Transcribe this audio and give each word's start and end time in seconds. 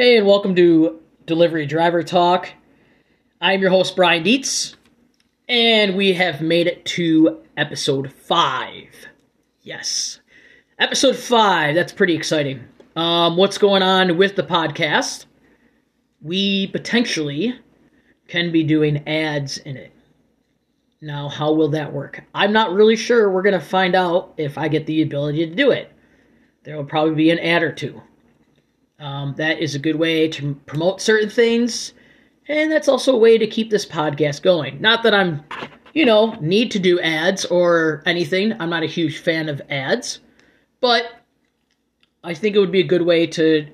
Hey, 0.00 0.16
and 0.16 0.28
welcome 0.28 0.54
to 0.54 1.00
Delivery 1.26 1.66
Driver 1.66 2.04
Talk. 2.04 2.50
I'm 3.40 3.60
your 3.60 3.70
host, 3.70 3.96
Brian 3.96 4.22
Dietz, 4.22 4.76
and 5.48 5.96
we 5.96 6.12
have 6.12 6.40
made 6.40 6.68
it 6.68 6.84
to 6.84 7.42
episode 7.56 8.12
five. 8.12 8.94
Yes, 9.60 10.20
episode 10.78 11.16
five. 11.16 11.74
That's 11.74 11.92
pretty 11.92 12.14
exciting. 12.14 12.62
Um, 12.94 13.36
what's 13.36 13.58
going 13.58 13.82
on 13.82 14.16
with 14.16 14.36
the 14.36 14.44
podcast? 14.44 15.24
We 16.22 16.68
potentially 16.68 17.58
can 18.28 18.52
be 18.52 18.62
doing 18.62 19.02
ads 19.08 19.58
in 19.58 19.76
it. 19.76 19.90
Now, 21.00 21.28
how 21.28 21.52
will 21.52 21.70
that 21.70 21.92
work? 21.92 22.22
I'm 22.36 22.52
not 22.52 22.72
really 22.72 22.94
sure. 22.94 23.32
We're 23.32 23.42
going 23.42 23.58
to 23.58 23.66
find 23.66 23.96
out 23.96 24.34
if 24.36 24.58
I 24.58 24.68
get 24.68 24.86
the 24.86 25.02
ability 25.02 25.44
to 25.48 25.56
do 25.56 25.72
it. 25.72 25.90
There 26.62 26.76
will 26.76 26.84
probably 26.84 27.16
be 27.16 27.30
an 27.30 27.40
ad 27.40 27.64
or 27.64 27.72
two. 27.72 28.00
Um, 28.98 29.34
that 29.36 29.60
is 29.60 29.74
a 29.74 29.78
good 29.78 29.96
way 29.96 30.28
to 30.28 30.54
promote 30.66 31.00
certain 31.00 31.30
things, 31.30 31.92
and 32.48 32.70
that's 32.70 32.88
also 32.88 33.14
a 33.14 33.18
way 33.18 33.38
to 33.38 33.46
keep 33.46 33.70
this 33.70 33.86
podcast 33.86 34.42
going. 34.42 34.80
Not 34.80 35.04
that 35.04 35.14
I'm, 35.14 35.44
you 35.94 36.04
know, 36.04 36.32
need 36.40 36.72
to 36.72 36.78
do 36.78 36.98
ads 37.00 37.44
or 37.44 38.02
anything. 38.06 38.54
I'm 38.60 38.70
not 38.70 38.82
a 38.82 38.86
huge 38.86 39.18
fan 39.18 39.48
of 39.48 39.62
ads, 39.70 40.20
but 40.80 41.04
I 42.24 42.34
think 42.34 42.56
it 42.56 42.58
would 42.58 42.72
be 42.72 42.80
a 42.80 42.86
good 42.86 43.02
way 43.02 43.26
to 43.28 43.68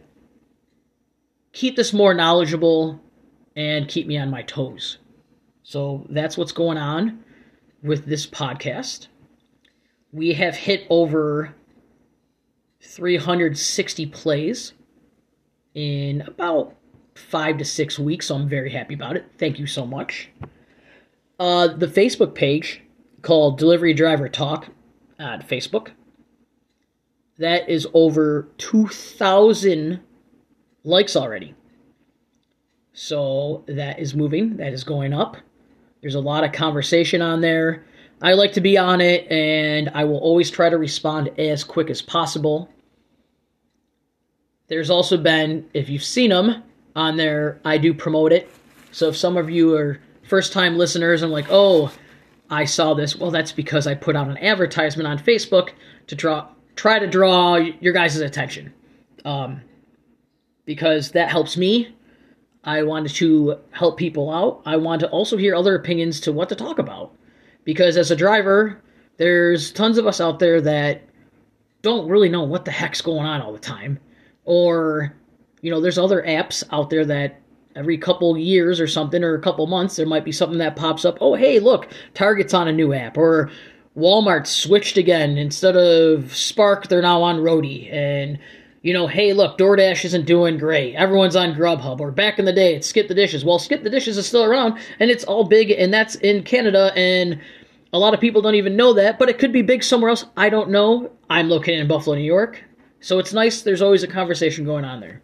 keep 1.52 1.76
this 1.76 1.92
more 1.92 2.12
knowledgeable 2.12 3.00
and 3.56 3.88
keep 3.88 4.06
me 4.06 4.18
on 4.18 4.30
my 4.30 4.42
toes. 4.42 4.98
So 5.62 6.06
that's 6.10 6.36
what's 6.36 6.52
going 6.52 6.76
on 6.76 7.24
with 7.82 8.04
this 8.04 8.26
podcast. 8.26 9.06
We 10.12 10.34
have 10.34 10.54
hit 10.54 10.86
over 10.90 11.54
360 12.82 14.06
plays 14.06 14.72
in 15.74 16.22
about 16.22 16.74
five 17.14 17.58
to 17.58 17.64
six 17.64 17.98
weeks, 17.98 18.26
so 18.26 18.36
I'm 18.36 18.48
very 18.48 18.70
happy 18.70 18.94
about 18.94 19.16
it. 19.16 19.26
Thank 19.38 19.58
you 19.58 19.66
so 19.66 19.86
much. 19.86 20.30
Uh, 21.38 21.68
the 21.68 21.86
Facebook 21.86 22.34
page 22.34 22.82
called 23.22 23.58
Delivery 23.58 23.94
Driver 23.94 24.28
Talk 24.28 24.68
on 25.18 25.42
Facebook. 25.42 25.90
That 27.38 27.68
is 27.68 27.86
over 27.94 28.48
2,000 28.58 30.00
likes 30.84 31.16
already. 31.16 31.54
So 32.92 33.64
that 33.66 33.98
is 33.98 34.14
moving, 34.14 34.56
that 34.58 34.72
is 34.72 34.84
going 34.84 35.12
up. 35.12 35.36
There's 36.00 36.14
a 36.14 36.20
lot 36.20 36.44
of 36.44 36.52
conversation 36.52 37.22
on 37.22 37.40
there. 37.40 37.86
I 38.22 38.34
like 38.34 38.52
to 38.52 38.60
be 38.60 38.78
on 38.78 39.00
it, 39.00 39.30
and 39.30 39.90
I 39.94 40.04
will 40.04 40.18
always 40.18 40.50
try 40.50 40.70
to 40.70 40.78
respond 40.78 41.30
as 41.38 41.64
quick 41.64 41.90
as 41.90 42.00
possible. 42.00 42.68
There's 44.68 44.90
also 44.90 45.16
been, 45.16 45.68
if 45.74 45.88
you've 45.88 46.04
seen 46.04 46.30
them 46.30 46.62
on 46.96 47.16
there, 47.16 47.60
I 47.64 47.78
do 47.78 47.92
promote 47.92 48.32
it. 48.32 48.50
So 48.92 49.08
if 49.08 49.16
some 49.16 49.36
of 49.36 49.50
you 49.50 49.74
are 49.76 50.00
first 50.22 50.52
time 50.52 50.78
listeners 50.78 51.22
and 51.22 51.32
like, 51.32 51.46
oh, 51.50 51.92
I 52.50 52.64
saw 52.64 52.94
this, 52.94 53.16
well, 53.16 53.30
that's 53.30 53.52
because 53.52 53.86
I 53.86 53.94
put 53.94 54.16
out 54.16 54.28
an 54.28 54.38
advertisement 54.38 55.06
on 55.06 55.18
Facebook 55.18 55.70
to 56.06 56.14
draw, 56.14 56.48
try 56.76 56.98
to 56.98 57.06
draw 57.06 57.56
your 57.56 57.92
guys' 57.92 58.16
attention. 58.16 58.72
Um, 59.24 59.62
because 60.64 61.12
that 61.12 61.30
helps 61.30 61.56
me 61.56 61.94
I 62.64 62.82
wanted 62.82 63.12
to 63.16 63.58
help 63.70 63.98
people 63.98 64.30
out. 64.30 64.62
I 64.64 64.76
want 64.76 65.00
to 65.00 65.08
also 65.10 65.36
hear 65.36 65.54
other 65.54 65.74
opinions 65.74 66.20
to 66.20 66.32
what 66.32 66.48
to 66.48 66.54
talk 66.54 66.78
about. 66.78 67.14
Because 67.64 67.96
as 67.96 68.10
a 68.10 68.16
driver, 68.16 68.82
there's 69.18 69.70
tons 69.70 69.98
of 69.98 70.06
us 70.06 70.20
out 70.20 70.38
there 70.38 70.60
that 70.62 71.02
don't 71.82 72.08
really 72.08 72.30
know 72.30 72.42
what 72.42 72.64
the 72.64 72.70
heck's 72.70 73.02
going 73.02 73.26
on 73.26 73.42
all 73.42 73.52
the 73.52 73.58
time. 73.58 73.98
Or, 74.44 75.14
you 75.60 75.70
know, 75.70 75.80
there's 75.80 75.98
other 75.98 76.22
apps 76.22 76.62
out 76.70 76.90
there 76.90 77.04
that 77.04 77.40
every 77.76 77.98
couple 77.98 78.36
years 78.38 78.80
or 78.80 78.86
something, 78.86 79.24
or 79.24 79.34
a 79.34 79.40
couple 79.40 79.66
months, 79.66 79.96
there 79.96 80.06
might 80.06 80.24
be 80.24 80.32
something 80.32 80.58
that 80.58 80.76
pops 80.76 81.04
up. 81.04 81.18
Oh, 81.20 81.34
hey, 81.34 81.58
look, 81.58 81.88
Target's 82.14 82.54
on 82.54 82.68
a 82.68 82.72
new 82.72 82.92
app. 82.92 83.16
Or 83.16 83.50
Walmart 83.96 84.46
switched 84.46 84.96
again. 84.96 85.36
Instead 85.38 85.76
of 85.76 86.34
Spark, 86.34 86.88
they're 86.88 87.02
now 87.02 87.22
on 87.22 87.38
Roadie. 87.38 87.92
And 87.92 88.38
you 88.84 88.92
know, 88.92 89.06
hey, 89.06 89.32
look, 89.32 89.56
DoorDash 89.56 90.04
isn't 90.04 90.26
doing 90.26 90.58
great. 90.58 90.94
Everyone's 90.94 91.36
on 91.36 91.54
Grubhub. 91.54 92.00
Or 92.00 92.10
back 92.10 92.38
in 92.38 92.44
the 92.44 92.52
day, 92.52 92.74
it's 92.74 92.86
Skip 92.86 93.08
the 93.08 93.14
Dishes. 93.14 93.42
Well, 93.42 93.58
Skip 93.58 93.82
the 93.82 93.88
Dishes 93.88 94.18
is 94.18 94.26
still 94.26 94.44
around, 94.44 94.78
and 95.00 95.10
it's 95.10 95.24
all 95.24 95.44
big, 95.44 95.70
and 95.70 95.92
that's 95.92 96.16
in 96.16 96.42
Canada, 96.42 96.92
and 96.94 97.40
a 97.94 97.98
lot 97.98 98.12
of 98.12 98.20
people 98.20 98.42
don't 98.42 98.56
even 98.56 98.76
know 98.76 98.92
that, 98.92 99.18
but 99.18 99.30
it 99.30 99.38
could 99.38 99.54
be 99.54 99.62
big 99.62 99.82
somewhere 99.82 100.10
else. 100.10 100.26
I 100.36 100.50
don't 100.50 100.68
know. 100.68 101.10
I'm 101.30 101.48
located 101.48 101.80
in 101.80 101.88
Buffalo, 101.88 102.14
New 102.14 102.24
York, 102.24 102.62
so 103.04 103.18
it's 103.18 103.34
nice. 103.34 103.60
There's 103.60 103.82
always 103.82 104.02
a 104.02 104.08
conversation 104.08 104.64
going 104.64 104.86
on 104.86 105.00
there. 105.00 105.20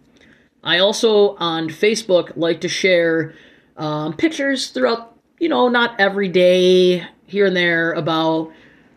I 0.62 0.80
also, 0.80 1.34
on 1.36 1.70
Facebook, 1.70 2.30
like 2.36 2.60
to 2.60 2.68
share 2.68 3.32
um, 3.78 4.12
pictures 4.12 4.68
throughout, 4.68 5.16
you 5.38 5.48
know, 5.48 5.68
not 5.68 5.98
every 5.98 6.28
day, 6.28 7.06
here 7.24 7.46
and 7.46 7.56
there, 7.56 7.92
about 7.94 8.52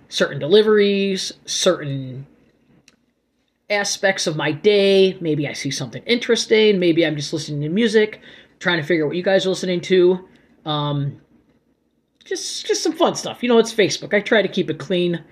certain 0.10 0.38
deliveries, 0.38 1.32
certain 1.46 2.28
aspects 3.70 4.28
of 4.28 4.36
my 4.36 4.52
day. 4.52 5.18
Maybe 5.22 5.48
I 5.48 5.54
see 5.54 5.72
something 5.72 6.04
interesting. 6.04 6.78
Maybe 6.78 7.06
I'm 7.06 7.16
just 7.16 7.32
listening 7.32 7.62
to 7.62 7.70
music, 7.70 8.20
trying 8.60 8.82
to 8.82 8.84
figure 8.86 9.06
out 9.06 9.08
what 9.08 9.16
you 9.16 9.24
guys 9.24 9.46
are 9.46 9.50
listening 9.50 9.80
to. 9.80 10.28
Um, 10.66 11.22
just 12.26 12.66
just 12.66 12.84
some 12.84 12.92
fun 12.92 13.16
stuff. 13.16 13.44
You 13.44 13.48
know, 13.48 13.60
it's 13.60 13.74
Facebook. 13.74 14.14
I 14.14 14.20
try 14.20 14.42
to 14.42 14.50
keep 14.50 14.70
it 14.70 14.78
clean. 14.78 15.24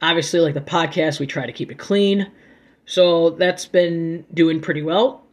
Obviously, 0.00 0.38
like 0.38 0.54
the 0.54 0.60
podcast, 0.60 1.18
we 1.18 1.26
try 1.26 1.46
to 1.46 1.52
keep 1.52 1.72
it 1.72 1.78
clean. 1.78 2.30
So 2.86 3.30
that's 3.30 3.66
been 3.66 4.24
doing 4.34 4.60
pretty 4.60 4.82
well. 4.82 5.24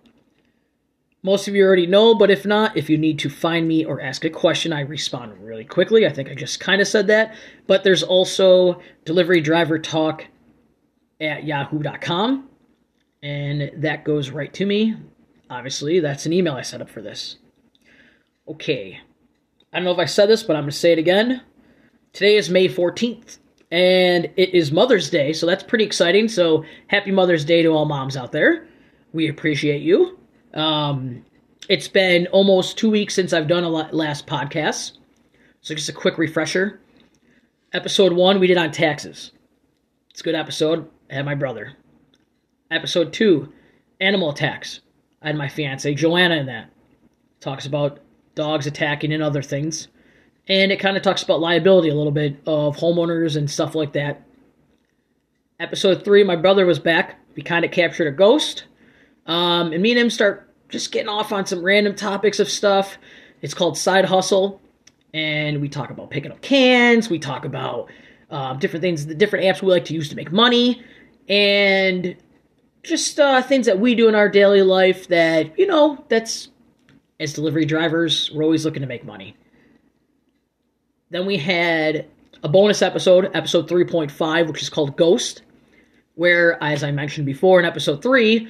Most 1.21 1.47
of 1.49 1.55
you 1.55 1.65
already 1.65 1.87
know, 1.87 2.15
but 2.15 2.31
if 2.31 2.45
not, 2.45 2.77
if 2.77 2.89
you 2.89 2.97
need 2.97 3.19
to 3.19 3.29
find 3.29 3.67
me 3.67 3.83
or 3.83 3.99
ask 3.99 4.23
a 4.23 4.29
question, 4.29 4.71
I 4.71 4.81
respond 4.81 5.33
really 5.39 5.65
quickly. 5.65 6.07
I 6.07 6.13
think 6.13 6.29
I 6.29 6.35
just 6.35 6.61
kind 6.61 6.81
of 6.81 6.87
said 6.87 7.07
that. 7.07 7.35
But 7.67 7.83
there's 7.83 8.03
also 8.03 8.81
delivery 9.03 9.41
driver 9.41 9.77
talk 9.79 10.25
at 11.19 11.43
yahoo.com 11.43 12.49
and 13.21 13.71
that 13.75 14.03
goes 14.03 14.29
right 14.29 14.53
to 14.53 14.65
me. 14.65 14.95
Obviously, 15.49 15.99
that's 15.99 16.25
an 16.25 16.33
email 16.33 16.53
I 16.53 16.61
set 16.61 16.81
up 16.81 16.89
for 16.89 17.01
this. 17.01 17.37
Okay. 18.47 18.99
I 19.73 19.77
don't 19.77 19.85
know 19.85 19.91
if 19.91 19.99
I 19.99 20.05
said 20.05 20.27
this, 20.27 20.43
but 20.43 20.55
I'm 20.55 20.63
going 20.63 20.71
to 20.71 20.77
say 20.77 20.93
it 20.93 20.99
again. 20.99 21.41
Today 22.13 22.35
is 22.35 22.49
May 22.49 22.67
14th, 22.67 23.37
and 23.71 24.25
it 24.35 24.53
is 24.53 24.71
Mother's 24.71 25.09
Day, 25.09 25.33
so 25.33 25.45
that's 25.45 25.63
pretty 25.63 25.83
exciting. 25.83 26.27
So, 26.27 26.65
happy 26.87 27.11
Mother's 27.11 27.45
Day 27.45 27.61
to 27.61 27.69
all 27.69 27.85
moms 27.85 28.17
out 28.17 28.31
there. 28.31 28.67
We 29.13 29.29
appreciate 29.29 29.81
you. 29.81 30.19
Um, 30.53 31.25
it's 31.67 31.87
been 31.87 32.27
almost 32.27 32.77
two 32.77 32.89
weeks 32.89 33.13
since 33.13 33.33
I've 33.33 33.47
done 33.47 33.63
a 33.63 33.69
last 33.69 34.25
podcast. 34.25 34.93
So, 35.61 35.75
just 35.75 35.89
a 35.89 35.93
quick 35.93 36.17
refresher. 36.17 36.79
Episode 37.73 38.13
one, 38.13 38.39
we 38.39 38.47
did 38.47 38.57
on 38.57 38.71
taxes. 38.71 39.31
It's 40.09 40.21
a 40.21 40.23
good 40.23 40.35
episode. 40.35 40.89
I 41.11 41.15
had 41.15 41.25
my 41.25 41.35
brother. 41.35 41.73
Episode 42.71 43.13
2, 43.13 43.51
Animal 44.01 44.31
Attacks. 44.31 44.81
I 45.21 45.27
had 45.27 45.37
my 45.37 45.47
fiance 45.47 45.93
Joanna 45.93 46.35
in 46.37 46.45
that. 46.47 46.71
Talks 47.39 47.65
about 47.65 47.99
dogs 48.35 48.67
attacking 48.67 49.13
and 49.13 49.23
other 49.23 49.41
things. 49.41 49.87
And 50.49 50.71
it 50.71 50.79
kind 50.79 50.97
of 50.97 51.03
talks 51.03 51.21
about 51.21 51.39
liability 51.39 51.89
a 51.89 51.95
little 51.95 52.11
bit 52.11 52.37
of 52.47 52.75
homeowners 52.75 53.35
and 53.37 53.49
stuff 53.49 53.75
like 53.75 53.93
that. 53.93 54.23
Episode 55.59 56.03
3, 56.03 56.23
my 56.23 56.35
brother 56.35 56.65
was 56.65 56.79
back. 56.79 57.19
We 57.35 57.43
kind 57.43 57.63
of 57.63 57.71
captured 57.71 58.07
a 58.07 58.11
ghost. 58.11 58.63
Um, 59.27 59.71
and 59.71 59.83
me 59.83 59.91
and 59.91 59.99
him 59.99 60.09
start 60.09 60.51
just 60.69 60.91
getting 60.91 61.07
off 61.07 61.31
on 61.31 61.45
some 61.45 61.63
random 61.63 61.95
topics 61.95 62.39
of 62.39 62.49
stuff. 62.49 62.97
It's 63.41 63.53
called 63.53 63.77
Side 63.77 64.05
Hustle. 64.05 64.59
And 65.13 65.61
we 65.61 65.69
talk 65.69 65.91
about 65.91 66.09
picking 66.09 66.31
up 66.31 66.41
cans. 66.41 67.09
We 67.09 67.19
talk 67.19 67.45
about 67.45 67.91
um, 68.31 68.57
different 68.57 68.81
things, 68.81 69.05
the 69.05 69.15
different 69.15 69.45
apps 69.45 69.61
we 69.61 69.69
like 69.69 69.85
to 69.85 69.93
use 69.93 70.09
to 70.09 70.15
make 70.15 70.31
money. 70.31 70.83
And 71.27 72.15
just 72.81 73.19
uh, 73.19 73.41
things 73.43 73.67
that 73.67 73.79
we 73.79 73.93
do 73.93 74.07
in 74.07 74.15
our 74.15 74.29
daily 74.29 74.63
life 74.63 75.07
that, 75.09 75.57
you 75.59 75.67
know, 75.67 76.03
that's 76.09 76.49
as 77.19 77.33
delivery 77.33 77.65
drivers, 77.65 78.31
we're 78.33 78.43
always 78.43 78.65
looking 78.65 78.81
to 78.81 78.87
make 78.87 79.03
money. 79.03 79.35
Then 81.11 81.25
we 81.25 81.37
had 81.37 82.05
a 82.43 82.47
bonus 82.47 82.83
episode, 82.83 83.31
episode 83.33 83.67
3.5, 83.67 84.47
which 84.47 84.61
is 84.61 84.69
called 84.69 84.95
Ghost, 84.95 85.41
where, 86.13 86.63
as 86.63 86.83
I 86.83 86.91
mentioned 86.91 87.25
before 87.25 87.59
in 87.59 87.65
episode 87.65 88.03
3, 88.03 88.47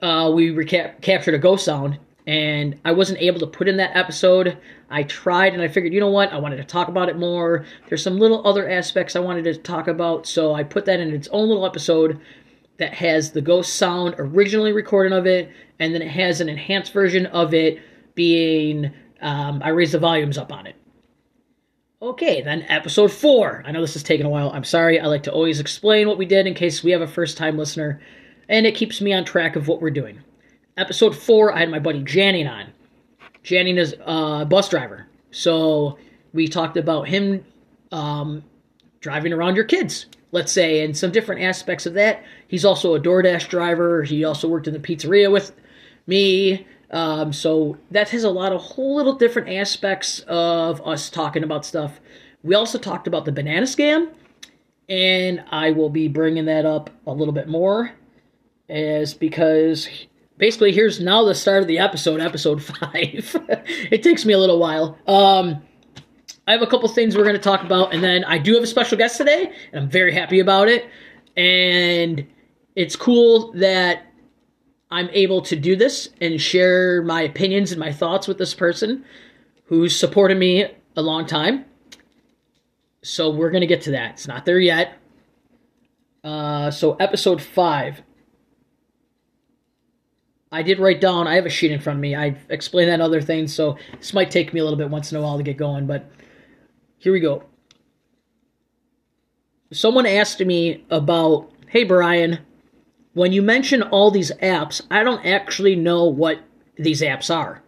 uh, 0.00 0.32
we 0.34 0.48
reca- 0.52 0.98
captured 1.02 1.34
a 1.34 1.38
ghost 1.38 1.66
sound, 1.66 1.98
and 2.26 2.80
I 2.86 2.92
wasn't 2.92 3.20
able 3.20 3.40
to 3.40 3.46
put 3.46 3.68
in 3.68 3.76
that 3.76 3.94
episode. 3.94 4.56
I 4.88 5.02
tried, 5.02 5.52
and 5.52 5.60
I 5.60 5.68
figured, 5.68 5.92
you 5.92 6.00
know 6.00 6.08
what, 6.08 6.32
I 6.32 6.38
wanted 6.38 6.56
to 6.56 6.64
talk 6.64 6.88
about 6.88 7.10
it 7.10 7.18
more. 7.18 7.66
There's 7.90 8.02
some 8.02 8.18
little 8.18 8.46
other 8.46 8.70
aspects 8.70 9.14
I 9.14 9.20
wanted 9.20 9.44
to 9.44 9.58
talk 9.58 9.86
about, 9.86 10.26
so 10.26 10.54
I 10.54 10.64
put 10.64 10.86
that 10.86 10.98
in 10.98 11.12
its 11.12 11.28
own 11.28 11.48
little 11.48 11.66
episode 11.66 12.18
that 12.78 12.94
has 12.94 13.32
the 13.32 13.42
ghost 13.42 13.74
sound 13.74 14.14
originally 14.16 14.72
recorded 14.72 15.12
of 15.12 15.26
it, 15.26 15.52
and 15.78 15.94
then 15.94 16.00
it 16.00 16.10
has 16.10 16.40
an 16.40 16.48
enhanced 16.48 16.94
version 16.94 17.26
of 17.26 17.52
it 17.52 17.80
being 18.14 18.90
um, 19.20 19.60
I 19.62 19.68
raised 19.68 19.92
the 19.92 19.98
volumes 19.98 20.38
up 20.38 20.52
on 20.52 20.66
it. 20.66 20.76
Okay, 22.02 22.42
then 22.42 22.66
episode 22.68 23.12
four. 23.12 23.62
I 23.64 23.70
know 23.70 23.80
this 23.80 23.94
is 23.94 24.02
taking 24.02 24.26
a 24.26 24.28
while. 24.28 24.50
I'm 24.50 24.64
sorry. 24.64 24.98
I 24.98 25.06
like 25.06 25.22
to 25.22 25.32
always 25.32 25.60
explain 25.60 26.08
what 26.08 26.18
we 26.18 26.26
did 26.26 26.48
in 26.48 26.54
case 26.54 26.82
we 26.82 26.90
have 26.90 27.00
a 27.00 27.06
first 27.06 27.36
time 27.38 27.56
listener, 27.56 28.00
and 28.48 28.66
it 28.66 28.74
keeps 28.74 29.00
me 29.00 29.12
on 29.12 29.24
track 29.24 29.54
of 29.54 29.68
what 29.68 29.80
we're 29.80 29.90
doing. 29.90 30.20
episode 30.76 31.14
four, 31.16 31.54
I 31.54 31.60
had 31.60 31.70
my 31.70 31.78
buddy 31.78 32.02
Janning 32.02 32.50
on. 32.50 32.72
Janning 33.44 33.78
is 33.78 33.94
a 34.04 34.44
bus 34.44 34.68
driver. 34.68 35.06
So 35.30 35.96
we 36.32 36.48
talked 36.48 36.76
about 36.76 37.06
him 37.06 37.44
um, 37.92 38.42
driving 38.98 39.32
around 39.32 39.54
your 39.54 39.64
kids, 39.64 40.06
let's 40.32 40.50
say, 40.50 40.84
and 40.84 40.96
some 40.96 41.12
different 41.12 41.42
aspects 41.42 41.86
of 41.86 41.94
that. 41.94 42.24
He's 42.48 42.64
also 42.64 42.96
a 42.96 43.00
DoorDash 43.00 43.48
driver. 43.48 44.02
He 44.02 44.24
also 44.24 44.48
worked 44.48 44.66
in 44.66 44.74
the 44.74 44.80
pizzeria 44.80 45.30
with 45.30 45.52
me. 46.08 46.66
Um, 46.92 47.32
so 47.32 47.78
that 47.90 48.10
has 48.10 48.24
a 48.24 48.30
lot 48.30 48.52
of 48.52 48.60
whole 48.60 48.96
little 48.96 49.14
different 49.14 49.48
aspects 49.48 50.20
of 50.28 50.86
us 50.86 51.08
talking 51.08 51.42
about 51.42 51.64
stuff. 51.64 52.00
We 52.42 52.54
also 52.54 52.78
talked 52.78 53.06
about 53.06 53.24
the 53.24 53.32
banana 53.32 53.66
scam, 53.66 54.12
and 54.88 55.42
I 55.50 55.70
will 55.70 55.88
be 55.88 56.08
bringing 56.08 56.44
that 56.46 56.66
up 56.66 56.90
a 57.06 57.12
little 57.12 57.32
bit 57.32 57.48
more, 57.48 57.92
as 58.68 59.14
because 59.14 59.88
basically 60.36 60.72
here's 60.72 61.00
now 61.00 61.24
the 61.24 61.34
start 61.34 61.62
of 61.62 61.68
the 61.68 61.78
episode, 61.78 62.20
episode 62.20 62.62
five. 62.80 63.36
it 63.90 64.02
takes 64.02 64.26
me 64.26 64.34
a 64.34 64.38
little 64.38 64.58
while. 64.58 64.98
Um, 65.06 65.62
I 66.46 66.52
have 66.52 66.62
a 66.62 66.66
couple 66.66 66.88
things 66.88 67.16
we're 67.16 67.22
going 67.22 67.36
to 67.36 67.40
talk 67.40 67.62
about, 67.62 67.94
and 67.94 68.02
then 68.02 68.24
I 68.24 68.36
do 68.36 68.54
have 68.54 68.62
a 68.62 68.66
special 68.66 68.98
guest 68.98 69.16
today, 69.16 69.52
and 69.72 69.84
I'm 69.84 69.88
very 69.88 70.12
happy 70.12 70.40
about 70.40 70.68
it. 70.68 70.90
And 71.36 72.26
it's 72.74 72.96
cool 72.96 73.52
that 73.52 74.02
I'm 74.92 75.08
able 75.12 75.40
to 75.42 75.56
do 75.56 75.74
this 75.74 76.10
and 76.20 76.38
share 76.38 77.00
my 77.02 77.22
opinions 77.22 77.72
and 77.72 77.80
my 77.80 77.90
thoughts 77.90 78.28
with 78.28 78.36
this 78.36 78.52
person 78.52 79.06
who's 79.64 79.98
supported 79.98 80.36
me 80.36 80.66
a 80.94 81.02
long 81.02 81.24
time. 81.24 81.64
So 83.02 83.30
we're 83.30 83.50
going 83.50 83.62
to 83.62 83.66
get 83.66 83.80
to 83.82 83.92
that. 83.92 84.12
It's 84.12 84.28
not 84.28 84.44
there 84.44 84.58
yet. 84.58 84.98
Uh, 86.22 86.70
so, 86.70 86.94
episode 86.96 87.40
five. 87.40 88.02
I 90.52 90.62
did 90.62 90.78
write 90.78 91.00
down, 91.00 91.26
I 91.26 91.36
have 91.36 91.46
a 91.46 91.50
sheet 91.50 91.72
in 91.72 91.80
front 91.80 91.96
of 91.96 92.02
me. 92.02 92.14
I 92.14 92.36
explained 92.50 92.90
that 92.90 93.00
other 93.00 93.22
things, 93.22 93.54
so 93.54 93.78
this 93.96 94.12
might 94.12 94.30
take 94.30 94.52
me 94.52 94.60
a 94.60 94.62
little 94.62 94.78
bit 94.78 94.90
once 94.90 95.10
in 95.10 95.16
a 95.16 95.22
while 95.22 95.38
to 95.38 95.42
get 95.42 95.56
going, 95.56 95.86
but 95.86 96.10
here 96.98 97.14
we 97.14 97.20
go. 97.20 97.44
Someone 99.72 100.04
asked 100.04 100.40
me 100.40 100.84
about, 100.90 101.50
hey, 101.70 101.84
Brian, 101.84 102.40
when 103.14 103.32
you 103.32 103.42
mention 103.42 103.82
all 103.82 104.10
these 104.10 104.32
apps, 104.42 104.82
I 104.90 105.02
don't 105.02 105.24
actually 105.24 105.76
know 105.76 106.04
what 106.04 106.40
these 106.76 107.02
apps 107.02 107.34
are. 107.34 107.62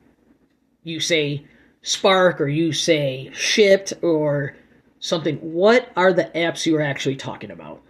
You 0.83 1.01
say 1.01 1.47
Spark 1.83 2.41
or 2.41 2.49
you 2.49 2.73
say 2.73 3.31
Shipt 3.33 3.93
or 4.03 4.57
something. 5.01 5.37
What 5.37 5.91
are 5.97 6.13
the 6.13 6.31
apps 6.35 6.67
you 6.67 6.77
are 6.77 6.83
actually 6.83 7.17
talking 7.17 7.51
about? 7.51 7.83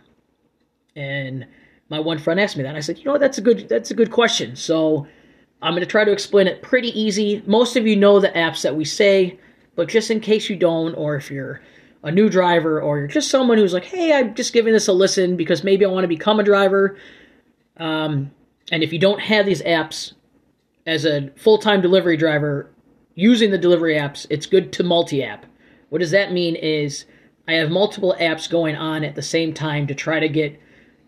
And 0.96 1.46
my 1.88 2.00
one 2.00 2.18
friend 2.18 2.40
asked 2.40 2.56
me 2.56 2.64
that. 2.64 2.76
I 2.76 2.80
said, 2.80 2.98
you 2.98 3.04
know, 3.04 3.18
that's 3.18 3.38
a 3.38 3.42
good 3.42 3.68
that's 3.68 3.90
a 3.90 3.94
good 3.94 4.10
question. 4.10 4.56
So 4.56 5.06
I'm 5.62 5.72
going 5.72 5.80
to 5.80 5.86
try 5.86 6.04
to 6.04 6.12
explain 6.12 6.46
it 6.46 6.62
pretty 6.62 6.98
easy. 6.98 7.42
Most 7.46 7.76
of 7.76 7.86
you 7.86 7.96
know 7.96 8.20
the 8.20 8.28
apps 8.30 8.62
that 8.62 8.76
we 8.76 8.84
say, 8.84 9.38
but 9.76 9.88
just 9.88 10.10
in 10.10 10.20
case 10.20 10.50
you 10.50 10.56
don't, 10.56 10.94
or 10.94 11.16
if 11.16 11.30
you're 11.30 11.62
a 12.02 12.10
new 12.10 12.28
driver, 12.28 12.82
or 12.82 12.98
you're 12.98 13.08
just 13.08 13.30
someone 13.30 13.58
who's 13.58 13.72
like, 13.72 13.84
hey, 13.84 14.12
I'm 14.12 14.34
just 14.34 14.52
giving 14.52 14.72
this 14.72 14.88
a 14.88 14.92
listen 14.92 15.36
because 15.36 15.64
maybe 15.64 15.84
I 15.84 15.88
want 15.88 16.04
to 16.04 16.08
become 16.08 16.38
a 16.38 16.44
driver 16.44 16.98
um, 17.78 18.30
and 18.70 18.82
if 18.82 18.92
you 18.92 18.98
don't 18.98 19.20
have 19.20 19.46
these 19.46 19.62
apps 19.62 20.12
as 20.86 21.04
a 21.04 21.30
full 21.36 21.58
time 21.58 21.80
delivery 21.80 22.16
driver 22.16 22.70
using 23.14 23.50
the 23.50 23.58
delivery 23.58 23.94
apps, 23.94 24.26
it's 24.30 24.46
good 24.46 24.72
to 24.74 24.82
multi 24.82 25.22
app. 25.22 25.46
What 25.90 26.00
does 26.00 26.10
that 26.10 26.32
mean 26.32 26.56
is 26.56 27.06
I 27.46 27.54
have 27.54 27.70
multiple 27.70 28.16
apps 28.18 28.50
going 28.50 28.76
on 28.76 29.04
at 29.04 29.14
the 29.14 29.22
same 29.22 29.52
time 29.52 29.86
to 29.86 29.94
try 29.94 30.18
to 30.18 30.28
get 30.28 30.60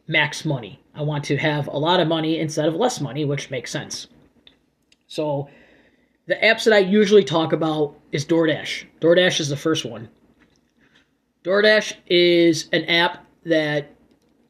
max 0.06 0.44
money. 0.44 0.82
I 0.94 1.02
want 1.02 1.24
to 1.24 1.36
have 1.36 1.66
a 1.66 1.78
lot 1.78 2.00
of 2.00 2.08
money 2.08 2.38
instead 2.38 2.66
of 2.66 2.74
less 2.74 3.00
money, 3.00 3.24
which 3.24 3.50
makes 3.50 3.70
sense. 3.70 4.06
So 5.06 5.48
the 6.26 6.36
apps 6.36 6.64
that 6.64 6.74
I 6.74 6.78
usually 6.78 7.24
talk 7.24 7.52
about 7.52 7.98
is 8.12 8.24
DoorDash. 8.24 8.86
DoorDash 9.00 9.40
is 9.40 9.48
the 9.48 9.56
first 9.56 9.84
one. 9.84 10.08
DoorDash 11.44 11.94
is 12.06 12.68
an 12.72 12.84
app 12.86 13.24
that 13.44 13.94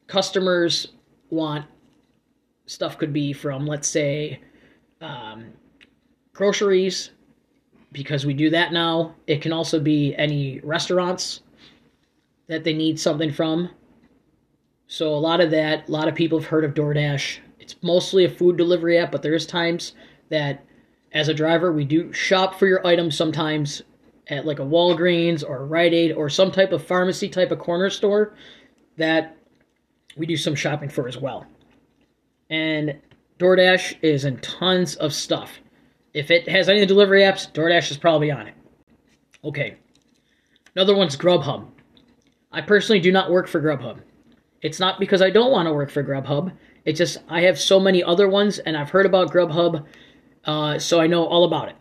customers 0.07 0.87
want 1.29 1.65
stuff 2.67 2.97
could 2.97 3.11
be 3.11 3.33
from, 3.33 3.65
let's 3.65 3.87
say, 3.87 4.39
um, 5.01 5.45
groceries, 6.33 7.11
because 7.91 8.25
we 8.25 8.33
do 8.33 8.51
that 8.51 8.71
now. 8.71 9.15
It 9.25 9.41
can 9.41 9.51
also 9.51 9.79
be 9.79 10.13
any 10.15 10.59
restaurants 10.59 11.41
that 12.47 12.63
they 12.63 12.73
need 12.73 12.99
something 12.99 13.31
from. 13.31 13.69
So 14.87 15.13
a 15.13 15.15
lot 15.15 15.41
of 15.41 15.49
that, 15.51 15.89
a 15.89 15.91
lot 15.91 16.07
of 16.07 16.15
people 16.15 16.39
have 16.39 16.47
heard 16.47 16.63
of 16.63 16.73
DoorDash. 16.73 17.39
It's 17.59 17.75
mostly 17.81 18.25
a 18.25 18.29
food 18.29 18.57
delivery 18.57 18.97
app, 18.97 19.11
but 19.11 19.21
there 19.21 19.33
is 19.33 19.45
times 19.45 19.93
that 20.29 20.63
as 21.13 21.29
a 21.29 21.33
driver 21.33 21.71
we 21.71 21.85
do 21.85 22.11
shop 22.13 22.55
for 22.55 22.67
your 22.67 22.85
items 22.85 23.15
sometimes 23.15 23.81
at 24.29 24.45
like 24.45 24.59
a 24.59 24.63
Walgreens 24.63 25.43
or 25.43 25.57
a 25.57 25.65
Rite 25.65 25.93
Aid 25.93 26.11
or 26.11 26.29
some 26.29 26.51
type 26.51 26.73
of 26.73 26.85
pharmacy 26.85 27.29
type 27.29 27.51
of 27.51 27.59
corner 27.59 27.89
store 27.89 28.35
that 28.97 29.37
we 30.17 30.25
do 30.25 30.35
some 30.35 30.55
shopping 30.55 30.89
for 30.89 31.07
as 31.07 31.17
well 31.17 31.45
and 32.49 32.99
DoorDash 33.39 33.97
is 34.01 34.25
in 34.25 34.37
tons 34.39 34.95
of 34.95 35.13
stuff. 35.13 35.59
If 36.13 36.31
it 36.31 36.47
has 36.49 36.69
any 36.69 36.85
delivery 36.85 37.21
apps, 37.21 37.51
DoorDash 37.51 37.91
is 37.91 37.97
probably 37.97 38.31
on 38.31 38.47
it. 38.47 38.55
Okay. 39.43 39.77
Another 40.75 40.95
one's 40.95 41.15
Grubhub. 41.15 41.67
I 42.51 42.61
personally 42.61 42.99
do 42.99 43.11
not 43.11 43.29
work 43.29 43.47
for 43.47 43.61
Grubhub. 43.61 43.99
It's 44.61 44.79
not 44.79 44.99
because 44.99 45.21
I 45.21 45.29
don't 45.29 45.51
want 45.51 45.67
to 45.67 45.73
work 45.73 45.91
for 45.91 46.03
Grubhub. 46.03 46.51
It's 46.85 46.97
just 46.97 47.19
I 47.29 47.41
have 47.41 47.59
so 47.59 47.79
many 47.79 48.03
other 48.03 48.27
ones, 48.27 48.59
and 48.59 48.75
I've 48.75 48.89
heard 48.89 49.05
about 49.05 49.31
Grubhub, 49.31 49.85
uh, 50.45 50.79
so 50.79 50.99
I 50.99 51.07
know 51.07 51.25
all 51.25 51.43
about 51.43 51.69
it. 51.69 51.75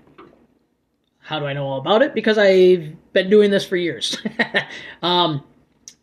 How 1.20 1.38
do 1.38 1.46
I 1.46 1.52
know 1.52 1.66
all 1.66 1.80
about 1.80 2.02
it? 2.02 2.14
Because 2.14 2.38
I've 2.38 2.94
been 3.12 3.30
doing 3.30 3.50
this 3.50 3.64
for 3.64 3.76
years. 3.76 4.20
um, 5.02 5.42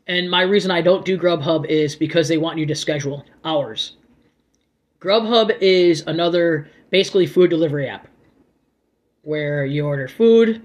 and 0.08 0.30
my 0.30 0.42
reason 0.42 0.72
I 0.72 0.82
don't 0.82 1.06
do 1.06 1.18
Grubhub 1.18 1.66
is 1.68 1.96
because 1.96 2.28
they 2.28 2.38
want 2.38 2.58
you 2.58 2.66
to 2.66 2.76
schedule 2.76 3.26
hours. 3.46 3.98
Grubhub 5.04 5.58
is 5.60 6.02
another 6.08 6.70
basically 6.90 7.28
food 7.28 7.50
delivery 7.50 7.90
app 7.90 8.08
where 9.24 9.66
you 9.66 9.86
order 9.86 10.08
food, 10.08 10.62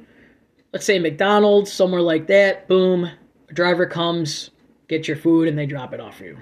let's 0.73 0.87
say 0.87 1.01
McDonald's, 1.01 1.73
somewhere 1.73 2.01
like 2.01 2.29
that, 2.29 2.69
boom, 2.69 3.11
a 3.49 3.53
driver 3.53 3.85
comes, 3.85 4.51
get 4.89 5.09
your 5.09 5.17
food, 5.17 5.49
and 5.49 5.59
they 5.59 5.67
drop 5.67 5.93
it 5.93 5.99
off 5.99 6.19
for 6.19 6.25
you. 6.25 6.39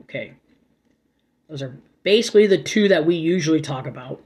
Okay. 0.00 0.32
Those 1.50 1.62
are 1.62 1.78
basically 2.02 2.46
the 2.46 2.62
two 2.62 2.88
that 2.88 3.04
we 3.04 3.16
usually 3.16 3.60
talk 3.60 3.86
about. 3.86 4.22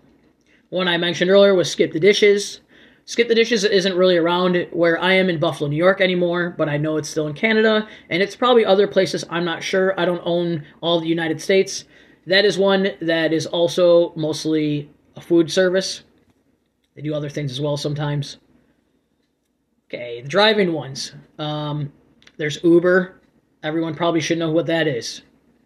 One 0.68 0.86
I 0.86 0.96
mentioned 0.96 1.30
earlier 1.30 1.54
was 1.54 1.70
Skip 1.70 1.92
the 1.92 2.00
Dishes. 2.00 2.60
Skip 3.04 3.26
the 3.26 3.34
Dishes 3.34 3.64
isn't 3.64 3.96
really 3.96 4.16
around 4.16 4.68
where 4.70 5.00
I 5.00 5.14
am 5.14 5.28
in 5.28 5.40
Buffalo, 5.40 5.68
New 5.68 5.76
York 5.76 6.00
anymore, 6.00 6.54
but 6.56 6.68
I 6.68 6.76
know 6.76 6.98
it's 6.98 7.08
still 7.08 7.26
in 7.26 7.34
Canada, 7.34 7.88
and 8.10 8.22
it's 8.22 8.36
probably 8.36 8.64
other 8.64 8.86
places. 8.86 9.24
I'm 9.28 9.44
not 9.44 9.64
sure. 9.64 9.98
I 9.98 10.04
don't 10.04 10.22
own 10.24 10.64
all 10.80 11.00
the 11.00 11.08
United 11.08 11.40
States. 11.40 11.84
That 12.26 12.44
is 12.44 12.56
one 12.56 12.90
that 13.00 13.32
is 13.32 13.46
also 13.46 14.12
mostly 14.14 14.90
a 15.16 15.20
food 15.20 15.50
service. 15.50 16.02
They 16.94 17.02
do 17.02 17.14
other 17.14 17.30
things 17.30 17.50
as 17.50 17.60
well 17.60 17.76
sometimes. 17.76 18.38
Okay, 19.88 20.20
the 20.22 20.28
driving 20.28 20.72
ones. 20.72 21.12
Um, 21.38 21.92
there's 22.36 22.62
Uber. 22.62 23.20
Everyone 23.62 23.94
probably 23.94 24.20
should 24.20 24.38
know 24.38 24.50
what 24.50 24.66
that 24.66 24.86
is. 24.86 25.22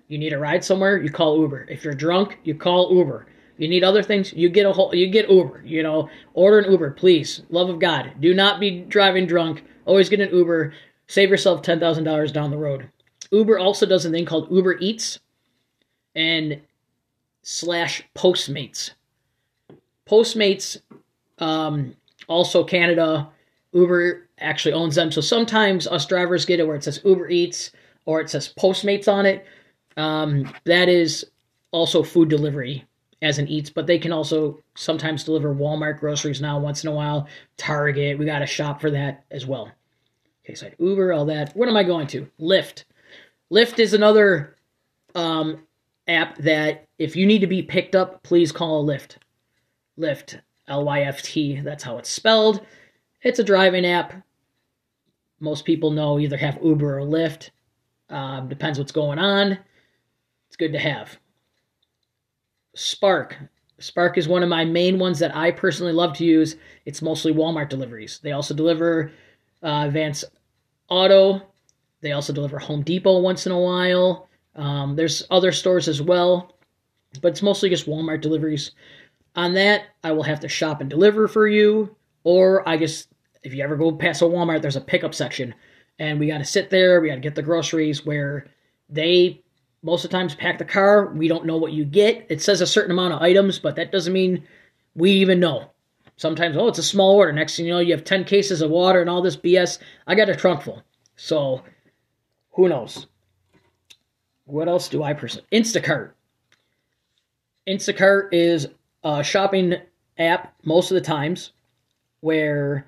You 0.09 0.19
need 0.19 0.33
a 0.33 0.39
ride 0.39 0.65
somewhere, 0.65 1.03
you 1.03 1.11
call 1.11 1.41
Uber. 1.41 1.67
If 1.69 1.85
you're 1.85 1.95
drunk, 1.95 2.39
you 2.45 2.55
call 2.55 2.95
Uber. 2.95 3.27
You 3.59 3.69
need 3.69 3.85
other 3.85 4.03
things, 4.03 4.33
you 4.33 4.49
get 4.49 4.67
a 4.67 4.73
whole, 4.73 4.95
you 4.95 5.09
get 5.09 5.31
Uber. 5.31 5.63
You 5.65 5.83
know, 5.83 6.11
order 6.35 6.59
an 6.59 6.71
Uber, 6.71 6.91
please. 6.93 7.43
Love 7.51 7.69
of 7.69 7.79
God, 7.79 8.13
do 8.21 8.35
not 8.35 8.61
be 8.61 8.81
driving 8.83 9.27
drunk. 9.27 9.65
Always 9.85 10.09
get 10.09 10.21
an 10.21 10.35
Uber. 10.35 10.75
Save 11.09 11.31
yourself 11.31 11.63
ten 11.63 11.81
thousand 11.81 12.05
dollars 12.05 12.33
down 12.33 12.51
the 12.51 12.59
road. 12.59 12.91
Uber 13.31 13.59
also 13.59 13.87
does 13.87 14.05
a 14.05 14.11
thing 14.11 14.27
called 14.27 14.51
Uber 14.51 14.79
Eats 14.79 15.19
and 16.16 16.61
slash 17.42 18.02
Postmates. 18.16 18.90
Postmates, 20.08 20.80
um, 21.38 21.94
also 22.26 22.64
Canada, 22.64 23.28
Uber 23.73 24.26
actually 24.40 24.73
owns 24.73 24.96
them. 24.96 25.12
So 25.12 25.20
sometimes 25.20 25.87
us 25.87 26.06
drivers 26.06 26.44
get 26.44 26.58
it 26.58 26.66
where 26.66 26.76
it 26.76 26.85
says 26.85 27.00
Uber 27.04 27.28
Eats 27.28 27.70
or 28.06 28.20
it 28.20 28.30
says 28.30 28.52
Postmates 28.58 29.12
on 29.12 29.26
it. 29.26 29.46
Um, 29.96 30.52
that 30.64 30.88
is 30.88 31.26
also 31.70 32.02
food 32.02 32.28
delivery 32.28 32.85
as 33.23 33.38
an 33.38 33.49
Eats, 33.49 33.70
but 33.70 33.87
they 33.87 33.99
can 33.99 34.12
also 34.12 34.61
sometimes 34.75 35.25
deliver 35.25 35.54
Walmart 35.54 36.00
groceries 36.00 36.40
now 36.40 36.58
once 36.58 36.85
in 36.85 36.90
a 36.90 36.94
while. 36.94 37.28
Target, 37.56 38.18
we 38.18 38.25
got 38.25 38.40
to 38.40 38.46
shop 38.46 38.80
for 38.80 38.90
that 38.90 39.25
as 39.30 39.46
well. 39.46 39.70
Okay, 40.44 40.54
so 40.54 40.70
Uber, 40.78 41.12
all 41.12 41.26
that. 41.26 41.54
What 41.56 41.68
am 41.68 41.76
I 41.76 41.82
going 41.82 42.06
to? 42.08 42.28
Lyft. 42.40 42.85
Lyft 43.50 43.78
is 43.78 43.94
another 43.94 44.56
um, 45.14 45.65
app 46.09 46.37
that 46.39 46.87
if 46.99 47.17
you 47.17 47.27
need 47.27 47.41
to 47.41 47.47
be 47.47 47.63
picked 47.63 47.95
up, 47.95 48.23
please 48.23 48.53
call 48.53 48.89
a 48.89 48.93
Lyft. 48.93 49.17
Lyft, 49.99 50.41
L 50.69 50.85
Y 50.85 51.03
F 51.03 51.23
T, 51.23 51.61
that's 51.61 51.85
how 51.85 51.99
it's 51.99 52.11
spelled. 52.11 52.65
It's 53.23 53.39
a 53.39 53.45
driving 53.45 53.87
app. 53.87 54.15
Most 55.41 55.65
people 55.65 55.91
know 55.91 56.19
either 56.19 56.37
have 56.37 56.59
Uber 56.63 56.99
or 56.99 57.03
Lyft. 57.03 57.51
Um, 58.09 58.49
depends 58.49 58.79
what's 58.79 58.93
going 58.93 59.19
on. 59.19 59.59
It's 60.47 60.57
good 60.57 60.73
to 60.73 60.79
have. 60.79 61.19
Spark. 62.75 63.37
Spark 63.79 64.17
is 64.17 64.29
one 64.29 64.43
of 64.43 64.49
my 64.49 64.65
main 64.65 64.99
ones 64.99 65.19
that 65.19 65.37
I 65.37 65.51
personally 65.51 65.93
love 65.93 66.17
to 66.17 66.25
use. 66.25 66.57
It's 66.85 67.03
mostly 67.03 67.33
Walmart 67.33 67.69
deliveries. 67.69 68.21
They 68.23 68.33
also 68.33 68.55
deliver 68.55 69.11
uh, 69.63 69.85
Advance 69.87 70.25
Auto. 70.89 71.43
They 72.01 72.13
also 72.13 72.33
deliver 72.33 72.59
Home 72.59 72.83
Depot 72.83 73.19
once 73.19 73.45
in 73.47 73.53
a 73.53 73.59
while. 73.59 74.25
Um, 74.57 74.97
there's 74.97 75.23
other 75.31 75.53
stores 75.53 75.89
as 75.89 76.01
well, 76.03 76.57
but 77.21 77.29
it's 77.29 77.43
mostly 77.43 77.69
just 77.69 77.87
Walmart 77.87 78.21
deliveries. 78.23 78.73
On 79.35 79.55
that, 79.55 79.85
I 80.03 80.13
will 80.13 80.23
have 80.23 80.41
to 80.41 80.49
shop 80.49 80.81
and 80.81 80.89
deliver 80.89 81.29
for 81.29 81.47
you, 81.47 81.95
or 82.25 82.67
I 82.69 82.77
just 82.77 83.09
if 83.43 83.55
you 83.55 83.63
ever 83.63 83.77
go 83.77 83.93
past 83.93 84.23
a 84.23 84.25
Walmart, 84.25 84.63
there's 84.63 84.77
a 84.77 84.81
pickup 84.81 85.15
section, 85.15 85.55
and 85.99 86.19
we 86.19 86.27
got 86.27 86.39
to 86.39 86.45
sit 86.45 86.71
there. 86.71 87.01
We 87.01 87.09
got 87.09 87.15
to 87.17 87.21
get 87.21 87.35
the 87.35 87.43
groceries 87.43 88.05
where 88.05 88.49
they 88.89 89.43
most 89.83 90.05
of 90.05 90.11
the 90.11 90.17
times 90.17 90.35
pack 90.35 90.59
the 90.59 90.65
car. 90.65 91.13
We 91.13 91.29
don't 91.29 91.47
know 91.47 91.59
what 91.59 91.73
you 91.73 91.85
get. 91.85 92.27
It 92.29 92.43
says 92.43 92.61
a 92.61 92.67
certain 92.67 92.91
amount 92.91 93.15
of 93.15 93.23
items, 93.23 93.59
but 93.59 93.77
that 93.77 93.93
doesn't 93.93 94.13
mean 94.13 94.43
we 94.95 95.13
even 95.13 95.39
know. 95.39 95.71
Sometimes, 96.17 96.57
oh, 96.57 96.67
it's 96.67 96.79
a 96.79 96.83
small 96.83 97.15
order. 97.15 97.33
Next 97.33 97.57
thing 97.57 97.67
you 97.67 97.73
know, 97.73 97.79
you 97.79 97.93
have 97.93 98.03
10 98.03 98.25
cases 98.25 98.63
of 98.63 98.71
water 98.71 99.01
and 99.01 99.11
all 99.11 99.21
this 99.21 99.37
BS. 99.37 99.79
I 100.07 100.15
got 100.15 100.31
a 100.31 100.35
trunk 100.35 100.63
full. 100.63 100.83
So, 101.15 101.63
who 102.53 102.69
knows? 102.69 103.07
What 104.47 104.69
else 104.69 104.88
do 104.88 105.03
I 105.03 105.12
personally? 105.12 105.47
Instacart. 105.53 106.12
Instacart 107.69 108.29
is 108.33 108.69
a 109.05 109.23
shopping 109.23 109.75
app 110.19 110.55
most 110.65 110.91
of 110.91 110.95
the 110.95 111.00
times 111.00 111.53
where 112.21 112.87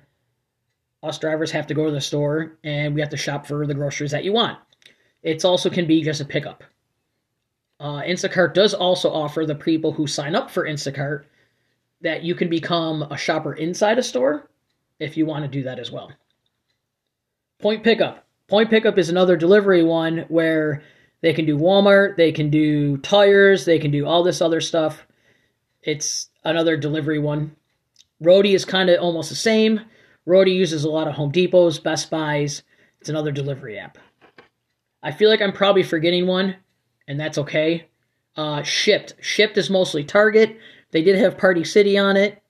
us 1.03 1.19
drivers 1.19 1.51
have 1.51 1.67
to 1.67 1.73
go 1.73 1.85
to 1.85 1.91
the 1.91 2.01
store 2.01 2.57
and 2.63 2.95
we 2.95 3.01
have 3.01 3.09
to 3.09 3.17
shop 3.17 3.45
for 3.45 3.67
the 3.67 3.73
groceries 3.73 4.11
that 4.11 4.23
you 4.23 4.33
want. 4.33 4.57
It 5.21 5.43
also 5.45 5.69
can 5.69 5.85
be 5.85 6.01
just 6.01 6.21
a 6.21 6.25
pickup. 6.25 6.63
Uh, 7.79 8.01
Instacart 8.01 8.53
does 8.53 8.73
also 8.73 9.09
offer 9.11 9.45
the 9.45 9.55
people 9.55 9.91
who 9.91 10.07
sign 10.07 10.35
up 10.35 10.49
for 10.49 10.65
Instacart 10.65 11.25
that 12.01 12.23
you 12.23 12.35
can 12.35 12.49
become 12.49 13.03
a 13.03 13.17
shopper 13.17 13.53
inside 13.53 13.97
a 13.97 14.03
store 14.03 14.49
if 14.99 15.17
you 15.17 15.25
want 15.25 15.43
to 15.43 15.49
do 15.49 15.63
that 15.63 15.79
as 15.79 15.91
well. 15.91 16.11
Point 17.59 17.83
pickup. 17.83 18.25
Point 18.47 18.69
pickup 18.69 18.97
is 18.97 19.09
another 19.09 19.37
delivery 19.37 19.83
one 19.83 20.25
where 20.29 20.83
they 21.21 21.33
can 21.33 21.45
do 21.45 21.57
Walmart, 21.57 22.15
they 22.15 22.31
can 22.31 22.49
do 22.49 22.97
tires, 22.97 23.65
they 23.65 23.79
can 23.79 23.91
do 23.91 24.05
all 24.05 24.23
this 24.23 24.41
other 24.41 24.61
stuff. 24.61 25.05
It's 25.81 26.29
another 26.43 26.77
delivery 26.77 27.19
one. 27.19 27.55
Roadie 28.23 28.53
is 28.53 28.65
kind 28.65 28.89
of 28.89 29.01
almost 29.01 29.29
the 29.29 29.35
same. 29.35 29.81
Roadie 30.27 30.55
uses 30.55 30.83
a 30.83 30.89
lot 30.89 31.07
of 31.07 31.15
Home 31.15 31.31
Depots, 31.31 31.81
Best 31.81 32.09
Buys. 32.09 32.63
It's 32.99 33.09
another 33.09 33.31
delivery 33.31 33.77
app. 33.77 33.97
I 35.01 35.11
feel 35.11 35.29
like 35.29 35.41
I'm 35.41 35.53
probably 35.53 35.83
forgetting 35.83 36.27
one, 36.27 36.57
and 37.07 37.19
that's 37.19 37.37
okay. 37.37 37.87
Uh, 38.35 38.61
Shipped. 38.63 39.15
Shipt 39.21 39.57
is 39.57 39.69
mostly 39.69 40.03
Target. 40.03 40.57
They 40.91 41.01
did 41.01 41.17
have 41.17 41.37
Party 41.37 41.63
City 41.63 41.97
on 41.97 42.17
it, 42.17 42.41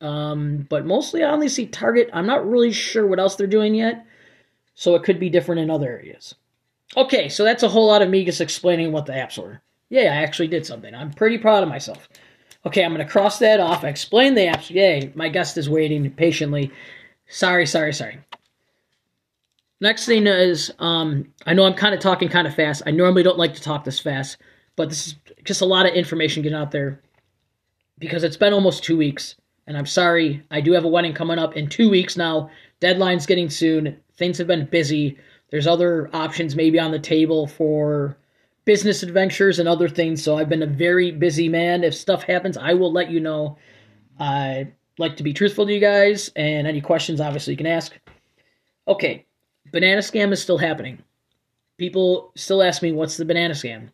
um, 0.00 0.66
but 0.68 0.86
mostly 0.86 1.22
I 1.22 1.30
only 1.30 1.48
see 1.48 1.66
Target. 1.66 2.10
I'm 2.12 2.26
not 2.26 2.48
really 2.48 2.72
sure 2.72 3.06
what 3.06 3.18
else 3.18 3.36
they're 3.36 3.46
doing 3.46 3.74
yet, 3.74 4.04
so 4.74 4.94
it 4.94 5.02
could 5.02 5.18
be 5.18 5.30
different 5.30 5.60
in 5.60 5.70
other 5.70 5.88
areas. 5.88 6.34
Okay, 6.94 7.28
so 7.28 7.44
that's 7.44 7.62
a 7.62 7.68
whole 7.68 7.86
lot 7.86 8.02
of 8.02 8.10
me 8.10 8.24
just 8.24 8.40
explaining 8.40 8.92
what 8.92 9.06
the 9.06 9.12
apps 9.12 9.42
were. 9.42 9.60
Yeah, 9.88 10.12
I 10.12 10.22
actually 10.22 10.48
did 10.48 10.66
something. 10.66 10.94
I'm 10.94 11.12
pretty 11.12 11.38
proud 11.38 11.62
of 11.62 11.68
myself. 11.68 12.08
Okay, 12.64 12.84
I'm 12.84 12.92
going 12.92 13.04
to 13.04 13.10
cross 13.10 13.38
that 13.38 13.60
off. 13.60 13.84
I 13.84 13.88
explained 13.88 14.36
the 14.36 14.46
apps. 14.46 14.70
Yay, 14.70 15.12
my 15.14 15.28
guest 15.28 15.56
is 15.56 15.70
waiting 15.70 16.10
patiently. 16.10 16.70
Sorry, 17.28 17.66
sorry, 17.66 17.92
sorry. 17.92 18.18
Next 19.80 20.06
thing 20.06 20.26
is, 20.26 20.72
um, 20.78 21.32
I 21.46 21.54
know 21.54 21.64
I'm 21.64 21.74
kind 21.74 21.94
of 21.94 22.00
talking 22.00 22.28
kind 22.28 22.46
of 22.46 22.54
fast. 22.54 22.82
I 22.86 22.90
normally 22.90 23.22
don't 23.22 23.38
like 23.38 23.54
to 23.54 23.62
talk 23.62 23.84
this 23.84 24.00
fast, 24.00 24.38
but 24.74 24.88
this 24.88 25.06
is 25.08 25.14
just 25.44 25.60
a 25.60 25.66
lot 25.66 25.86
of 25.86 25.94
information 25.94 26.42
getting 26.42 26.58
out 26.58 26.70
there 26.70 27.00
because 27.98 28.24
it's 28.24 28.36
been 28.36 28.52
almost 28.52 28.84
two 28.84 28.96
weeks. 28.96 29.36
And 29.66 29.76
I'm 29.76 29.86
sorry, 29.86 30.42
I 30.50 30.60
do 30.60 30.72
have 30.72 30.84
a 30.84 30.88
wedding 30.88 31.12
coming 31.12 31.38
up 31.38 31.56
in 31.56 31.68
two 31.68 31.90
weeks 31.90 32.16
now. 32.16 32.50
Deadline's 32.80 33.26
getting 33.26 33.50
soon. 33.50 34.00
Things 34.16 34.38
have 34.38 34.46
been 34.46 34.66
busy. 34.66 35.18
There's 35.50 35.66
other 35.66 36.10
options 36.12 36.56
maybe 36.56 36.78
on 36.78 36.90
the 36.90 36.98
table 36.98 37.46
for 37.46 38.16
business 38.64 39.02
adventures 39.02 39.58
and 39.58 39.68
other 39.68 39.88
things. 39.88 40.22
So 40.22 40.36
I've 40.36 40.48
been 40.48 40.62
a 40.62 40.66
very 40.66 41.12
busy 41.12 41.48
man. 41.48 41.84
If 41.84 41.94
stuff 41.94 42.24
happens, 42.24 42.56
I 42.56 42.74
will 42.74 42.92
let 42.92 43.10
you 43.10 43.20
know. 43.20 43.58
I 44.18 44.72
like 44.98 45.16
to 45.18 45.22
be 45.22 45.32
truthful 45.32 45.66
to 45.66 45.72
you 45.72 45.80
guys, 45.80 46.30
and 46.36 46.66
any 46.66 46.80
questions, 46.80 47.20
obviously, 47.20 47.52
you 47.52 47.58
can 47.58 47.66
ask. 47.66 47.96
Okay, 48.88 49.26
banana 49.72 50.00
scam 50.00 50.32
is 50.32 50.42
still 50.42 50.58
happening. 50.58 51.02
People 51.78 52.32
still 52.34 52.62
ask 52.62 52.82
me, 52.82 52.92
what's 52.92 53.16
the 53.16 53.24
banana 53.24 53.54
scam? 53.54 53.90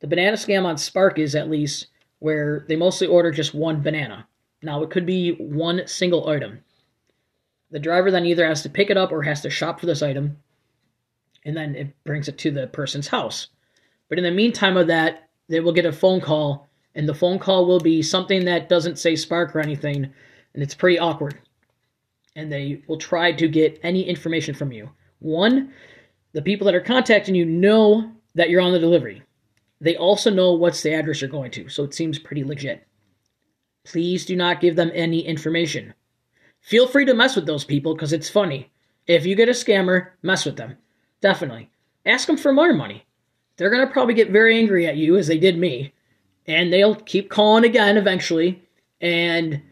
The 0.00 0.06
banana 0.06 0.36
scam 0.36 0.64
on 0.64 0.76
Spark 0.76 1.18
is 1.18 1.34
at 1.34 1.50
least 1.50 1.86
where 2.18 2.64
they 2.68 2.76
mostly 2.76 3.06
order 3.06 3.30
just 3.30 3.54
one 3.54 3.80
banana. 3.80 4.26
Now, 4.62 4.82
it 4.82 4.90
could 4.90 5.06
be 5.06 5.32
one 5.32 5.86
single 5.86 6.28
item. 6.28 6.62
The 7.70 7.80
driver 7.80 8.10
then 8.10 8.26
either 8.26 8.46
has 8.46 8.62
to 8.62 8.70
pick 8.70 8.90
it 8.90 8.96
up 8.96 9.10
or 9.10 9.22
has 9.22 9.40
to 9.42 9.50
shop 9.50 9.80
for 9.80 9.86
this 9.86 10.02
item, 10.02 10.36
and 11.44 11.56
then 11.56 11.74
it 11.74 12.04
brings 12.04 12.28
it 12.28 12.38
to 12.38 12.50
the 12.50 12.66
person's 12.68 13.08
house. 13.08 13.48
But 14.08 14.18
in 14.18 14.24
the 14.24 14.30
meantime 14.30 14.76
of 14.76 14.86
that, 14.88 15.28
they 15.48 15.60
will 15.60 15.72
get 15.72 15.86
a 15.86 15.92
phone 15.92 16.20
call, 16.20 16.68
and 16.94 17.08
the 17.08 17.14
phone 17.14 17.38
call 17.38 17.66
will 17.66 17.80
be 17.80 18.02
something 18.02 18.44
that 18.44 18.68
doesn't 18.68 18.98
say 18.98 19.16
Spark 19.16 19.54
or 19.54 19.60
anything, 19.60 20.12
and 20.54 20.62
it's 20.62 20.74
pretty 20.74 20.98
awkward. 20.98 21.38
And 22.36 22.50
they 22.50 22.82
will 22.86 22.98
try 22.98 23.32
to 23.32 23.48
get 23.48 23.80
any 23.82 24.02
information 24.02 24.54
from 24.54 24.72
you. 24.72 24.90
One, 25.18 25.72
the 26.32 26.42
people 26.42 26.64
that 26.66 26.74
are 26.74 26.80
contacting 26.80 27.34
you 27.34 27.44
know 27.44 28.10
that 28.34 28.50
you're 28.50 28.60
on 28.60 28.72
the 28.72 28.78
delivery. 28.78 29.22
They 29.80 29.96
also 29.96 30.30
know 30.30 30.52
what's 30.52 30.82
the 30.82 30.94
address 30.94 31.20
you're 31.20 31.30
going 31.30 31.50
to, 31.52 31.68
so 31.68 31.82
it 31.82 31.94
seems 31.94 32.18
pretty 32.18 32.44
legit. 32.44 32.86
Please 33.84 34.24
do 34.24 34.36
not 34.36 34.60
give 34.60 34.76
them 34.76 34.92
any 34.94 35.26
information. 35.26 35.92
Feel 36.60 36.86
free 36.86 37.04
to 37.04 37.14
mess 37.14 37.34
with 37.34 37.46
those 37.46 37.64
people 37.64 37.94
because 37.94 38.12
it's 38.12 38.30
funny. 38.30 38.70
If 39.06 39.26
you 39.26 39.34
get 39.34 39.48
a 39.48 39.52
scammer, 39.52 40.10
mess 40.22 40.46
with 40.46 40.56
them. 40.56 40.76
Definitely. 41.22 41.70
Ask 42.04 42.26
them 42.26 42.36
for 42.36 42.52
more 42.52 42.74
money. 42.74 43.06
They're 43.56 43.70
going 43.70 43.86
to 43.86 43.92
probably 43.92 44.14
get 44.14 44.30
very 44.30 44.58
angry 44.58 44.86
at 44.86 44.96
you, 44.96 45.16
as 45.16 45.28
they 45.28 45.38
did 45.38 45.56
me, 45.56 45.92
and 46.46 46.72
they'll 46.72 46.96
keep 46.96 47.30
calling 47.30 47.64
again 47.64 47.96
eventually, 47.96 48.60
and 49.00 49.62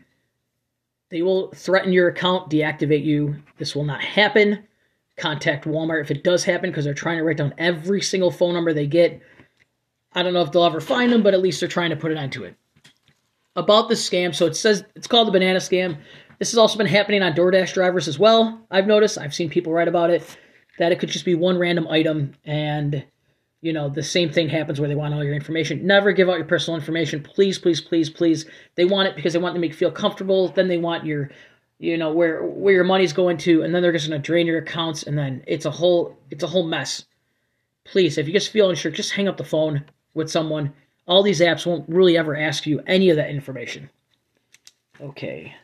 they 1.10 1.22
will 1.22 1.50
threaten 1.52 1.92
your 1.92 2.08
account, 2.08 2.50
deactivate 2.50 3.04
you. 3.04 3.36
This 3.58 3.74
will 3.74 3.84
not 3.84 4.00
happen. 4.00 4.64
Contact 5.16 5.64
Walmart 5.64 6.02
if 6.02 6.10
it 6.10 6.24
does 6.24 6.44
happen 6.44 6.70
because 6.70 6.84
they're 6.84 6.94
trying 6.94 7.18
to 7.18 7.24
write 7.24 7.36
down 7.36 7.52
every 7.58 8.00
single 8.00 8.30
phone 8.30 8.54
number 8.54 8.72
they 8.72 8.86
get. 8.86 9.20
I 10.14 10.22
don't 10.22 10.32
know 10.32 10.42
if 10.42 10.52
they'll 10.52 10.64
ever 10.64 10.80
find 10.80 11.12
them, 11.12 11.22
but 11.22 11.34
at 11.34 11.42
least 11.42 11.60
they're 11.60 11.68
trying 11.68 11.90
to 11.90 11.96
put 11.96 12.12
an 12.12 12.18
end 12.18 12.32
to 12.32 12.44
it. 12.44 12.54
About 13.56 13.88
this 13.88 14.08
scam, 14.08 14.34
so 14.34 14.46
it 14.46 14.56
says 14.56 14.84
it's 14.94 15.08
called 15.08 15.26
the 15.26 15.32
banana 15.32 15.58
scam. 15.58 15.98
This 16.38 16.52
has 16.52 16.58
also 16.58 16.78
been 16.78 16.86
happening 16.86 17.22
on 17.22 17.32
DoorDash 17.32 17.74
drivers 17.74 18.08
as 18.08 18.18
well. 18.18 18.64
I've 18.70 18.86
noticed. 18.86 19.18
I've 19.18 19.34
seen 19.34 19.50
people 19.50 19.72
write 19.72 19.88
about 19.88 20.10
it 20.10 20.38
that 20.80 20.92
it 20.92 20.98
could 20.98 21.10
just 21.10 21.26
be 21.26 21.34
one 21.34 21.58
random 21.58 21.86
item 21.88 22.32
and 22.42 23.04
you 23.60 23.70
know 23.70 23.90
the 23.90 24.02
same 24.02 24.32
thing 24.32 24.48
happens 24.48 24.80
where 24.80 24.88
they 24.88 24.94
want 24.94 25.12
all 25.12 25.22
your 25.22 25.34
information. 25.34 25.86
Never 25.86 26.10
give 26.12 26.30
out 26.30 26.38
your 26.38 26.46
personal 26.46 26.80
information. 26.80 27.22
Please 27.22 27.58
please 27.58 27.82
please 27.82 28.08
please. 28.08 28.46
They 28.76 28.86
want 28.86 29.06
it 29.06 29.14
because 29.14 29.34
they 29.34 29.38
want 29.38 29.54
to 29.54 29.60
make 29.60 29.72
you 29.72 29.76
feel 29.76 29.90
comfortable. 29.90 30.48
Then 30.48 30.68
they 30.68 30.78
want 30.78 31.04
your 31.04 31.30
you 31.78 31.98
know 31.98 32.10
where 32.14 32.42
where 32.42 32.72
your 32.72 32.84
money's 32.84 33.12
going 33.12 33.36
to 33.38 33.62
and 33.62 33.74
then 33.74 33.82
they're 33.82 33.92
just 33.92 34.08
going 34.08 34.20
to 34.20 34.26
drain 34.26 34.46
your 34.46 34.60
accounts 34.60 35.02
and 35.02 35.18
then 35.18 35.44
it's 35.46 35.66
a 35.66 35.70
whole 35.70 36.16
it's 36.30 36.42
a 36.42 36.48
whole 36.48 36.66
mess. 36.66 37.04
Please 37.84 38.16
if 38.16 38.26
you 38.26 38.32
just 38.32 38.50
feel 38.50 38.70
unsure 38.70 38.90
just 38.90 39.12
hang 39.12 39.28
up 39.28 39.36
the 39.36 39.44
phone 39.44 39.84
with 40.14 40.30
someone. 40.30 40.72
All 41.06 41.22
these 41.22 41.42
apps 41.42 41.66
won't 41.66 41.86
really 41.90 42.16
ever 42.16 42.34
ask 42.34 42.66
you 42.66 42.80
any 42.86 43.10
of 43.10 43.16
that 43.16 43.28
information. 43.28 43.90
Okay 44.98 45.54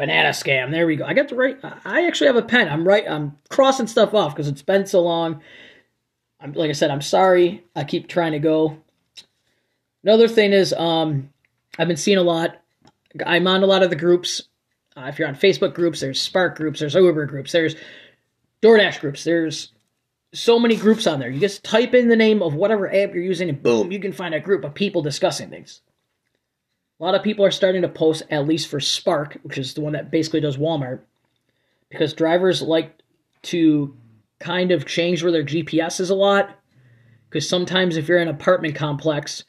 banana 0.00 0.30
scam 0.30 0.70
there 0.70 0.86
we 0.86 0.96
go 0.96 1.04
i 1.04 1.12
got 1.12 1.28
to 1.28 1.34
write 1.34 1.58
i 1.84 2.06
actually 2.06 2.26
have 2.26 2.36
a 2.36 2.42
pen 2.42 2.68
i'm 2.68 2.86
right 2.86 3.04
i'm 3.08 3.36
crossing 3.50 3.86
stuff 3.86 4.14
off 4.14 4.34
because 4.34 4.48
it's 4.48 4.62
been 4.62 4.86
so 4.86 5.00
long 5.00 5.40
I'm 6.40 6.52
like 6.52 6.70
I 6.70 6.72
said, 6.72 6.90
I'm 6.90 7.02
sorry. 7.02 7.64
I 7.76 7.84
keep 7.84 8.08
trying 8.08 8.32
to 8.32 8.38
go. 8.38 8.78
Another 10.02 10.28
thing 10.28 10.52
is, 10.52 10.72
um, 10.72 11.30
I've 11.78 11.88
been 11.88 11.96
seeing 11.96 12.18
a 12.18 12.22
lot. 12.22 12.60
I'm 13.26 13.46
on 13.46 13.62
a 13.62 13.66
lot 13.66 13.82
of 13.82 13.90
the 13.90 13.96
groups. 13.96 14.42
Uh, 14.96 15.02
if 15.02 15.18
you're 15.18 15.28
on 15.28 15.34
Facebook 15.34 15.74
groups, 15.74 16.00
there's 16.00 16.20
Spark 16.20 16.56
groups, 16.56 16.80
there's 16.80 16.94
Uber 16.94 17.26
groups, 17.26 17.52
there's 17.52 17.76
DoorDash 18.62 19.00
groups, 19.00 19.24
there's 19.24 19.72
so 20.32 20.58
many 20.58 20.76
groups 20.76 21.06
on 21.06 21.20
there. 21.20 21.30
You 21.30 21.40
just 21.40 21.64
type 21.64 21.94
in 21.94 22.08
the 22.08 22.16
name 22.16 22.42
of 22.42 22.54
whatever 22.54 22.88
app 22.88 23.14
you're 23.14 23.22
using, 23.22 23.48
and 23.48 23.62
boom, 23.62 23.92
you 23.92 24.00
can 24.00 24.12
find 24.12 24.34
a 24.34 24.40
group 24.40 24.64
of 24.64 24.74
people 24.74 25.02
discussing 25.02 25.50
things. 25.50 25.82
A 27.00 27.04
lot 27.04 27.14
of 27.14 27.22
people 27.22 27.46
are 27.46 27.50
starting 27.50 27.82
to 27.82 27.88
post, 27.88 28.22
at 28.30 28.46
least 28.46 28.68
for 28.68 28.78
Spark, 28.78 29.38
which 29.42 29.56
is 29.56 29.72
the 29.72 29.80
one 29.80 29.94
that 29.94 30.10
basically 30.10 30.40
does 30.40 30.58
Walmart, 30.58 31.00
because 31.88 32.12
drivers 32.12 32.60
like 32.60 33.00
to 33.44 33.96
kind 34.38 34.70
of 34.70 34.86
change 34.86 35.22
where 35.22 35.32
their 35.32 35.44
GPS 35.44 35.98
is 35.98 36.10
a 36.10 36.14
lot. 36.14 36.50
Because 37.28 37.48
sometimes 37.48 37.96
if 37.96 38.08
you're 38.08 38.18
in 38.18 38.28
an 38.28 38.34
apartment 38.34 38.74
complex, 38.74 39.44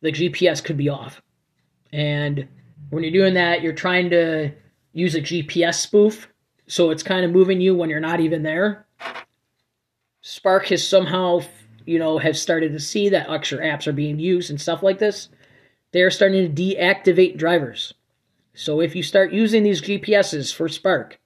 the 0.00 0.12
GPS 0.12 0.64
could 0.64 0.76
be 0.76 0.88
off. 0.88 1.20
And 1.92 2.48
when 2.90 3.02
you're 3.02 3.12
doing 3.12 3.34
that, 3.34 3.60
you're 3.60 3.72
trying 3.72 4.10
to 4.10 4.52
use 4.92 5.14
a 5.14 5.20
GPS 5.20 5.74
spoof. 5.74 6.28
So 6.68 6.90
it's 6.90 7.02
kind 7.02 7.24
of 7.24 7.32
moving 7.32 7.60
you 7.60 7.74
when 7.74 7.90
you're 7.90 8.00
not 8.00 8.20
even 8.20 8.44
there. 8.44 8.86
Spark 10.22 10.66
has 10.66 10.86
somehow, 10.86 11.40
you 11.86 11.98
know, 11.98 12.18
have 12.18 12.38
started 12.38 12.72
to 12.72 12.80
see 12.80 13.08
that 13.08 13.28
extra 13.28 13.58
apps 13.58 13.86
are 13.86 13.92
being 13.92 14.18
used 14.18 14.50
and 14.50 14.60
stuff 14.60 14.82
like 14.82 14.98
this. 14.98 15.28
They 15.92 16.02
are 16.02 16.10
starting 16.10 16.54
to 16.54 16.62
deactivate 16.62 17.36
drivers. 17.36 17.94
So 18.54 18.80
if 18.80 18.94
you 18.94 19.02
start 19.02 19.32
using 19.32 19.62
these 19.62 19.80
GPSs 19.80 20.54
for 20.54 20.68
Spark, 20.68 21.18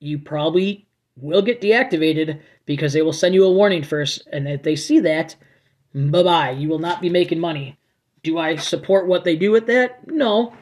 you 0.00 0.18
probably 0.18 0.86
will 1.16 1.42
get 1.42 1.60
deactivated 1.60 2.40
because 2.66 2.92
they 2.92 3.02
will 3.02 3.12
send 3.12 3.34
you 3.34 3.44
a 3.44 3.52
warning 3.52 3.82
first. 3.82 4.26
And 4.32 4.48
if 4.48 4.62
they 4.62 4.76
see 4.76 5.00
that, 5.00 5.36
bye 5.94 6.22
bye, 6.22 6.50
you 6.50 6.68
will 6.68 6.78
not 6.78 7.00
be 7.00 7.08
making 7.08 7.40
money. 7.40 7.78
Do 8.22 8.38
I 8.38 8.56
support 8.56 9.06
what 9.06 9.24
they 9.24 9.36
do 9.36 9.50
with 9.50 9.66
that? 9.66 10.06
No. 10.06 10.54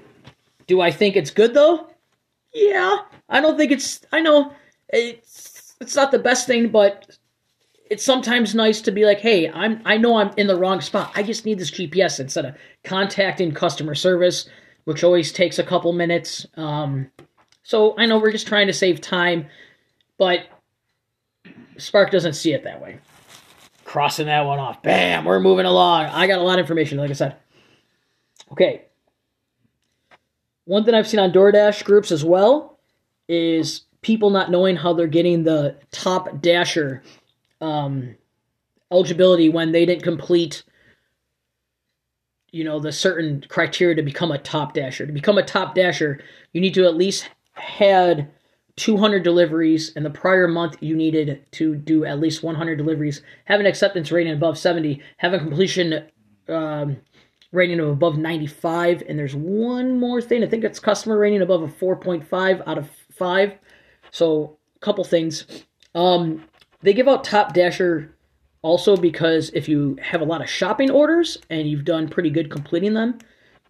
Do 0.66 0.80
I 0.80 0.90
think 0.90 1.16
it's 1.16 1.30
good 1.30 1.54
though? 1.54 1.88
Yeah. 2.52 2.98
I 3.28 3.40
don't 3.40 3.56
think 3.56 3.72
it's, 3.72 4.00
I 4.12 4.20
know 4.20 4.52
it's, 4.88 5.76
it's 5.80 5.96
not 5.96 6.10
the 6.10 6.18
best 6.18 6.46
thing, 6.46 6.68
but 6.68 7.17
it's 7.90 8.04
sometimes 8.04 8.54
nice 8.54 8.80
to 8.82 8.90
be 8.90 9.04
like, 9.04 9.20
hey, 9.20 9.50
I'm 9.50 9.80
I 9.84 9.96
know 9.96 10.16
I'm 10.16 10.30
in 10.36 10.46
the 10.46 10.56
wrong 10.56 10.80
spot. 10.80 11.12
I 11.14 11.22
just 11.22 11.44
need 11.44 11.58
this 11.58 11.70
GPS 11.70 12.20
instead 12.20 12.44
of 12.44 12.54
contacting 12.84 13.52
customer 13.52 13.94
service, 13.94 14.48
which 14.84 15.04
always 15.04 15.32
takes 15.32 15.58
a 15.58 15.64
couple 15.64 15.92
minutes. 15.92 16.46
Um, 16.56 17.10
so 17.62 17.94
I 17.98 18.06
know 18.06 18.18
we're 18.18 18.32
just 18.32 18.46
trying 18.46 18.66
to 18.66 18.72
save 18.72 19.00
time, 19.00 19.46
but 20.16 20.46
Spark 21.76 22.10
doesn't 22.10 22.34
see 22.34 22.52
it 22.52 22.64
that 22.64 22.80
way. 22.80 22.98
Crossing 23.84 24.26
that 24.26 24.44
one 24.44 24.58
off. 24.58 24.82
Bam, 24.82 25.24
we're 25.24 25.40
moving 25.40 25.66
along. 25.66 26.06
I 26.06 26.26
got 26.26 26.38
a 26.38 26.42
lot 26.42 26.58
of 26.58 26.64
information, 26.64 26.98
like 26.98 27.10
I 27.10 27.14
said. 27.14 27.36
Okay. 28.52 28.82
One 30.64 30.84
thing 30.84 30.94
I've 30.94 31.08
seen 31.08 31.20
on 31.20 31.32
DoorDash 31.32 31.84
groups 31.84 32.12
as 32.12 32.24
well 32.24 32.78
is 33.28 33.82
people 34.02 34.30
not 34.30 34.50
knowing 34.50 34.76
how 34.76 34.92
they're 34.92 35.06
getting 35.06 35.44
the 35.44 35.76
top 35.90 36.40
dasher 36.42 37.02
um, 37.60 38.16
eligibility 38.90 39.48
when 39.48 39.72
they 39.72 39.84
didn't 39.86 40.02
complete 40.02 40.62
you 42.50 42.64
know 42.64 42.80
the 42.80 42.92
certain 42.92 43.44
criteria 43.48 43.94
to 43.94 44.02
become 44.02 44.32
a 44.32 44.38
top 44.38 44.72
dasher. 44.72 45.06
To 45.06 45.12
become 45.12 45.38
a 45.38 45.42
top 45.42 45.74
dasher 45.74 46.20
you 46.52 46.60
need 46.60 46.74
to 46.74 46.84
at 46.84 46.96
least 46.96 47.28
had 47.52 48.30
200 48.76 49.22
deliveries 49.22 49.92
and 49.96 50.04
the 50.04 50.10
prior 50.10 50.46
month 50.46 50.76
you 50.80 50.94
needed 50.94 51.44
to 51.50 51.74
do 51.74 52.04
at 52.04 52.20
least 52.20 52.42
100 52.42 52.76
deliveries. 52.76 53.22
Have 53.46 53.60
an 53.60 53.66
acceptance 53.66 54.10
rating 54.10 54.32
above 54.32 54.56
70 54.56 55.02
have 55.18 55.34
a 55.34 55.38
completion 55.38 56.06
um, 56.48 56.96
rating 57.52 57.80
of 57.80 57.88
above 57.88 58.16
95 58.16 59.02
and 59.08 59.18
there's 59.18 59.34
one 59.34 59.98
more 59.98 60.22
thing. 60.22 60.42
I 60.42 60.46
think 60.46 60.64
it's 60.64 60.80
customer 60.80 61.18
rating 61.18 61.42
above 61.42 61.62
a 61.62 61.68
4.5 61.68 62.62
out 62.66 62.78
of 62.78 62.88
5 63.12 63.52
so 64.10 64.58
a 64.76 64.78
couple 64.78 65.04
things. 65.04 65.64
Um, 65.94 66.44
they 66.82 66.92
give 66.92 67.08
out 67.08 67.24
Top 67.24 67.52
Dasher 67.54 68.14
also 68.62 68.96
because 68.96 69.50
if 69.54 69.68
you 69.68 69.96
have 70.02 70.20
a 70.20 70.24
lot 70.24 70.42
of 70.42 70.48
shopping 70.48 70.90
orders 70.90 71.38
and 71.50 71.68
you've 71.68 71.84
done 71.84 72.08
pretty 72.08 72.30
good 72.30 72.50
completing 72.50 72.94
them 72.94 73.18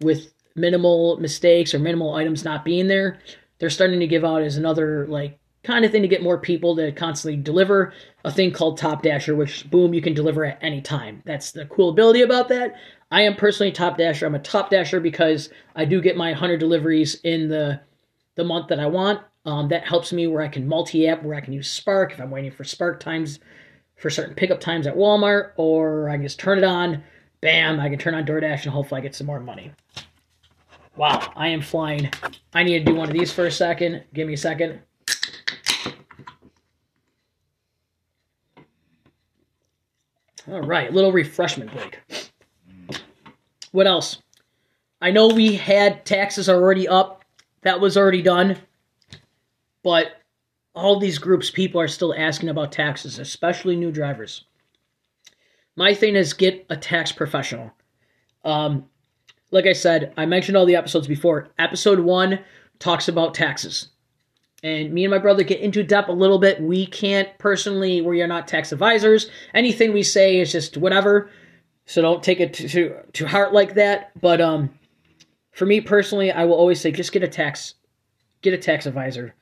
with 0.01 0.33
minimal 0.55 1.17
mistakes 1.19 1.73
or 1.73 1.79
minimal 1.79 2.15
items 2.15 2.43
not 2.43 2.65
being 2.65 2.87
there, 2.87 3.19
they're 3.59 3.69
starting 3.69 3.99
to 3.99 4.07
give 4.07 4.25
out 4.25 4.41
as 4.41 4.57
another 4.57 5.07
like 5.07 5.39
kind 5.63 5.83
of 5.83 5.91
thing 5.91 6.01
to 6.01 6.07
get 6.07 6.23
more 6.23 6.37
people 6.37 6.75
to 6.75 6.91
constantly 6.91 7.41
deliver 7.41 7.93
a 8.23 8.31
thing 8.31 8.51
called 8.51 8.77
Top 8.77 9.03
Dasher, 9.03 9.35
which 9.35 9.69
boom, 9.69 9.93
you 9.93 10.01
can 10.01 10.13
deliver 10.13 10.45
at 10.45 10.59
any 10.61 10.81
time. 10.81 11.21
That's 11.25 11.51
the 11.51 11.65
cool 11.65 11.89
ability 11.89 12.21
about 12.21 12.47
that. 12.49 12.75
I 13.11 13.23
am 13.23 13.35
personally 13.35 13.71
Top 13.71 13.97
Dasher. 13.97 14.25
I'm 14.25 14.35
a 14.35 14.39
Top 14.39 14.69
Dasher 14.69 14.99
because 14.99 15.49
I 15.75 15.85
do 15.85 16.01
get 16.01 16.15
my 16.15 16.29
100 16.29 16.59
deliveries 16.59 17.15
in 17.23 17.49
the 17.49 17.81
the 18.35 18.43
month 18.45 18.69
that 18.69 18.79
I 18.79 18.87
want. 18.87 19.21
Um, 19.45 19.69
that 19.69 19.87
helps 19.87 20.11
me 20.11 20.27
where 20.27 20.41
I 20.41 20.47
can 20.47 20.67
multi-app, 20.67 21.23
where 21.23 21.35
I 21.35 21.41
can 21.41 21.53
use 21.53 21.69
Spark 21.69 22.11
if 22.11 22.19
I'm 22.19 22.29
waiting 22.29 22.51
for 22.51 22.63
Spark 22.63 22.99
times 22.99 23.39
for 23.95 24.09
certain 24.09 24.35
pickup 24.35 24.59
times 24.59 24.85
at 24.85 24.95
Walmart, 24.95 25.51
or 25.55 26.09
I 26.09 26.13
can 26.13 26.23
just 26.23 26.39
turn 26.39 26.57
it 26.57 26.63
on. 26.63 27.03
Bam! 27.41 27.79
I 27.79 27.89
can 27.89 27.97
turn 27.97 28.15
on 28.15 28.25
DoorDash 28.25 28.63
and 28.63 28.71
hopefully 28.71 28.99
I 28.99 29.01
get 29.01 29.15
some 29.15 29.27
more 29.27 29.39
money. 29.39 29.71
Wow, 30.97 31.31
I 31.35 31.47
am 31.47 31.61
flying. 31.61 32.11
I 32.53 32.63
need 32.63 32.79
to 32.79 32.83
do 32.83 32.95
one 32.95 33.07
of 33.07 33.13
these 33.13 33.31
for 33.31 33.45
a 33.45 33.51
second. 33.51 34.03
Give 34.13 34.27
me 34.27 34.33
a 34.33 34.37
second. 34.37 34.81
All 40.51 40.61
right, 40.61 40.91
little 40.91 41.11
refreshment 41.11 41.71
break. 41.71 41.99
What 43.71 43.87
else? 43.87 44.21
I 44.99 45.11
know 45.11 45.27
we 45.27 45.55
had 45.55 46.05
taxes 46.05 46.49
already 46.49 46.87
up. 46.87 47.23
That 47.61 47.79
was 47.79 47.95
already 47.95 48.21
done. 48.21 48.57
But 49.83 50.07
all 50.73 50.99
these 50.99 51.17
groups, 51.17 51.49
people 51.49 51.81
are 51.81 51.87
still 51.87 52.13
asking 52.15 52.49
about 52.49 52.71
taxes, 52.71 53.19
especially 53.19 53.75
new 53.75 53.91
drivers. 53.91 54.45
My 55.75 55.93
thing 55.93 56.15
is 56.15 56.33
get 56.33 56.65
a 56.69 56.77
tax 56.77 57.11
professional. 57.11 57.71
Um, 58.43 58.85
like 59.51 59.65
I 59.65 59.73
said, 59.73 60.13
I 60.17 60.25
mentioned 60.25 60.57
all 60.57 60.65
the 60.65 60.75
episodes 60.75 61.07
before. 61.07 61.49
Episode 61.57 61.99
one 61.99 62.39
talks 62.79 63.07
about 63.07 63.33
taxes. 63.33 63.89
And 64.61 64.93
me 64.93 65.05
and 65.05 65.11
my 65.11 65.19
brother 65.19 65.43
get 65.43 65.61
into 65.61 65.83
depth 65.83 66.09
a 66.09 66.13
little 66.13 66.37
bit. 66.37 66.61
We 66.61 66.85
can't 66.85 67.29
personally, 67.39 68.01
we 68.01 68.21
are 68.21 68.27
not 68.27 68.47
tax 68.47 68.71
advisors. 68.71 69.29
Anything 69.53 69.93
we 69.93 70.03
say 70.03 70.39
is 70.39 70.51
just 70.51 70.75
whatever. 70.75 71.29
So 71.85 72.01
don't 72.01 72.21
take 72.21 72.39
it 72.39 72.53
to, 72.55 72.67
to, 72.67 72.95
to 73.13 73.27
heart 73.27 73.53
like 73.53 73.75
that. 73.75 74.11
But 74.19 74.41
um, 74.41 74.69
for 75.51 75.65
me 75.65 75.81
personally, 75.81 76.31
I 76.31 76.43
will 76.43 76.55
always 76.55 76.81
say 76.81 76.91
just 76.91 77.13
get 77.13 77.23
a 77.23 77.27
tax, 77.27 77.75
get 78.41 78.53
a 78.53 78.57
tax 78.57 78.85
advisor 78.85 79.33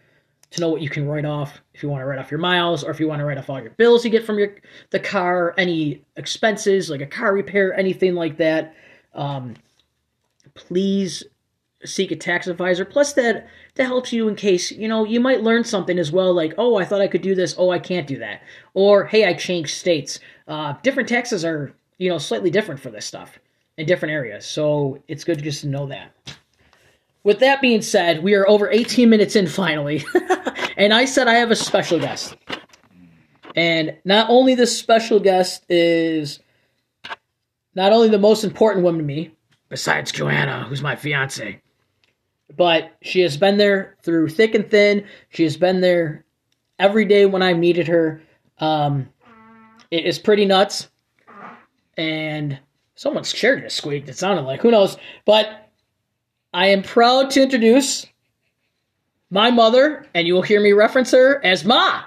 to 0.52 0.62
know 0.62 0.70
what 0.70 0.82
you 0.82 0.90
can 0.90 1.08
write 1.08 1.26
off 1.26 1.62
if 1.74 1.84
you 1.84 1.90
want 1.90 2.02
to 2.02 2.06
write 2.06 2.20
off 2.20 2.32
your 2.32 2.40
miles 2.40 2.84
or 2.84 2.92
if 2.92 3.00
you 3.00 3.08
want 3.08 3.20
to 3.20 3.26
write 3.26 3.38
off 3.38 3.50
all 3.50 3.62
your 3.62 3.72
bills 3.72 4.06
you 4.06 4.12
get 4.12 4.26
from 4.26 4.40
your 4.40 4.56
the 4.92 5.00
car 5.00 5.54
any 5.58 6.02
expenses 6.16 6.90
like 6.90 7.02
a 7.02 7.06
car 7.06 7.34
repair 7.34 7.74
anything 7.78 8.16
like 8.16 8.38
that 8.38 8.74
um, 9.14 9.56
please 10.54 11.24
seek 11.86 12.12
a 12.12 12.16
tax 12.16 12.48
advisor. 12.48 12.86
Plus 12.86 13.14
that 13.14 13.48
that 13.76 13.86
helps 13.86 14.12
you 14.12 14.28
in 14.28 14.36
case 14.36 14.72
you 14.72 14.88
know 14.88 15.06
you 15.06 15.20
might 15.20 15.44
learn 15.44 15.64
something 15.64 16.00
as 16.00 16.12
well 16.12 16.34
like 16.34 16.54
oh 16.58 16.78
i 16.78 16.86
thought 16.86 17.02
i 17.02 17.08
could 17.08 17.22
do 17.22 17.36
this. 17.36 17.56
Oh 17.58 17.70
i 17.70 17.80
can't 17.80 18.08
do 18.08 18.18
that. 18.20 18.42
Or 18.74 19.06
hey 19.06 19.26
i 19.26 19.34
changed 19.34 19.72
states. 19.72 20.20
Uh, 20.48 20.74
different 20.84 21.10
taxes 21.10 21.46
are 21.46 21.74
you 21.98 22.10
know 22.10 22.18
slightly 22.18 22.50
different 22.50 22.80
for 22.80 22.90
this 22.90 23.06
stuff 23.06 23.40
in 23.78 23.86
different 23.86 24.12
areas 24.12 24.46
so 24.46 25.02
it's 25.08 25.24
good 25.24 25.44
just 25.44 25.62
to 25.62 25.68
know 25.68 25.86
that 25.88 26.12
with 27.28 27.40
that 27.40 27.60
being 27.60 27.82
said, 27.82 28.24
we 28.24 28.36
are 28.36 28.48
over 28.48 28.72
18 28.72 29.10
minutes 29.10 29.36
in 29.36 29.48
finally. 29.48 30.06
and 30.78 30.94
I 30.94 31.04
said 31.04 31.28
I 31.28 31.34
have 31.34 31.52
a 31.52 31.58
special 31.58 32.00
guest. 32.00 32.38
And 33.54 33.98
not 34.06 34.30
only 34.30 34.56
this 34.56 34.80
special 34.80 35.20
guest 35.20 35.66
is 35.68 36.40
not 37.76 37.92
only 37.92 38.08
the 38.08 38.18
most 38.18 38.46
important 38.46 38.86
woman 38.86 39.02
to 39.02 39.06
me, 39.06 39.36
besides 39.68 40.13
Joanna, 40.13 40.63
who's 40.70 40.82
my 40.82 40.96
fiance, 40.96 41.62
but 42.56 42.94
she 43.02 43.20
has 43.20 43.36
been 43.36 43.58
there 43.58 43.98
through 44.04 44.30
thick 44.30 44.56
and 44.56 44.72
thin. 44.72 45.06
She 45.28 45.44
has 45.44 45.58
been 45.58 45.82
there 45.82 46.24
every 46.80 47.04
day 47.04 47.26
when 47.26 47.42
I've 47.42 47.58
needed 47.58 47.90
her. 47.90 48.22
Um, 48.58 49.10
it 49.92 50.06
is 50.06 50.18
pretty 50.18 50.46
nuts. 50.46 50.88
And 51.98 52.58
someone's 52.96 53.34
chair 53.34 53.60
just 53.60 53.76
squeaked. 53.76 54.08
It 54.08 54.18
sounded 54.18 54.44
like 54.44 54.62
who 54.62 54.72
knows, 54.72 54.96
but 55.26 55.66
I 56.58 56.70
am 56.70 56.82
proud 56.82 57.30
to 57.32 57.43
introduce 57.43 58.08
my 59.30 59.52
mother, 59.52 60.08
and 60.15 60.26
you 60.26 60.34
will 60.34 60.41
hear 60.41 60.60
me 60.60 60.72
reference 60.74 61.12
her 61.12 61.39
as 61.46 61.63
Ma. 61.63 62.02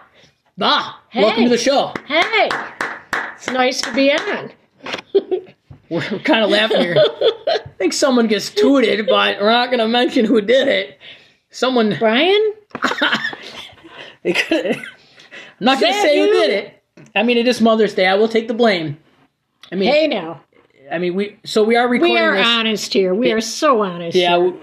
Ma, 0.57 0.95
Hey. 1.11 1.23
welcome 1.23 1.45
to 1.45 1.51
the 1.51 1.57
show. 1.57 1.95
Hey, 2.09 2.49
it's 3.37 3.49
nice 3.49 3.81
to 3.83 3.95
be 3.95 4.11
on. 4.11 4.51
We're 5.89 6.01
kind 6.01 6.43
of 6.43 6.51
laughing 6.51 6.81
here. 6.81 6.97
I 7.49 7.59
think 7.79 7.93
someone 7.93 8.27
gets 8.27 8.51
tooted, 8.51 9.07
but 9.07 9.39
we're 9.41 9.53
not 9.53 9.67
going 9.69 9.79
to 9.79 9.87
mention 9.87 10.25
who 10.25 10.41
did 10.41 10.67
it. 10.67 10.99
Someone. 11.51 11.95
Brian? 12.01 12.53
They 14.25 14.33
could, 14.33 14.67
I'm 14.67 14.85
not 15.61 15.81
going 15.81 15.93
to 15.93 16.01
say 16.01 16.19
who 16.19 16.27
did 16.27 16.51
it. 16.51 16.83
I 17.15 17.23
mean, 17.23 17.39
it 17.39 17.47
is 17.47 17.61
Mother's 17.61 17.95
Day. 17.95 18.09
I 18.09 18.17
will 18.17 18.29
take 18.29 18.49
the 18.49 18.55
blame. 18.55 18.99
I 19.71 19.77
mean, 19.77 19.93
Hey 19.93 20.09
now. 20.09 20.43
I 20.91 20.99
mean, 20.99 21.15
we. 21.15 21.39
So 21.45 21.63
we 21.65 21.77
are 21.77 21.89
recording 21.89 22.15
We 22.15 22.21
are 22.21 22.37
this. 22.37 22.47
honest 22.47 22.93
here. 22.93 23.15
We 23.15 23.33
are 23.33 23.41
so 23.41 23.83
honest. 23.83 24.17
Yeah. 24.17 24.39
here. 24.39 24.55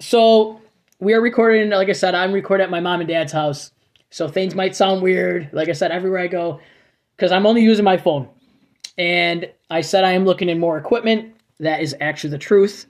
So 0.00 0.60
we 0.98 1.12
are 1.14 1.20
recording. 1.20 1.70
Like 1.70 1.88
I 1.88 1.92
said, 1.92 2.14
I'm 2.14 2.32
recording 2.32 2.64
at 2.64 2.70
my 2.70 2.80
mom 2.80 3.00
and 3.00 3.08
dad's 3.08 3.32
house. 3.32 3.72
So 4.10 4.28
things 4.28 4.54
might 4.54 4.74
sound 4.74 5.02
weird. 5.02 5.50
Like 5.52 5.68
I 5.68 5.72
said, 5.72 5.90
everywhere 5.92 6.20
I 6.20 6.26
go, 6.26 6.60
because 7.16 7.32
I'm 7.32 7.46
only 7.46 7.62
using 7.62 7.84
my 7.84 7.96
phone. 7.96 8.28
And 8.98 9.48
I 9.70 9.80
said 9.82 10.04
I 10.04 10.12
am 10.12 10.24
looking 10.24 10.48
in 10.48 10.58
more 10.58 10.76
equipment. 10.78 11.34
That 11.60 11.80
is 11.80 11.94
actually 12.00 12.30
the 12.30 12.38
truth. 12.38 12.86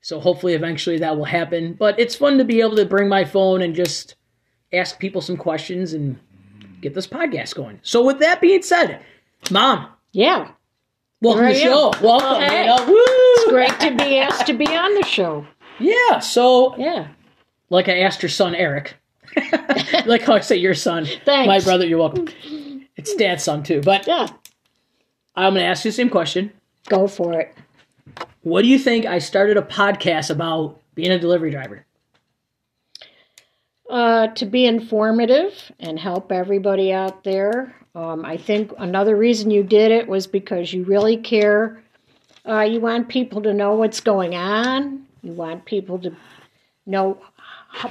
So 0.00 0.20
hopefully, 0.20 0.54
eventually, 0.54 0.98
that 0.98 1.16
will 1.16 1.24
happen. 1.24 1.74
But 1.74 1.98
it's 1.98 2.14
fun 2.14 2.38
to 2.38 2.44
be 2.44 2.60
able 2.60 2.76
to 2.76 2.84
bring 2.84 3.08
my 3.08 3.24
phone 3.24 3.62
and 3.62 3.74
just 3.74 4.14
ask 4.72 4.98
people 4.98 5.20
some 5.20 5.36
questions 5.36 5.92
and 5.92 6.18
get 6.80 6.94
this 6.94 7.06
podcast 7.06 7.54
going. 7.54 7.80
So 7.82 8.04
with 8.04 8.18
that 8.20 8.40
being 8.40 8.62
said, 8.62 9.00
mom, 9.50 9.88
Yeah. 10.12 10.50
Welcome 11.20 11.46
to 11.46 11.52
the 11.54 11.58
show. 11.58 11.92
Welcome. 12.02 12.42
Hey. 12.42 12.62
you 12.62 12.66
know, 12.66 12.86
woo! 12.86 13.50
Great 13.52 13.78
to 13.80 13.94
be 13.96 14.18
asked 14.18 14.46
to 14.46 14.54
be 14.54 14.66
on 14.66 14.94
the 14.94 15.04
show. 15.04 15.46
Yeah. 15.78 16.18
So 16.20 16.76
Yeah. 16.76 17.08
like 17.70 17.88
I 17.88 18.00
asked 18.00 18.22
your 18.22 18.30
son 18.30 18.54
Eric. 18.54 18.96
like 20.06 20.22
how 20.22 20.34
I 20.34 20.40
say 20.40 20.56
your 20.56 20.74
son. 20.74 21.06
Thanks. 21.24 21.46
My 21.46 21.60
brother, 21.60 21.86
you're 21.86 21.98
welcome. 21.98 22.28
It's 22.96 23.14
dad's 23.14 23.44
son 23.44 23.62
too. 23.62 23.80
But 23.82 24.06
Yeah. 24.06 24.26
I'm 25.34 25.52
gonna 25.54 25.66
ask 25.66 25.84
you 25.84 25.90
the 25.90 25.96
same 25.96 26.08
question. 26.10 26.52
Go 26.88 27.06
for 27.06 27.38
it. 27.38 27.54
What 28.42 28.62
do 28.62 28.68
you 28.68 28.78
think? 28.78 29.04
I 29.06 29.18
started 29.18 29.56
a 29.56 29.62
podcast 29.62 30.30
about 30.30 30.80
being 30.94 31.10
a 31.10 31.18
delivery 31.18 31.50
driver. 31.50 31.84
Uh, 33.90 34.28
to 34.28 34.46
be 34.46 34.64
informative 34.66 35.70
and 35.78 35.98
help 35.98 36.32
everybody 36.32 36.92
out 36.92 37.22
there. 37.22 37.74
Um, 37.96 38.26
I 38.26 38.36
think 38.36 38.74
another 38.76 39.16
reason 39.16 39.50
you 39.50 39.62
did 39.62 39.90
it 39.90 40.06
was 40.06 40.26
because 40.26 40.70
you 40.74 40.84
really 40.84 41.16
care. 41.16 41.82
Uh, 42.46 42.60
you 42.60 42.78
want 42.78 43.08
people 43.08 43.40
to 43.40 43.54
know 43.54 43.74
what's 43.74 44.00
going 44.00 44.34
on. 44.34 45.06
You 45.22 45.32
want 45.32 45.64
people 45.64 45.98
to 46.00 46.14
know 46.84 47.18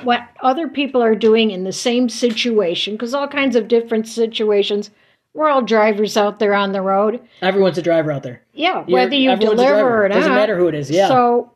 what 0.03 0.21
other 0.41 0.67
people 0.67 1.01
are 1.01 1.15
doing 1.15 1.49
in 1.49 1.63
the 1.63 1.73
same 1.73 2.07
situation, 2.07 2.93
because 2.93 3.15
all 3.15 3.27
kinds 3.27 3.55
of 3.55 3.67
different 3.67 4.07
situations. 4.07 4.91
We're 5.33 5.49
all 5.49 5.63
drivers 5.63 6.15
out 6.15 6.37
there 6.39 6.53
on 6.53 6.71
the 6.71 6.81
road. 6.81 7.19
Everyone's 7.41 7.77
a 7.77 7.81
driver 7.81 8.11
out 8.11 8.23
there. 8.23 8.41
Yeah, 8.53 8.85
You're- 8.87 8.93
whether 8.93 9.15
you 9.15 9.35
deliver 9.35 10.05
or 10.05 10.07
not. 10.07 10.15
Doesn't 10.15 10.33
matter 10.35 10.55
who 10.57 10.67
it 10.67 10.75
is, 10.75 10.89
yeah. 10.89 11.07
So, 11.07 11.51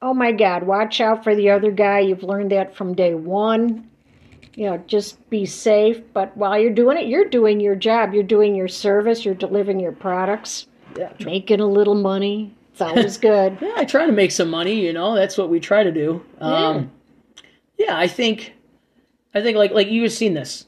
oh 0.00 0.14
my 0.14 0.30
God, 0.30 0.62
watch 0.62 1.00
out 1.00 1.24
for 1.24 1.34
the 1.34 1.50
other 1.50 1.72
guy. 1.72 1.98
You've 1.98 2.22
learned 2.22 2.52
that 2.52 2.74
from 2.76 2.94
day 2.94 3.14
one. 3.14 3.90
You 4.56 4.64
know, 4.70 4.78
just 4.88 5.28
be 5.30 5.46
safe. 5.46 6.00
But 6.12 6.36
while 6.36 6.58
you're 6.58 6.72
doing 6.74 6.96
it, 6.98 7.06
you're 7.06 7.28
doing 7.28 7.60
your 7.60 7.76
job. 7.76 8.12
You're 8.14 8.22
doing 8.24 8.54
your 8.56 8.68
service. 8.68 9.24
You're 9.24 9.34
delivering 9.34 9.78
your 9.78 9.92
products, 9.92 10.66
Yeah. 10.96 11.12
making 11.24 11.60
a 11.60 11.66
little 11.66 11.94
money. 11.94 12.54
It's 12.72 12.80
always 12.80 13.16
good. 13.30 13.58
Yeah, 13.60 13.74
I 13.76 13.84
try 13.84 14.06
to 14.06 14.12
make 14.12 14.32
some 14.32 14.50
money. 14.50 14.80
You 14.84 14.92
know, 14.92 15.14
that's 15.14 15.36
what 15.38 15.48
we 15.50 15.60
try 15.60 15.84
to 15.84 15.92
do. 15.92 16.24
Um, 16.40 16.90
yeah. 17.78 17.96
I 17.98 18.08
think, 18.08 18.54
I 19.34 19.42
think 19.42 19.56
like 19.56 19.70
like 19.72 19.88
you've 19.88 20.10
seen 20.12 20.34
this. 20.34 20.66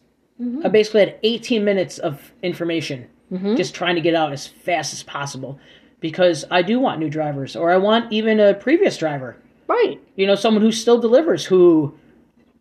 I 0.64 0.68
basically 0.68 1.00
had 1.00 1.16
18 1.24 1.64
minutes 1.64 1.98
of 1.98 2.32
information, 2.44 3.08
just 3.56 3.74
trying 3.74 3.96
to 3.96 4.00
get 4.00 4.14
out 4.14 4.32
as 4.32 4.46
fast 4.46 4.92
as 4.92 5.02
possible, 5.02 5.58
because 5.98 6.44
I 6.48 6.62
do 6.62 6.78
want 6.78 7.00
new 7.00 7.10
drivers, 7.10 7.56
or 7.56 7.72
I 7.72 7.76
want 7.76 8.12
even 8.12 8.38
a 8.38 8.54
previous 8.54 8.96
driver. 8.96 9.36
right. 9.66 10.00
You 10.14 10.28
know, 10.28 10.36
someone 10.36 10.62
who 10.62 10.70
still 10.70 11.00
delivers, 11.00 11.44
who, 11.44 11.92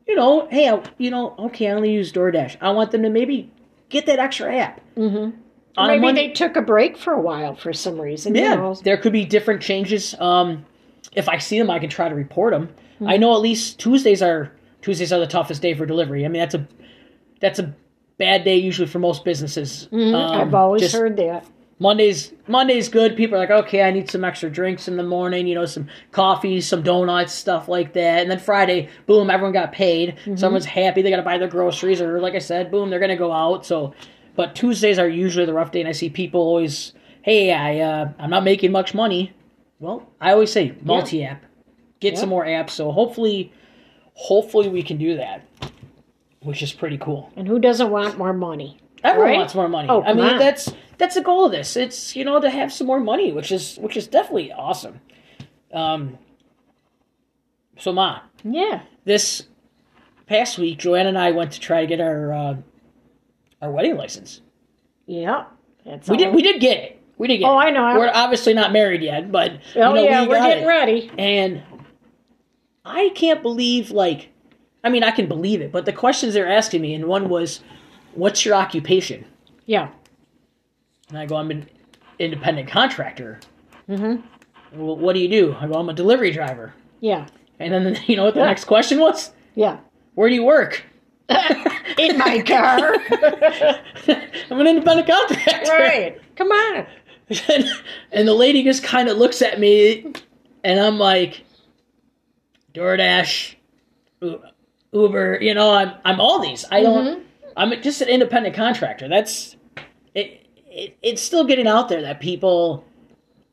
you 0.08 0.15
know, 0.15 0.48
hey, 0.50 0.70
I, 0.70 0.82
you 0.98 1.12
know, 1.12 1.36
okay, 1.38 1.67
I 1.67 1.72
only 1.72 1.91
use 1.91 2.12
DoorDash. 2.12 2.58
I 2.62 2.72
want 2.72 2.91
them 2.91 3.04
to 3.04 3.10
maybe 3.10 3.52
get 3.89 4.06
that 4.06 4.20
extra 4.20 4.56
app. 4.56 4.82
Mm-hmm. 4.96 5.41
Maybe 5.78 6.12
they 6.13 6.30
took 6.30 6.56
a 6.56 6.62
break 6.62 6.98
for 6.98 7.13
a 7.13 7.22
while 7.22 7.56
for 7.56 7.72
some 7.72 8.02
reason. 8.02 8.34
you 8.34 8.41
yeah, 8.41 8.56
know. 8.56 8.74
there 8.74 8.98
could 8.98 9.13
be 9.13 9.26
different 9.26 9.62
changes. 9.62 10.15
Um, 10.20 10.65
if 11.13 11.30
I 11.30 11.38
see 11.38 11.60
them, 11.60 11.70
I 11.70 11.78
can 11.78 11.89
try 11.89 12.10
to 12.10 12.15
report 12.15 12.54
them. 12.54 12.70
I 13.06 13.17
know 13.17 13.36
at 13.36 13.41
least 13.41 13.80
Tuesdays 13.80 14.24
are 14.24 14.52
Tuesdays 14.82 15.13
are 15.13 15.20
the 15.20 15.28
toughest 15.28 15.62
day 15.62 15.76
for 15.76 15.86
delivery. 15.86 16.26
I 16.26 16.30
mean, 16.30 16.39
that's 16.39 16.56
a 16.56 16.67
that's 17.39 17.60
a 17.60 17.76
bad 18.17 18.43
day 18.43 18.58
usually 18.58 18.88
for 18.88 19.00
most 19.00 19.24
businesses. 19.24 19.88
Um, 19.91 20.15
I've 20.15 20.54
always 20.54 20.82
just 20.82 20.96
heard 20.96 21.17
that. 21.17 21.46
Mondays 21.80 22.34
Mondays 22.48 22.90
good. 22.90 23.16
People 23.16 23.36
are 23.36 23.40
like, 23.40 23.52
okay, 23.52 23.84
I 23.84 23.92
need 23.92 24.10
some 24.10 24.24
extra 24.24 24.50
drinks 24.50 24.88
in 24.88 24.98
the 24.98 25.04
morning. 25.04 25.46
You 25.46 25.56
know, 25.56 25.66
some 25.66 25.88
coffee, 26.12 26.60
some 26.60 26.82
donuts, 26.82 27.34
stuff 27.34 27.68
like 27.68 27.94
that. 27.94 28.22
And 28.22 28.32
then 28.32 28.40
Friday, 28.40 28.90
boom, 29.06 29.30
everyone 29.30 29.54
got 29.54 29.72
paid. 29.74 30.16
Someone's 30.36 30.66
happy. 30.66 31.02
They 31.04 31.12
got 31.12 31.18
to 31.18 31.22
buy 31.24 31.38
their 31.38 31.48
groceries, 31.48 32.02
or 32.02 32.20
like 32.20 32.34
I 32.34 32.40
said, 32.40 32.72
boom, 32.72 32.90
they're 32.90 33.00
gonna 33.00 33.16
go 33.16 33.32
out. 33.32 33.66
So, 33.66 33.94
but 34.36 34.56
Tuesdays 34.56 34.98
are 34.98 35.08
usually 35.08 35.46
the 35.46 35.54
rough 35.54 35.72
day, 35.72 35.80
and 35.82 35.88
I 35.90 35.92
see 35.92 36.10
people 36.10 36.42
always, 36.42 36.94
hey, 37.22 37.54
I 37.54 37.80
uh, 37.80 38.10
I'm 38.18 38.32
not 38.32 38.44
making 38.44 38.72
much 38.72 38.94
money. 38.96 39.34
Well, 39.80 40.08
I 40.20 40.32
always 40.32 40.52
say 40.52 40.74
multi 40.82 41.24
app, 41.24 41.44
get 42.00 42.13
Yeah. 42.16 42.20
some 42.22 42.30
more 42.30 42.46
apps. 42.46 42.72
So 42.72 42.92
hopefully, 42.92 43.54
hopefully 44.16 44.68
we 44.70 44.82
can 44.82 44.98
do 44.98 45.18
that, 45.18 45.46
which 46.42 46.63
is 46.63 46.74
pretty 46.74 46.98
cool. 46.98 47.32
And 47.36 47.48
who 47.48 47.60
doesn't 47.60 47.92
want 47.92 48.18
more 48.18 48.34
money? 48.34 48.78
Everyone 49.04 49.30
Right? 49.30 49.38
wants 49.38 49.54
more 49.54 49.70
money. 49.70 49.88
Oh, 49.90 50.02
I 50.02 50.13
mean, 50.13 50.26
on. 50.26 50.40
that's 50.40 50.74
that's 50.98 51.16
the 51.16 51.22
goal 51.22 51.46
of 51.46 51.52
this. 51.52 51.76
It's 51.76 52.16
you 52.16 52.24
know 52.26 52.40
to 52.40 52.50
have 52.50 52.72
some 52.74 52.88
more 52.88 53.00
money, 53.00 53.32
which 53.32 53.52
is 53.52 53.78
which 53.78 53.98
is 53.98 54.08
definitely 54.08 54.52
awesome. 54.52 55.00
Um. 55.74 56.18
So, 57.80 57.92
ma, 57.94 58.22
Yeah. 58.44 58.82
this 59.06 59.44
past 60.26 60.58
week, 60.58 60.80
Joanna 60.80 61.10
and 61.10 61.18
I 61.18 61.30
went 61.32 61.52
to 61.54 61.60
try 61.60 61.82
to 61.82 61.88
get 61.88 62.02
our 62.02 62.34
uh, 62.34 62.56
our 63.62 63.72
wedding 63.72 63.96
license. 63.98 64.42
Yeah. 65.06 65.46
That's 65.86 66.10
We 66.10 66.16
all. 66.18 66.24
did. 66.24 66.34
We 66.36 66.42
did 66.42 66.60
get 66.60 66.78
it. 66.78 67.02
We 67.18 67.28
did 67.28 67.38
get. 67.38 67.46
It. 67.46 67.50
Oh, 67.50 67.60
it. 67.60 67.66
I 67.66 67.70
know. 67.70 68.00
We're 68.00 68.12
obviously 68.14 68.54
not 68.54 68.72
married 68.74 69.02
yet, 69.04 69.32
but 69.32 69.54
you 69.76 69.82
Oh 69.82 69.94
know, 69.94 70.04
yeah, 70.04 70.24
we 70.24 70.28
we're 70.30 70.42
getting 70.42 70.64
it. 70.64 70.68
ready. 70.68 71.12
And 71.20 71.62
I 72.84 73.10
can't 73.16 73.42
believe, 73.44 73.92
like, 73.92 74.30
I 74.84 74.90
mean, 74.90 75.04
I 75.04 75.12
can 75.12 75.28
believe 75.28 75.62
it, 75.62 75.72
but 75.72 75.86
the 75.86 75.94
questions 75.94 76.34
they're 76.34 76.50
asking 76.50 76.82
me, 76.82 76.94
and 76.96 77.06
one 77.06 77.30
was, 77.30 77.62
"What's 78.16 78.44
your 78.46 78.56
occupation?" 78.56 79.26
Yeah. 79.66 79.90
And 81.10 81.17
I 81.17 81.26
go, 81.26 81.36
I'm 81.38 81.52
an 81.52 81.70
independent 82.20 82.67
contractor. 82.70 83.39
Mm-hmm. 83.89 84.26
Well, 84.80 84.98
what 84.98 85.13
do 85.13 85.20
you 85.20 85.30
do? 85.30 85.56
I 85.60 85.67
go, 85.67 85.76
I'm 85.76 85.89
a 85.89 85.93
delivery 85.93 86.32
driver. 86.32 86.74
Yeah. 87.00 87.28
And 87.60 87.74
then 87.74 87.98
you 88.08 88.15
know 88.15 88.26
what 88.26 88.34
the 88.34 88.41
Yeah. 88.41 88.48
next 88.48 88.65
question 88.65 89.00
was? 89.00 89.32
Yeah. 89.56 89.78
Where 90.15 90.30
do 90.30 90.36
you 90.36 90.43
work? 90.43 90.84
In 91.98 92.17
my 92.17 92.41
car. 92.41 92.93
I'm 94.50 94.60
an 94.60 94.67
independent 94.67 95.08
contractor. 95.08 95.72
right. 95.72 96.22
Come 96.36 96.50
on. 96.52 96.86
And, 97.50 97.65
and 98.13 98.28
the 98.28 98.34
lady 98.34 98.63
just 98.63 98.84
kind 98.84 99.10
of 99.10 99.17
looks 99.17 99.41
at 99.41 99.60
me, 99.60 100.13
and 100.63 100.80
I'm 100.80 100.98
like, 100.98 101.43
DoorDash, 102.74 103.56
Uber. 104.93 105.39
You 105.41 105.54
know, 105.54 105.72
I'm 105.74 105.91
I'm 106.06 106.22
all 106.22 106.39
these. 106.39 106.63
I 106.72 106.82
don't. 106.84 107.26
I'm 107.58 107.82
just 107.82 108.02
an 108.02 108.08
independent 108.08 108.56
contractor. 108.56 109.10
That's 109.10 109.58
it, 110.15 110.47
it. 110.78 110.98
It's 111.02 111.22
still 111.22 111.44
getting 111.44 111.68
out 111.68 111.90
there 111.90 112.02
that 112.02 112.20
people 112.20 112.86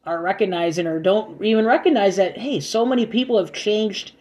are 0.07 0.21
recognizing 0.21 0.87
or 0.87 1.01
don't 1.01 1.43
even 1.43 1.65
recognize 1.65 2.17
that. 2.17 2.37
Hey, 2.39 2.61
so 2.61 2.85
many 2.85 3.07
people 3.07 3.39
have 3.39 3.53
changed 3.53 4.13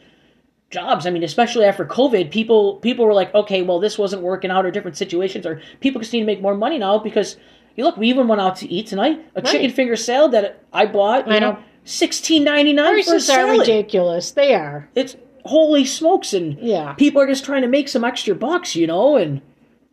jobs. 0.72 1.06
I 1.06 1.10
mean, 1.12 1.24
especially 1.24 1.66
after 1.66 1.86
COVID, 1.86 2.32
people 2.32 2.78
people 2.78 3.06
were 3.06 3.14
like, 3.14 3.34
okay, 3.36 3.62
well, 3.62 3.80
this 3.80 3.98
wasn't 3.98 4.24
working 4.24 4.50
out, 4.50 4.66
or 4.66 4.72
different 4.72 4.98
situations, 4.98 5.46
or 5.46 5.62
people 5.82 6.02
just 6.02 6.14
need 6.14 6.22
to 6.22 6.26
make 6.26 6.42
more 6.42 6.56
money 6.56 6.80
now 6.80 6.98
because 6.98 7.38
you 7.76 7.84
look. 7.84 7.98
We 7.98 8.08
even 8.10 8.28
went 8.28 8.42
out 8.42 8.56
to 8.58 8.72
eat 8.72 8.88
tonight. 8.88 9.24
A 9.36 9.42
chicken 9.42 9.70
finger 9.72 9.96
salad 9.96 10.32
that 10.32 10.64
I 10.72 10.86
bought. 10.86 11.28
You 11.28 11.34
I 11.34 11.40
know, 11.40 11.52
know. 11.54 11.60
sixteen 11.84 12.44
ninety 12.44 12.74
nine 12.74 13.04
for 13.04 13.12
a 13.12 13.14
Prices 13.14 13.30
are 13.30 13.52
ridiculous. 13.52 14.32
They 14.32 14.56
are. 14.56 14.90
It's 14.96 15.16
holy 15.46 15.84
smokes, 15.84 16.34
and 16.34 16.58
Yeah. 16.60 16.94
people 16.94 17.22
are 17.22 17.28
just 17.28 17.44
trying 17.44 17.64
to 17.64 17.68
make 17.68 17.90
some 17.90 18.06
extra 18.06 18.34
bucks, 18.34 18.76
you 18.76 18.88
know, 18.88 19.18
and 19.18 19.42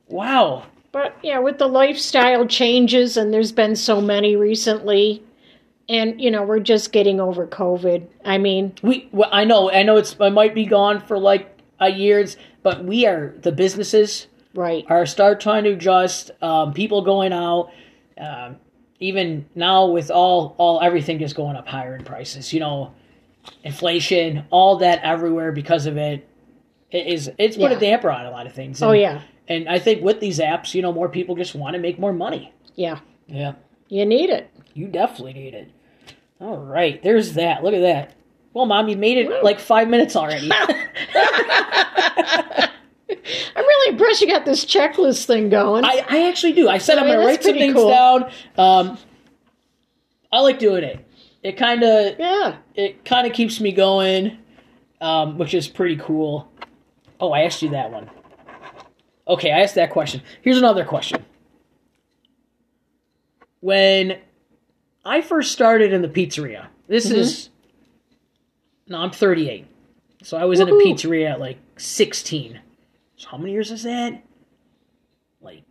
wow. 0.08 0.64
But 0.92 1.16
yeah, 1.22 1.38
with 1.38 1.58
the 1.58 1.68
lifestyle 1.68 2.46
changes, 2.46 3.16
and 3.16 3.32
there's 3.32 3.52
been 3.52 3.76
so 3.76 4.00
many 4.00 4.34
recently, 4.36 5.22
and 5.88 6.20
you 6.20 6.30
know, 6.30 6.42
we're 6.42 6.60
just 6.60 6.92
getting 6.92 7.20
over 7.20 7.46
COVID. 7.46 8.06
I 8.24 8.38
mean, 8.38 8.74
We, 8.82 9.08
well, 9.12 9.30
I 9.32 9.44
know, 9.44 9.70
I 9.70 9.82
know 9.82 9.96
it's, 9.96 10.16
I 10.20 10.30
might 10.30 10.54
be 10.54 10.66
gone 10.66 11.00
for 11.00 11.18
like 11.18 11.56
a 11.78 11.90
years, 11.90 12.36
but 12.62 12.84
we 12.84 13.06
are 13.06 13.34
the 13.42 13.52
businesses 13.52 14.26
right. 14.54 14.84
are 14.88 15.06
start 15.06 15.40
trying 15.40 15.64
to 15.64 15.70
adjust. 15.70 16.30
Um, 16.42 16.72
people 16.72 17.02
going 17.02 17.32
out, 17.32 17.70
um, 18.18 18.56
even 18.98 19.46
now 19.54 19.86
with 19.86 20.10
all 20.10 20.54
all 20.58 20.80
everything 20.80 21.18
just 21.18 21.36
going 21.36 21.56
up 21.56 21.68
higher 21.68 21.94
in 21.94 22.04
prices. 22.04 22.52
You 22.52 22.60
know, 22.60 22.94
inflation, 23.64 24.44
all 24.50 24.78
that 24.78 25.00
everywhere 25.02 25.52
because 25.52 25.86
of 25.86 25.96
it. 25.96 26.26
It 26.90 27.06
is 27.06 27.30
it's 27.38 27.56
put 27.56 27.70
a 27.70 27.78
damper 27.78 28.10
on 28.10 28.26
a 28.26 28.30
lot 28.30 28.46
of 28.46 28.52
things. 28.52 28.82
Oh 28.82 28.92
yeah. 28.92 29.22
And 29.48 29.68
I 29.68 29.78
think 29.78 30.02
with 30.02 30.20
these 30.20 30.38
apps, 30.38 30.74
you 30.74 30.82
know, 30.82 30.92
more 30.92 31.08
people 31.08 31.34
just 31.34 31.54
want 31.54 31.74
to 31.74 31.80
make 31.80 31.98
more 31.98 32.12
money. 32.12 32.52
Yeah. 32.74 33.00
Yeah. 33.26 33.54
You 33.88 34.06
need 34.06 34.30
it. 34.30 34.50
You 34.74 34.86
definitely 34.88 35.34
need 35.34 35.54
it. 35.54 35.70
All 36.40 36.56
right, 36.56 37.02
there's 37.02 37.34
that. 37.34 37.62
Look 37.62 37.74
at 37.74 37.80
that. 37.80 38.14
Well, 38.54 38.66
mom, 38.66 38.88
you 38.88 38.96
made 38.96 39.18
it 39.18 39.28
Woo. 39.28 39.42
like 39.42 39.60
five 39.60 39.88
minutes 39.88 40.16
already. 40.16 40.50
I'm 43.56 43.64
really 43.64 43.92
impressed 43.92 44.20
you 44.20 44.26
got 44.26 44.44
this 44.44 44.64
checklist 44.64 45.26
thing 45.26 45.50
going. 45.50 45.84
I, 45.84 46.04
I 46.08 46.28
actually 46.28 46.52
do. 46.52 46.68
I 46.68 46.78
said 46.78 46.98
I 46.98 47.02
I'm 47.02 47.06
going 47.06 47.20
to 47.20 47.26
write 47.26 47.42
some 47.42 47.54
things 47.54 47.74
cool. 47.74 47.90
down. 47.90 48.30
Um, 48.56 48.98
I 50.32 50.40
like 50.40 50.58
doing 50.58 50.82
it. 50.82 51.04
It 51.42 51.56
kind 51.56 51.82
of 51.82 52.18
yeah. 52.18 52.56
it 52.74 53.04
kind 53.04 53.26
of 53.26 53.32
keeps 53.32 53.60
me 53.60 53.72
going, 53.72 54.38
um, 55.00 55.38
which 55.38 55.54
is 55.54 55.68
pretty 55.68 55.96
cool. 55.96 56.50
Oh, 57.18 57.32
I 57.32 57.42
asked 57.42 57.62
you 57.62 57.70
that 57.70 57.90
one. 57.90 58.10
Okay, 59.30 59.52
I 59.52 59.60
asked 59.60 59.76
that 59.76 59.90
question. 59.90 60.22
Here's 60.42 60.58
another 60.58 60.84
question. 60.84 61.24
When 63.60 64.18
I 65.04 65.20
first 65.22 65.52
started 65.52 65.92
in 65.92 66.02
the 66.02 66.08
pizzeria, 66.08 66.66
this 66.88 67.06
Mm-hmm. 67.06 67.14
is 67.16 67.48
no, 68.88 68.98
I'm 68.98 69.12
38, 69.12 69.66
so 70.24 70.36
I 70.36 70.44
was 70.46 70.58
in 70.58 70.68
a 70.68 70.72
pizzeria 70.72 71.30
at 71.30 71.40
like 71.40 71.58
16. 71.76 72.58
So 73.16 73.28
how 73.28 73.36
many 73.38 73.52
years 73.52 73.70
is 73.70 73.84
that? 73.84 74.20
Like 75.40 75.62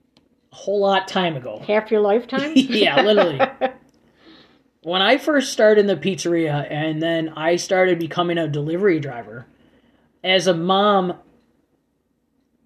a 0.52 0.56
whole 0.56 0.80
lot 0.80 1.10
time 1.10 1.36
ago. 1.36 1.60
Half 1.68 1.92
your 1.92 2.00
lifetime? 2.00 2.54
yeah, 2.56 3.02
literally. 3.02 3.42
when 4.84 5.02
I 5.02 5.18
first 5.18 5.52
started 5.52 5.82
in 5.82 5.88
the 5.88 5.98
pizzeria 5.98 6.66
and 6.72 7.02
then 7.02 7.30
I 7.30 7.58
started 7.58 8.00
becoming 8.00 8.38
a 8.38 8.48
delivery 8.48 9.02
driver, 9.02 9.48
as 10.24 10.48
a 10.48 10.54
mom, 10.54 11.16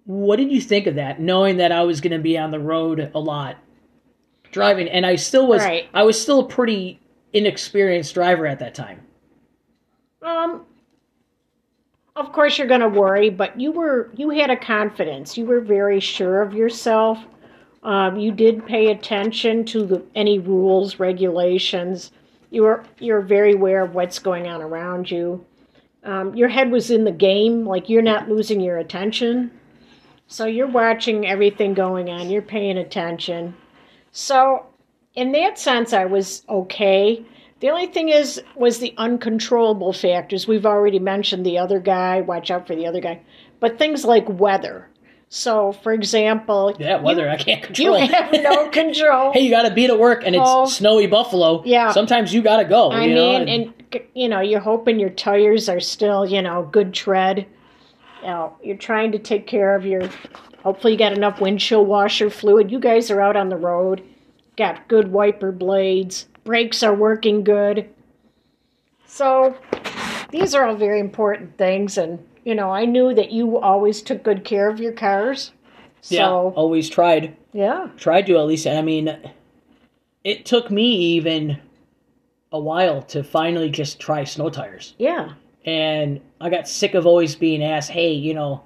what 0.04 0.36
did 0.36 0.52
you 0.52 0.60
think 0.60 0.86
of 0.86 0.96
that? 0.96 1.20
Knowing 1.20 1.56
that 1.58 1.72
I 1.72 1.82
was 1.82 2.00
going 2.00 2.12
to 2.12 2.18
be 2.18 2.36
on 2.36 2.50
the 2.50 2.60
road 2.60 3.10
a 3.14 3.18
lot, 3.18 3.56
driving, 4.52 4.88
and 4.88 5.06
I 5.06 5.16
still 5.16 5.46
was, 5.46 5.62
Right. 5.62 5.88
I 5.94 6.02
was 6.02 6.20
still 6.20 6.40
a 6.40 6.46
pretty 6.46 7.00
inexperienced 7.32 8.14
driver 8.14 8.46
at 8.46 8.58
that 8.60 8.74
time. 8.74 9.00
Um, 10.22 10.64
of 12.16 12.32
course 12.32 12.58
you're 12.58 12.68
going 12.68 12.80
to 12.80 12.88
worry, 12.88 13.28
but 13.28 13.58
you 13.60 13.72
were 13.72 14.10
you 14.16 14.30
had 14.30 14.50
a 14.50 14.56
confidence. 14.56 15.36
You 15.36 15.46
were 15.46 15.60
very 15.60 16.00
sure 16.00 16.42
of 16.42 16.54
yourself. 16.54 17.18
Um, 17.82 18.16
you 18.16 18.32
did 18.32 18.64
pay 18.64 18.90
attention 18.90 19.64
to 19.66 19.84
the 19.84 20.02
any 20.14 20.38
rules, 20.38 20.98
regulations. 20.98 22.12
You 22.50 22.62
were 22.62 22.84
you're 23.00 23.20
very 23.20 23.52
aware 23.54 23.82
of 23.82 23.94
what's 23.94 24.18
going 24.18 24.46
on 24.46 24.62
around 24.62 25.10
you. 25.10 25.44
Um, 26.04 26.34
your 26.34 26.48
head 26.48 26.70
was 26.70 26.90
in 26.90 27.04
the 27.04 27.12
game, 27.12 27.66
like 27.66 27.88
you're 27.88 28.02
not 28.02 28.28
losing 28.28 28.60
your 28.60 28.78
attention. 28.78 29.50
So 30.26 30.46
you're 30.46 30.66
watching 30.66 31.26
everything 31.26 31.74
going 31.74 32.08
on. 32.10 32.30
You're 32.30 32.42
paying 32.42 32.78
attention. 32.78 33.54
So 34.12 34.66
in 35.14 35.32
that 35.32 35.58
sense, 35.58 35.92
I 35.92 36.04
was 36.06 36.42
okay. 36.48 37.24
The 37.60 37.70
only 37.70 37.86
thing 37.86 38.08
is 38.08 38.42
was 38.56 38.78
the 38.78 38.94
uncontrollable 38.96 39.92
factors. 39.92 40.46
We've 40.48 40.66
already 40.66 40.98
mentioned 40.98 41.44
the 41.46 41.58
other 41.58 41.78
guy. 41.80 42.20
Watch 42.20 42.50
out 42.50 42.66
for 42.66 42.74
the 42.74 42.86
other 42.86 43.00
guy. 43.00 43.20
But 43.60 43.78
things 43.78 44.04
like 44.04 44.28
weather. 44.28 44.88
So, 45.30 45.72
for 45.72 45.92
example, 45.92 46.76
Yeah, 46.78 47.00
weather 47.00 47.28
I 47.28 47.36
can't 47.36 47.60
you, 47.60 47.66
control. 47.66 47.98
you 47.98 48.06
have 48.12 48.32
no 48.32 48.68
control. 48.70 49.32
hey, 49.32 49.40
you 49.40 49.50
got 49.50 49.66
to 49.68 49.74
be 49.74 49.86
to 49.88 49.96
work, 49.96 50.22
and 50.24 50.36
it's 50.36 50.44
Oh. 50.46 50.66
snowy 50.66 51.06
Buffalo. 51.08 51.62
Yeah. 51.64 51.90
Sometimes 51.90 52.32
you 52.32 52.40
got 52.42 52.58
to 52.58 52.64
go. 52.64 52.90
I 52.90 53.06
you 53.06 53.14
know, 53.14 53.38
mean, 53.40 53.48
and 53.48 54.02
you 54.14 54.28
know, 54.28 54.40
you're 54.40 54.60
hoping 54.60 55.00
your 55.00 55.10
tires 55.10 55.68
are 55.68 55.80
still, 55.80 56.24
you 56.26 56.40
know, 56.42 56.68
good 56.70 56.92
tread. 56.94 57.46
You 58.24 58.30
know, 58.30 58.56
you're 58.62 58.76
trying 58.78 59.12
to 59.12 59.18
take 59.18 59.46
care 59.46 59.74
of 59.76 59.84
your. 59.84 60.08
Hopefully, 60.62 60.94
you 60.94 60.98
got 60.98 61.12
enough 61.12 61.42
windshield 61.42 61.86
washer 61.86 62.30
fluid. 62.30 62.72
You 62.72 62.80
guys 62.80 63.10
are 63.10 63.20
out 63.20 63.36
on 63.36 63.50
the 63.50 63.56
road, 63.56 64.02
got 64.56 64.88
good 64.88 65.12
wiper 65.12 65.52
blades, 65.52 66.26
brakes 66.42 66.82
are 66.82 66.94
working 66.94 67.44
good. 67.44 67.86
So, 69.04 69.54
these 70.30 70.54
are 70.54 70.64
all 70.64 70.74
very 70.74 71.00
important 71.00 71.58
things, 71.58 71.98
and 71.98 72.18
you 72.46 72.54
know, 72.54 72.70
I 72.70 72.86
knew 72.86 73.12
that 73.12 73.30
you 73.30 73.58
always 73.58 74.00
took 74.00 74.22
good 74.22 74.42
care 74.42 74.70
of 74.70 74.80
your 74.80 74.92
cars. 74.92 75.52
So, 76.00 76.14
yeah, 76.14 76.30
always 76.30 76.88
tried. 76.88 77.36
yeah, 77.52 77.88
tried 77.98 78.26
to 78.26 78.38
at 78.38 78.46
least. 78.46 78.66
I 78.66 78.80
mean, 78.80 79.18
it 80.24 80.46
took 80.46 80.70
me 80.70 80.86
even 80.86 81.58
a 82.52 82.58
while 82.58 83.02
to 83.02 83.22
finally 83.22 83.68
just 83.68 84.00
try 84.00 84.24
snow 84.24 84.48
tires, 84.48 84.94
yeah, 84.96 85.34
and 85.64 86.20
I 86.40 86.50
got 86.50 86.68
sick 86.68 86.94
of 86.94 87.06
always 87.06 87.34
being 87.34 87.62
asked, 87.62 87.90
"Hey, 87.90 88.12
you 88.12 88.34
know, 88.34 88.64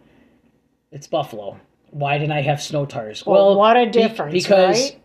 it's 0.91 1.07
Buffalo. 1.07 1.59
Why 1.91 2.19
didn't 2.19 2.33
I 2.33 2.43
have 2.43 2.63
snow 2.63 2.87
tires?" 2.87 3.25
Well, 3.25 3.57
what 3.57 3.77
a 3.77 3.87
be- 3.87 3.93
difference, 3.93 4.33
because 4.33 4.93
right? 4.93 5.01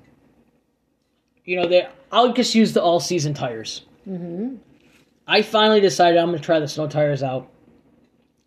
you 1.45 1.58
know 1.58 1.67
they. 1.67 1.88
I'll 2.12 2.34
just 2.34 2.53
use 2.53 2.73
the 2.73 2.82
all-season 2.82 3.34
tires. 3.34 3.86
Mm-hmm. 4.08 4.58
I 5.27 5.41
finally 5.41 5.79
decided 5.79 6.19
I'm 6.19 6.27
going 6.27 6.38
to 6.38 6.43
try 6.43 6.60
the 6.60 6.67
snow 6.67 6.88
tires 6.88 7.23
out. 7.23 7.49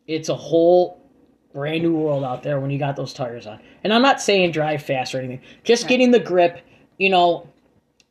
It's 0.07 0.29
a 0.29 0.35
whole 0.35 1.01
brand 1.53 1.83
new 1.83 1.95
world 1.95 2.23
out 2.23 2.43
there 2.43 2.61
when 2.61 2.71
you 2.71 2.79
got 2.79 2.97
those 2.97 3.13
tires 3.13 3.47
on. 3.47 3.59
And 3.83 3.93
I'm 3.93 4.03
not 4.03 4.21
saying 4.21 4.53
drive 4.53 4.83
fast 4.83 5.15
or 5.15 5.19
anything. 5.19 5.41
Just 5.65 5.89
getting 5.89 6.11
the 6.11 6.21
grip, 6.21 6.61
you 6.99 7.09
know, 7.09 7.49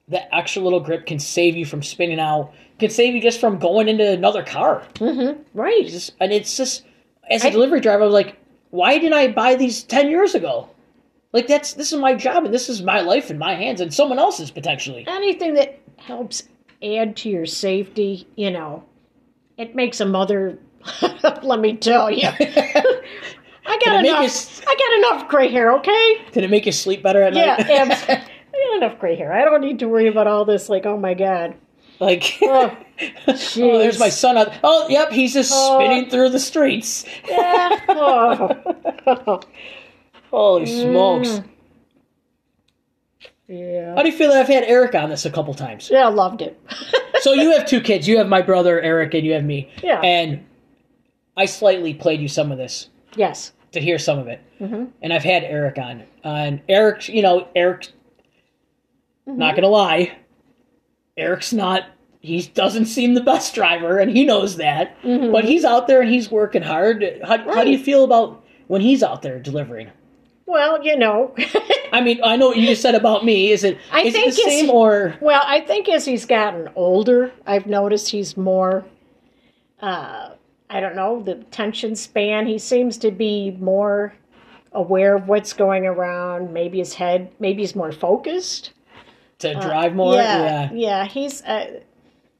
that 0.09 0.27
extra 0.35 0.61
little 0.61 0.79
grip 0.79 1.05
can 1.05 1.19
save 1.19 1.55
you 1.55 1.65
from 1.65 1.81
spinning 1.83 2.19
out. 2.19 2.53
Can 2.79 2.89
save 2.89 3.15
you 3.15 3.21
just 3.21 3.39
from 3.39 3.57
going 3.57 3.87
into 3.87 4.07
another 4.11 4.43
car. 4.43 4.83
Mm-hmm. 4.95 5.41
right. 5.57 5.81
It's 5.83 5.91
just, 5.91 6.11
and 6.19 6.31
it's 6.31 6.55
just 6.57 6.83
as 7.29 7.43
a 7.43 7.47
I- 7.47 7.49
delivery 7.51 7.79
driver, 7.81 8.03
I 8.03 8.05
was 8.05 8.13
like, 8.13 8.37
why 8.69 8.97
didn't 8.97 9.13
I 9.13 9.29
buy 9.29 9.55
these 9.55 9.83
ten 9.83 10.09
years 10.09 10.35
ago? 10.35 10.69
Like 11.31 11.47
that's 11.47 11.73
this 11.73 11.91
is 11.93 11.99
my 11.99 12.13
job 12.15 12.45
and 12.45 12.53
this 12.53 12.69
is 12.69 12.81
my 12.81 13.01
life 13.01 13.29
in 13.31 13.37
my 13.37 13.55
hands 13.55 13.81
and 13.81 13.93
someone 13.93 14.19
else's 14.19 14.51
potentially. 14.51 15.05
anything 15.07 15.53
that 15.55 15.79
helps 15.97 16.43
add 16.83 17.15
to 17.17 17.29
your 17.29 17.45
safety, 17.45 18.27
you 18.35 18.51
know, 18.51 18.83
it 19.57 19.75
makes 19.75 19.99
a 20.01 20.05
mother. 20.05 20.57
let 21.41 21.59
me 21.59 21.75
tell 21.77 22.11
you, 22.11 22.27
I 22.39 23.79
got 23.83 24.05
enough. 24.05 24.23
you 24.23 24.63
I 24.67 24.75
got 24.75 25.13
enough 25.17 25.29
gray 25.29 25.49
hair. 25.49 25.73
Okay. 25.77 26.21
Did 26.31 26.43
it 26.43 26.49
make 26.51 26.65
you 26.65 26.71
sleep 26.71 27.01
better 27.01 27.21
at 27.23 27.33
Yeah, 27.33 27.55
night? 27.57 27.69
I 28.09 28.29
got 28.65 28.83
enough 28.83 28.99
gray 28.99 29.15
hair. 29.15 29.31
I 29.33 29.45
don't 29.45 29.61
need 29.61 29.79
to 29.79 29.87
worry 29.87 30.07
about 30.07 30.27
all 30.27 30.45
this. 30.45 30.69
Like, 30.69 30.85
oh 30.85 30.97
my 30.97 31.13
god. 31.13 31.55
like 31.99 32.37
Oh, 32.41 32.75
Oh, 33.27 33.79
there's 33.79 33.99
my 33.99 34.09
son 34.09 34.37
out. 34.37 34.53
Oh, 34.63 34.87
yep, 34.89 35.11
he's 35.11 35.33
just 35.33 35.51
Oh. 35.53 35.79
spinning 35.79 36.09
through 36.09 36.29
the 36.29 36.39
streets. 36.39 37.05
yeah. 37.29 37.79
Oh. 37.89 39.39
Holy 40.31 40.65
smokes. 40.65 41.29
Mm. 41.29 41.43
yeah. 43.47 43.95
How 43.95 44.01
do 44.01 44.09
you 44.09 44.17
feel 44.17 44.29
that 44.31 44.39
I've 44.39 44.47
had 44.47 44.63
Eric 44.63 44.95
on 44.95 45.09
this 45.09 45.25
a 45.25 45.31
couple 45.31 45.53
times? 45.53 45.89
Yeah, 45.91 46.05
I 46.07 46.09
loved 46.09 46.41
it. 46.41 46.59
So 47.21 47.33
you 47.33 47.53
have 47.57 47.65
two 47.65 47.81
kids. 47.81 48.07
You 48.07 48.19
have 48.19 48.27
my 48.27 48.43
brother 48.43 48.79
Eric 48.81 49.15
and 49.15 49.25
you 49.25 49.31
have 49.33 49.43
me. 49.43 49.71
Yeah. 49.81 49.99
And 50.01 50.45
I 51.35 51.45
slightly 51.45 51.91
played 51.91 52.21
you 52.21 52.27
some 52.27 52.51
of 52.51 52.59
this 52.59 52.89
yes. 53.15 53.51
to 53.71 53.79
hear 53.79 53.97
some 53.97 54.19
of 54.19 54.27
it. 54.27 54.41
Mm-hmm. 54.61 54.85
And 55.01 55.11
I've 55.11 55.23
had 55.23 55.43
Eric 55.43 55.79
on. 55.79 56.03
And 56.23 56.61
Eric, 56.69 57.09
you 57.09 57.23
know, 57.23 57.47
Eric, 57.55 57.87
Mm-hmm. 59.27 59.39
not 59.39 59.55
to 59.55 59.67
lie, 59.67 60.17
Eric's 61.17 61.51
not, 61.53 61.85
he 62.19 62.43
doesn't 62.43 62.85
seem 62.85 63.13
the 63.13 63.21
best 63.21 63.55
driver 63.55 63.97
and 63.97 64.11
he 64.11 64.25
knows 64.25 64.57
that. 64.57 65.01
Mm-hmm. 65.01 65.31
But 65.31 65.45
he's 65.45 65.65
out 65.65 65.87
there 65.87 66.01
and 66.01 66.09
he's 66.09 66.29
working 66.29 66.61
hard. 66.61 67.03
How, 67.23 67.37
how 67.37 67.63
do 67.63 67.71
you 67.71 67.79
feel 67.79 68.03
about 68.03 68.43
when 68.67 68.81
he's 68.81 69.01
out 69.03 69.21
there 69.21 69.39
delivering? 69.39 69.89
Well, 70.45 70.83
you 70.83 70.95
know. 70.97 71.35
I 71.91 72.01
mean, 72.01 72.19
I 72.23 72.35
know 72.35 72.49
what 72.49 72.57
you 72.57 72.67
just 72.67 72.81
said 72.81 72.93
about 72.93 73.25
me. 73.25 73.51
Is 73.51 73.63
it 73.63 73.79
I 73.91 74.01
is 74.01 74.13
think 74.13 74.27
it 74.27 74.35
the 74.35 74.41
same 74.41 74.69
or 74.69 75.15
Well, 75.21 75.41
I 75.43 75.61
think 75.61 75.89
as 75.89 76.05
he's 76.05 76.25
gotten 76.25 76.69
older, 76.75 77.31
I've 77.47 77.65
noticed 77.65 78.09
he's 78.09 78.37
more, 78.37 78.85
uh, 79.81 80.31
I 80.69 80.79
don't 80.79 80.95
know, 80.95 81.23
the 81.23 81.35
tension 81.49 81.95
span. 81.95 82.45
He 82.45 82.59
seems 82.59 82.97
to 82.99 83.11
be 83.11 83.51
more 83.59 84.13
aware 84.71 85.15
of 85.15 85.27
what's 85.27 85.53
going 85.53 85.87
around. 85.87 86.53
Maybe 86.53 86.77
his 86.79 86.93
head, 86.93 87.31
maybe 87.39 87.63
he's 87.63 87.75
more 87.75 87.91
focused. 87.91 88.71
To 89.39 89.53
drive 89.55 89.95
more? 89.95 90.13
Uh, 90.13 90.17
yeah, 90.17 90.69
yeah. 90.73 91.05
He's, 91.05 91.41
uh, 91.43 91.79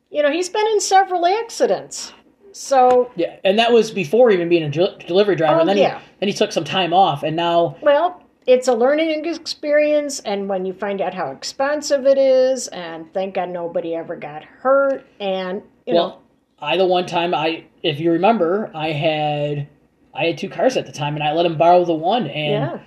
you 0.09 0.23
know, 0.23 0.31
he's 0.31 0.49
been 0.49 0.67
in 0.67 0.79
several 0.79 1.25
accidents. 1.25 2.13
So, 2.51 3.11
Yeah, 3.17 3.35
and 3.43 3.59
that 3.59 3.73
was 3.73 3.91
before 3.91 4.31
even 4.31 4.47
being 4.47 4.63
a 4.63 4.69
del- 4.69 4.97
delivery 4.99 5.35
driver. 5.35 5.57
Oh, 5.57 5.59
and 5.59 5.69
then 5.69 5.77
yeah. 5.77 5.99
he, 5.99 6.05
then 6.21 6.29
he 6.29 6.33
took 6.33 6.53
some 6.53 6.63
time 6.63 6.93
off, 6.93 7.23
and 7.23 7.35
now 7.35 7.75
well, 7.81 8.23
it's 8.47 8.69
a 8.69 8.73
learning 8.73 9.25
experience, 9.25 10.21
and 10.21 10.47
when 10.47 10.65
you 10.65 10.71
find 10.71 11.01
out 11.01 11.13
how 11.13 11.31
expensive 11.31 12.05
it 12.05 12.17
is, 12.17 12.67
and 12.69 13.13
thank 13.13 13.35
God 13.35 13.49
nobody 13.49 13.93
ever 13.93 14.15
got 14.15 14.45
hurt, 14.45 15.05
and 15.19 15.63
you 15.85 15.93
know, 15.93 15.99
well, 15.99 16.23
I 16.59 16.77
the 16.77 16.85
one 16.85 17.07
time 17.07 17.35
I, 17.35 17.65
if 17.83 17.99
you 17.99 18.13
remember, 18.13 18.71
I 18.73 18.93
had 18.93 19.67
I 20.13 20.27
had 20.27 20.37
two 20.37 20.49
cars 20.49 20.77
at 20.77 20.85
the 20.85 20.93
time, 20.93 21.15
and 21.15 21.23
I 21.23 21.33
let 21.33 21.45
him 21.45 21.57
borrow 21.57 21.83
the 21.83 21.93
one, 21.93 22.27
and 22.27 22.51
yeah, 22.51 22.79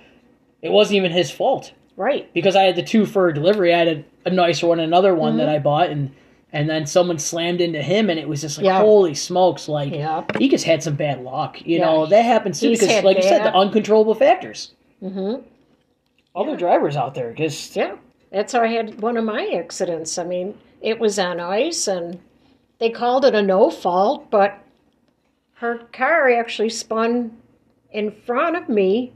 it 0.63 0.71
wasn't 0.71 0.95
even 0.95 1.11
his 1.11 1.29
fault 1.29 1.73
right. 1.99 2.33
because 2.33 2.55
I 2.55 2.63
had 2.63 2.75
the 2.75 2.81
two 2.83 3.05
for 3.05 3.31
delivery. 3.31 3.73
I 3.73 3.77
had 3.77 3.87
a, 3.87 4.03
a 4.25 4.29
nicer 4.31 4.65
one, 4.67 4.79
and 4.79 4.87
another 4.87 5.13
one 5.13 5.31
Mm-hmm. 5.33 5.37
that 5.39 5.49
I 5.49 5.59
bought, 5.59 5.89
and 5.91 6.11
and 6.51 6.67
then 6.67 6.87
someone 6.87 7.19
slammed 7.19 7.61
into 7.61 7.79
him, 7.83 8.09
and 8.09 8.19
it 8.19 8.27
was 8.27 8.41
just 8.41 8.57
like 8.57 8.65
Yeah. 8.65 8.79
holy 8.79 9.13
smokes, 9.13 9.67
like 9.69 9.93
Yeah. 9.93 10.23
he 10.39 10.49
just 10.49 10.65
had 10.65 10.81
some 10.81 10.95
bad 10.95 11.21
luck. 11.21 11.61
You 11.63 11.77
Yeah, 11.77 11.85
know 11.85 12.05
that 12.07 12.23
happens 12.25 12.59
too 12.59 12.69
he's 12.69 12.79
because, 12.79 13.03
like 13.03 13.17
you 13.17 13.23
said, 13.23 13.43
the 13.43 13.53
uncontrollable 13.53 14.15
factors. 14.15 14.71
Mm-hmm. 15.03 15.43
Other 16.35 16.55
drivers 16.57 16.95
out 16.95 17.13
there 17.15 17.33
just 17.33 17.75
Yeah, 17.75 17.97
that's 18.31 18.53
how 18.53 18.61
I 18.61 18.67
had 18.67 19.01
one 19.01 19.17
of 19.17 19.25
my 19.25 19.45
accidents. 19.59 20.17
I 20.17 20.23
mean, 20.23 20.57
it 20.81 20.99
was 20.99 21.19
on 21.19 21.39
ice, 21.39 21.87
and 21.87 22.19
they 22.79 22.89
called 22.89 23.25
it 23.25 23.35
a 23.35 23.41
no 23.43 23.69
fault, 23.69 24.31
but 24.31 24.57
her 25.55 25.79
car 25.91 26.31
actually 26.31 26.69
spun 26.69 27.37
in 27.91 28.11
front 28.11 28.55
of 28.55 28.69
me, 28.69 29.11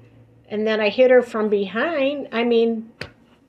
and 0.54 0.66
then 0.68 0.80
I 0.80 0.90
hit 0.90 1.10
her 1.12 1.22
from 1.22 1.50
behind. 1.50 2.30
I 2.32 2.44
mean, 2.44 2.92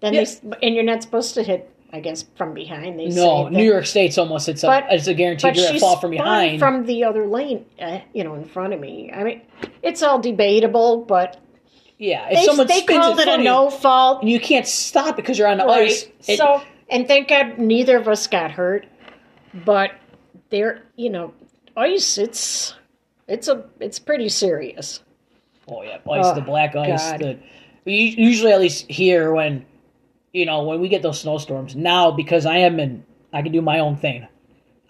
then 0.01 0.14
Yeah. 0.14 0.25
they 0.43 0.57
and 0.67 0.75
you're 0.75 0.85
not 0.85 1.03
supposed 1.03 1.35
to 1.35 1.43
hit. 1.43 1.71
I 1.93 2.01
guess 2.01 2.25
from 2.35 2.55
behind. 2.55 2.99
They 2.99 3.07
No, 3.07 3.47
New 3.49 3.62
York 3.62 3.87
State's 3.87 4.19
almost 4.19 4.49
it's 4.49 4.64
a 4.64 4.67
But- 4.67 4.87
it's 4.90 5.07
a 5.07 5.14
guaranteed 5.14 5.55
but 5.55 5.62
you're 5.62 5.79
fall 5.79 5.97
from 5.99 6.11
behind. 6.11 6.59
from 6.59 6.87
the 6.87 7.05
other 7.05 7.25
lane, 7.25 7.67
uh, 7.81 7.99
you 8.12 8.25
know, 8.25 8.35
in 8.35 8.45
front 8.47 8.73
of 8.75 8.81
me. 8.81 9.12
I 9.14 9.23
mean, 9.23 9.43
it's 9.81 10.03
all 10.03 10.19
debatable, 10.19 11.03
but 11.03 11.37
yeah, 11.99 12.27
if 12.31 12.38
they, 12.40 12.45
someone 12.47 12.67
they 12.67 12.81
spins 12.81 12.99
called 12.99 13.12
in 13.12 13.19
it 13.21 13.23
a 13.23 13.25
front 13.27 13.40
of 13.43 13.45
you, 13.45 13.51
no 13.51 13.71
fault. 13.71 14.23
and 14.23 14.29
you 14.31 14.40
can't 14.40 14.67
stop 14.67 15.14
because 15.14 15.38
you're 15.38 15.47
on 15.47 15.59
the 15.59 15.64
Right. 15.67 15.83
ice. 15.90 16.09
it- 16.27 16.38
so, 16.38 16.62
and 16.90 17.07
thank 17.07 17.29
God 17.29 17.59
neither 17.59 17.97
of 17.97 18.09
us 18.09 18.27
got 18.27 18.51
hurt. 18.51 18.87
But 19.64 19.93
there, 20.51 20.83
you 20.97 21.11
know, 21.11 21.33
ice. 21.77 22.19
It's 22.19 22.75
it's 23.29 23.47
a 23.47 23.62
it's 23.79 24.01
pretty 24.01 24.31
serious. 24.31 24.99
Oh 25.68 25.83
yeah, 25.83 25.96
ice, 25.96 26.03
Oh, 26.07 26.35
the 26.35 26.40
black 26.40 26.74
ice. 26.77 27.12
God. 27.12 27.20
The 27.20 27.38
usually 27.87 28.53
at 28.53 28.61
least 28.61 28.90
here 28.90 29.33
when 29.35 29.66
you 30.33 30.46
know 30.46 30.62
when 30.64 30.81
we 30.81 30.88
get 30.88 31.03
those 31.03 31.20
snowstorms 31.20 31.77
now 31.77 32.11
because 32.11 32.46
I 32.46 32.59
am 32.59 32.81
in 32.81 33.05
I 33.33 33.42
can 33.42 33.53
do 33.53 33.61
my 33.62 33.79
own 33.81 33.96
thing. 33.96 34.27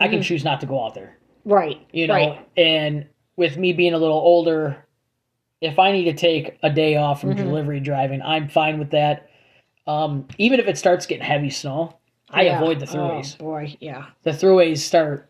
I 0.00 0.08
can 0.08 0.22
choose 0.22 0.44
not 0.44 0.60
to 0.60 0.66
go 0.66 0.84
out 0.84 0.94
there. 0.94 1.16
Right. 1.44 1.80
You 1.92 2.06
know. 2.06 2.14
Right. 2.14 2.48
and 2.56 3.06
with 3.36 3.56
me 3.56 3.72
being 3.72 3.94
a 3.94 3.98
little 3.98 4.16
older, 4.18 4.84
if 5.60 5.78
I 5.78 5.90
need 5.92 6.04
to 6.04 6.12
take 6.14 6.56
a 6.62 6.70
day 6.70 6.96
off 6.96 7.20
from 7.20 7.30
Mm-hmm. 7.30 7.42
delivery 7.44 7.80
driving, 7.80 8.22
I'm 8.22 8.48
fine 8.48 8.78
with 8.78 8.90
that. 8.90 9.28
Um, 9.86 10.28
even 10.38 10.60
if 10.60 10.68
it 10.68 10.78
starts 10.78 11.06
getting 11.06 11.24
heavy 11.24 11.50
snow, 11.50 11.96
I 12.30 12.42
Yeah. 12.42 12.60
avoid 12.60 12.78
the 12.80 12.86
throughways. 12.86 13.36
Oh 13.40 13.44
boy, 13.44 13.76
yeah. 13.80 14.06
The 14.22 14.30
throughways 14.30 14.78
start. 14.78 15.28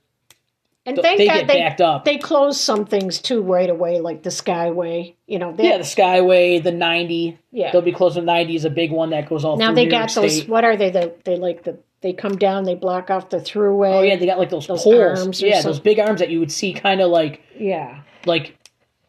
And 0.87 0.99
thank 0.99 1.19
they 1.19 1.27
God 1.27 1.33
get 1.35 1.47
they 1.49 1.59
backed 1.61 1.81
up. 1.81 2.05
they 2.05 2.19
close 2.19 2.61
some 2.61 2.85
things 2.85 3.19
too 3.21 3.41
right 3.41 3.71
away, 3.71 4.01
like 4.01 4.23
the 4.23 4.31
Skyway. 4.31 5.15
You 5.27 5.39
know, 5.39 5.53
they, 5.53 5.69
Yeah, 5.71 5.79
the 5.79 5.85
Skyway, 5.85 6.63
the 6.63 6.73
90. 6.73 7.39
Yeah. 7.53 7.73
They'll 7.73 7.81
be 7.81 7.93
closing 7.93 8.27
90 8.27 8.55
is 8.57 8.65
a 8.67 8.71
big 8.71 8.91
one 8.93 9.11
that 9.11 9.29
goes 9.29 9.45
all 9.45 9.57
through 9.57 9.67
the 9.67 9.73
biggest. 9.73 9.75
now 9.75 9.75
they 9.75 9.85
New 9.87 9.91
got 9.91 10.15
York 10.15 10.27
those. 10.27 10.37
State. 10.39 10.49
What 10.49 10.65
are 10.65 10.77
they? 10.77 10.91
The, 10.91 11.15
they 11.25 11.37
like 11.37 11.63
the 11.65 11.79
they 12.03 12.13
come 12.13 12.37
down, 12.37 12.65
they 12.65 12.75
block 12.75 13.09
off 13.09 13.31
the 13.31 13.39
throughway. 13.39 13.95
Oh 13.95 14.03
yeah, 14.03 14.17
they 14.17 14.27
got 14.27 14.39
like 14.39 14.51
those, 14.51 14.67
Those 14.67 14.83
poles. 14.83 15.41
Yeah, 15.41 15.61
some- 15.63 15.71
those 15.71 15.81
big 15.81 15.99
arms 15.99 16.21
that 16.21 16.29
you 16.29 16.39
would 16.39 16.53
see 16.53 16.75
kind 16.75 17.01
of 17.01 17.11
like 17.11 17.41
yeah, 17.59 18.03
like 18.27 18.59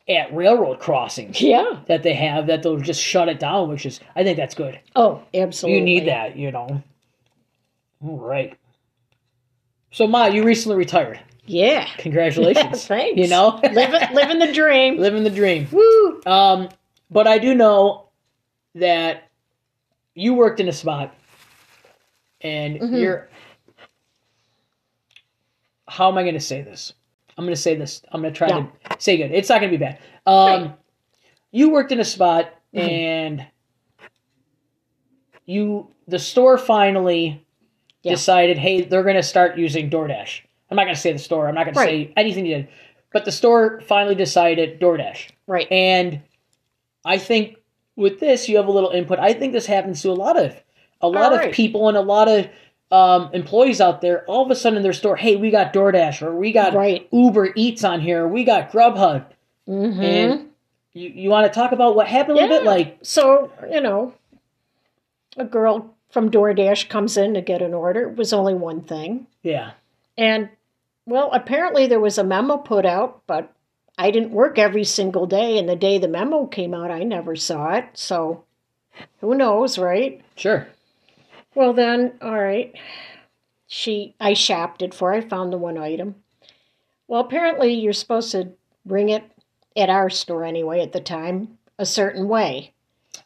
at 0.07 0.33
railroad 0.33 0.79
crossings 0.79 1.41
yeah. 1.41 1.79
that 1.87 2.03
they 2.03 2.13
have 2.13 2.47
that 2.47 2.63
they'll 2.63 2.77
just 2.77 3.01
shut 3.01 3.27
it 3.27 3.37
down, 3.39 3.67
which 3.67 3.85
is 3.85 3.99
I 4.15 4.23
think 4.23 4.37
that's 4.37 4.55
good. 4.55 4.79
Oh, 4.95 5.23
absolutely. 5.33 5.79
You 5.79 5.83
need 5.83 6.07
that, 6.07 6.37
you 6.37 6.51
know. 6.53 6.83
All 8.01 8.17
right. 8.17 8.57
So 9.91 10.07
Ma, 10.07 10.27
you 10.27 10.43
recently 10.45 10.77
retired. 10.77 11.19
Yeah. 11.45 11.85
Congratulations. 11.97 12.85
Thanks. 12.87 13.19
You 13.19 13.27
know, 13.27 13.59
living 13.71 14.01
living 14.13 14.39
the 14.39 14.51
dream. 14.51 14.97
living 14.97 15.23
the 15.23 15.29
dream. 15.29 15.67
Woo. 15.71 16.21
Um, 16.25 16.69
but 17.11 17.27
I 17.27 17.37
do 17.37 17.53
know 17.55 18.09
that 18.75 19.29
you 20.15 20.33
worked 20.33 20.59
in 20.59 20.67
a 20.67 20.73
spot, 20.73 21.13
and 22.41 22.79
Mm-hmm. 22.79 22.95
you're. 22.95 23.29
How 25.87 26.09
am 26.11 26.17
I 26.17 26.23
going 26.23 26.33
to 26.33 26.39
say 26.39 26.61
this? 26.61 26.93
I'm 27.37 27.45
going 27.45 27.55
to 27.55 27.61
say 27.61 27.75
this. 27.75 28.01
I'm 28.11 28.21
going 28.21 28.33
to 28.33 28.37
try 28.37 28.47
Yeah. 28.49 28.65
to 28.89 28.95
say 28.99 29.17
good. 29.17 29.31
It's 29.31 29.49
not 29.49 29.59
going 29.61 29.71
to 29.71 29.77
be 29.77 29.83
bad. 29.83 29.99
Um, 30.25 30.61
Right. 30.63 30.75
you 31.51 31.69
worked 31.69 31.91
in 31.91 31.99
a 31.99 32.05
spot, 32.05 32.51
Mm-hmm. 32.73 32.79
and 32.89 33.47
you 35.45 35.91
the 36.07 36.19
store 36.19 36.57
finally 36.57 37.45
Yeah. 38.03 38.13
decided, 38.13 38.57
hey, 38.57 38.81
they're 38.81 39.03
going 39.03 39.15
to 39.15 39.23
start 39.23 39.57
using 39.57 39.89
DoorDash. 39.89 40.41
I'm 40.75 40.77
not 40.77 40.83
going 40.85 40.95
to 40.95 41.01
say 41.01 41.13
the 41.13 41.19
store. 41.19 41.47
I'm 41.47 41.55
not 41.55 41.63
going 41.65 41.73
to 41.75 41.79
say 41.79 42.13
anything 42.17 42.45
you 42.45 42.55
did, 42.55 42.67
but 43.13 43.25
the 43.25 43.31
store 43.31 43.81
finally 43.87 44.15
decided 44.15 44.79
DoorDash. 44.79 45.29
Right. 45.47 45.71
And 45.71 46.21
I 47.05 47.17
think 47.17 47.57
with 47.95 48.19
this, 48.19 48.49
you 48.49 48.57
have 48.57 48.67
a 48.67 48.71
little 48.71 48.89
input. 48.89 49.19
I 49.19 49.33
think 49.33 49.53
this 49.53 49.65
happens 49.65 50.01
to 50.01 50.09
a 50.09 50.13
lot 50.13 50.37
of 50.37 50.53
a 51.01 51.07
lot 51.07 51.31
Alright. 51.31 51.49
of 51.49 51.53
people 51.55 51.87
and 51.87 51.97
a 51.97 52.01
lot 52.01 52.27
of 52.27 52.47
um, 52.91 53.29
employees 53.33 53.79
out 53.79 54.01
there. 54.01 54.25
All 54.25 54.43
of 54.43 54.51
a 54.51 54.55
sudden 54.55 54.77
in 54.77 54.83
their 54.83 54.93
store, 54.93 55.15
hey, 55.15 55.35
we 55.35 55.49
got 55.51 55.73
DoorDash 55.73 56.21
or 56.21 56.35
we 56.35 56.51
got 56.51 56.73
Right. 56.73 57.07
Uber 57.11 57.53
Eats 57.55 57.83
on 57.83 58.01
here, 58.01 58.23
or 58.23 58.27
we 58.27 58.43
got 58.43 58.71
Grubhub, 58.71 59.25
Mm-hmm. 59.67 60.01
and 60.01 60.49
you 60.93 61.09
you 61.09 61.29
want 61.29 61.51
to 61.51 61.53
talk 61.57 61.71
about 61.71 61.95
what 61.95 62.07
happened 62.07 62.37
a 62.37 62.41
little 62.41 62.57
bit? 62.59 62.65
Like, 62.65 62.97
So, 63.01 63.51
you 63.71 63.81
know, 63.81 64.13
a 65.37 65.43
girl 65.45 65.93
from 66.11 66.29
DoorDash 66.31 66.87
comes 66.89 67.17
in 67.17 67.33
to 67.33 67.41
get 67.41 67.61
an 67.61 67.73
order. 67.73 68.09
It 68.09 68.15
was 68.15 68.31
only 68.33 68.53
one 68.53 68.81
thing. 68.81 69.27
yeah, 69.43 69.71
And, 70.17 70.49
well, 71.05 71.29
apparently 71.33 71.87
there 71.87 71.99
was 71.99 72.17
a 72.17 72.23
memo 72.23 72.57
put 72.57 72.85
out, 72.85 73.21
but 73.27 73.53
I 73.97 74.11
didn't 74.11 74.31
work 74.31 74.57
every 74.59 74.83
single 74.83 75.25
day. 75.27 75.57
And 75.57 75.69
the 75.69 75.75
day 75.75 75.97
the 75.97 76.07
memo 76.07 76.45
came 76.47 76.73
out, 76.73 76.91
I 76.91 77.03
never 77.03 77.35
saw 77.35 77.73
it. 77.73 77.85
So, 77.93 78.43
who 79.21 79.35
knows, 79.35 79.77
right? 79.77 80.21
sure, 80.35 80.67
Well, 81.53 81.73
then, 81.73 82.13
all 82.21 82.39
right. 82.39 82.73
She, 83.67 84.15
I 84.19 84.33
shopped 84.33 84.81
it 84.81 84.93
for. 84.93 85.13
I 85.13 85.21
found 85.21 85.51
the 85.51 85.57
one 85.57 85.77
item. 85.77 86.15
Well, 87.07 87.21
apparently 87.21 87.73
you're 87.73 87.93
supposed 87.93 88.31
to 88.31 88.49
bring 88.85 89.09
it 89.09 89.23
at 89.75 89.89
our 89.89 90.09
store 90.09 90.43
anyway 90.43 90.81
at 90.81 90.91
the 90.93 90.99
time 91.01 91.57
a 91.77 91.85
certain 91.85 92.27
way. 92.27 92.71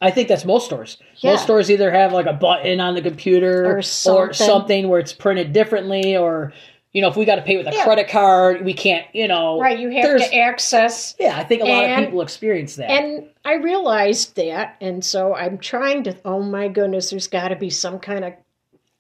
I 0.02 0.12
think 0.12 0.28
that's 0.28 0.46
most 0.46 0.66
stores. 0.66 0.98
Yeah. 1.18 1.32
Most 1.32 1.44
stores 1.44 1.70
either 1.70 1.92
have 1.92 2.14
like 2.14 2.26
a 2.26 2.34
button 2.34 2.80
on 2.80 2.96
the 2.96 3.02
computer 3.02 3.78
Or 3.78 3.82
something. 3.82 4.34
something 4.34 4.88
where 4.90 5.00
it's 5.00 5.14
printed 5.14 5.52
differently, 5.52 6.16
or 6.16 6.54
you 6.94 7.02
know, 7.02 7.08
if 7.08 7.16
we 7.16 7.26
got 7.26 7.36
to 7.36 7.42
pay 7.42 7.58
with 7.58 7.68
a 7.68 7.72
Yeah. 7.72 7.84
credit 7.84 8.08
card, 8.10 8.66
we 8.66 8.74
can't. 8.74 9.06
You 9.14 9.28
know, 9.28 9.60
Right, 9.60 9.78
you 9.80 9.90
have 9.90 10.18
to 10.18 10.36
access 10.36 11.16
Yeah, 11.20 11.38
I 11.38 11.44
think 11.44 11.62
a 11.62 11.66
lot 11.66 11.86
of 11.86 11.98
people 12.06 12.22
experience 12.22 12.76
that. 12.78 12.90
And 12.90 13.30
I 13.46 13.56
realized 13.56 14.36
that, 14.36 14.76
and 14.82 15.04
so 15.04 15.36
I'm 15.36 15.58
trying 15.58 16.04
to. 16.04 16.18
Oh 16.26 16.42
my 16.42 16.68
goodness, 16.68 17.12
there's 17.12 17.28
got 17.28 17.50
to 17.50 17.56
be 17.56 17.70
some 17.70 18.00
kind 18.00 18.26
of 18.26 18.34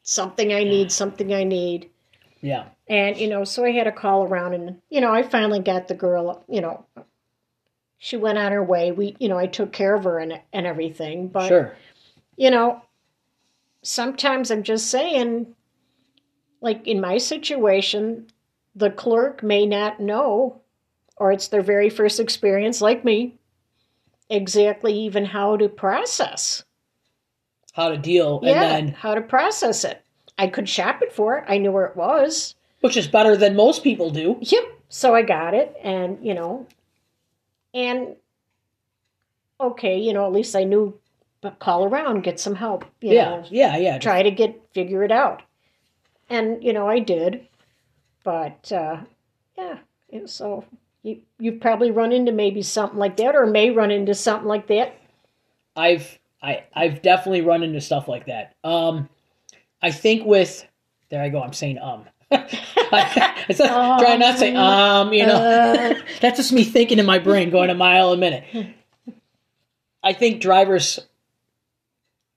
something 0.03 0.53
I 0.53 0.63
need, 0.63 0.91
something 0.91 1.33
I 1.33 1.43
need. 1.43 1.89
yeah, 2.41 2.69
And, 2.87 3.17
you 3.17 3.27
know, 3.27 3.43
so 3.43 3.63
I 3.65 3.71
had 3.71 3.83
to 3.83 3.91
call 3.91 4.23
around, 4.23 4.53
and, 4.53 4.81
you 4.89 5.01
know, 5.01 5.13
I 5.13 5.21
finally 5.23 5.59
got 5.59 5.87
the 5.87 5.93
girl, 5.93 6.43
you 6.47 6.61
know, 6.61 6.85
she 7.99 8.17
went 8.17 8.37
on 8.37 8.51
her 8.51 8.63
way. 8.63 8.91
We, 8.91 9.15
you 9.19 9.27
know, 9.27 9.37
I 9.37 9.45
took 9.45 9.71
care 9.73 9.93
of 9.93 10.05
her 10.05 10.17
and, 10.19 10.39
and 10.53 10.65
everything. 10.65 11.27
But, 11.27 11.49
sure. 11.49 11.75
you 12.37 12.49
know, 12.49 12.81
sometimes 13.83 14.51
I'm 14.51 14.63
just 14.63 14.89
saying, 14.89 15.53
like 16.61 16.85
in 16.87 17.01
my 17.01 17.17
situation, 17.17 18.27
the 18.75 18.89
clerk 18.89 19.43
may 19.43 19.65
not 19.65 19.99
know, 19.99 20.61
or 21.17 21.31
it's 21.31 21.47
their 21.47 21.61
very 21.61 21.89
first 21.89 22.19
experience, 22.19 22.81
like 22.81 23.05
me, 23.05 23.35
exactly 24.29 24.93
even 24.93 25.25
how 25.25 25.57
to 25.57 25.69
process. 25.69 26.63
How 27.73 27.89
to 27.89 27.97
deal, 27.97 28.39
yeah, 28.43 28.51
and 28.51 28.61
then 28.61 28.93
how 28.93 29.15
to 29.15 29.21
process 29.21 29.83
it. 29.83 30.03
I 30.37 30.47
could 30.47 30.67
shop 30.67 31.01
it 31.01 31.13
for 31.13 31.35
her. 31.35 31.51
I 31.51 31.57
knew 31.57 31.71
where 31.71 31.85
it 31.85 31.95
was. 31.95 32.55
which 32.81 32.97
is 32.97 33.07
better 33.07 33.35
than 33.35 33.55
most 33.55 33.83
people 33.83 34.09
do. 34.09 34.37
Yep. 34.41 34.63
So 34.89 35.13
I 35.13 35.21
got 35.21 35.53
it, 35.53 35.75
and 35.83 36.17
you 36.25 36.33
know, 36.33 36.65
and 37.73 38.15
okay, 39.61 39.99
you 39.99 40.13
know, 40.13 40.25
at 40.25 40.31
least 40.31 40.55
I 40.55 40.63
knew. 40.63 40.97
But 41.41 41.59
call 41.59 41.85
around, 41.85 42.23
get 42.23 42.37
some 42.37 42.55
help. 42.55 42.83
Yeah, 42.99 43.23
know, 43.23 43.45
yeah, 43.49 43.77
yeah. 43.77 43.97
try 43.97 44.23
to 44.23 44.31
get 44.31 44.61
figure 44.73 45.05
it 45.05 45.11
out 45.11 45.43
and 46.29 46.63
you 46.63 46.73
know 46.73 46.87
i 46.87 46.99
did 46.99 47.47
but 48.23 48.71
uh 48.71 48.97
yeah 49.57 49.77
and 50.11 50.29
so 50.29 50.63
you 51.03 51.21
you've 51.39 51.59
probably 51.59 51.91
run 51.91 52.11
into 52.11 52.31
maybe 52.31 52.61
something 52.61 52.99
like 52.99 53.17
that 53.17 53.35
or 53.35 53.45
may 53.45 53.69
run 53.71 53.91
into 53.91 54.13
something 54.13 54.47
like 54.47 54.67
that 54.67 54.95
I've 55.75 56.19
I 56.41 56.63
I've 56.73 57.01
definitely 57.01 57.41
run 57.41 57.63
into 57.63 57.79
stuff 57.79 58.07
like 58.07 58.25
that. 58.25 58.55
Um, 58.63 59.07
I 59.81 59.91
think 59.91 60.25
with 60.25 60.65
there 61.09 61.21
I 61.23 61.29
go. 61.29 61.41
I'm 61.41 61.53
saying 61.53 61.77
um. 61.79 62.05
I, 62.31 62.45
I 63.49 63.53
said, 63.53 63.67
try 63.67 64.17
not 64.17 64.33
to 64.33 64.37
say 64.37 64.55
um. 64.55 65.13
You 65.13 65.25
know, 65.25 65.35
Uh. 65.35 65.93
that's 66.21 66.37
just 66.37 66.51
me 66.51 66.63
thinking 66.63 66.99
in 66.99 67.05
my 67.05 67.19
brain, 67.19 67.49
going 67.49 67.69
a 67.69 67.75
mile 67.75 68.11
a 68.11 68.17
minute. 68.17 68.43
I 70.03 70.13
think 70.13 70.41
drivers 70.41 70.99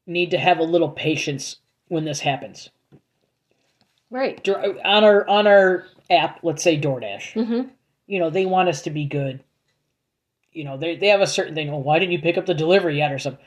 need 0.06 0.30
to 0.32 0.38
have 0.38 0.58
a 0.58 0.64
little 0.64 0.90
patience 0.90 1.56
when 1.88 2.04
this 2.04 2.20
happens. 2.20 2.70
Right 4.12 4.48
On 4.48 5.04
our 5.04 5.26
on 5.28 5.46
our 5.46 5.86
app, 6.10 6.40
let's 6.42 6.62
say 6.62 6.78
DoorDash. 6.80 7.32
Mhm. 7.34 7.70
You 8.06 8.18
know, 8.20 8.30
they 8.30 8.46
want 8.46 8.68
us 8.68 8.82
to 8.82 8.90
be 8.90 9.06
good. 9.06 9.42
You 10.52 10.64
know, 10.64 10.76
they 10.76 10.96
they 10.96 11.08
have 11.08 11.20
a 11.22 11.26
certain 11.26 11.54
thing. 11.54 11.70
Oh, 11.70 11.78
why 11.78 11.98
didn't 11.98 12.12
you 12.12 12.20
pick 12.20 12.36
up 12.38 12.46
the 12.46 12.54
delivery 12.54 12.98
yet 12.98 13.10
or 13.12 13.18
something? 13.18 13.44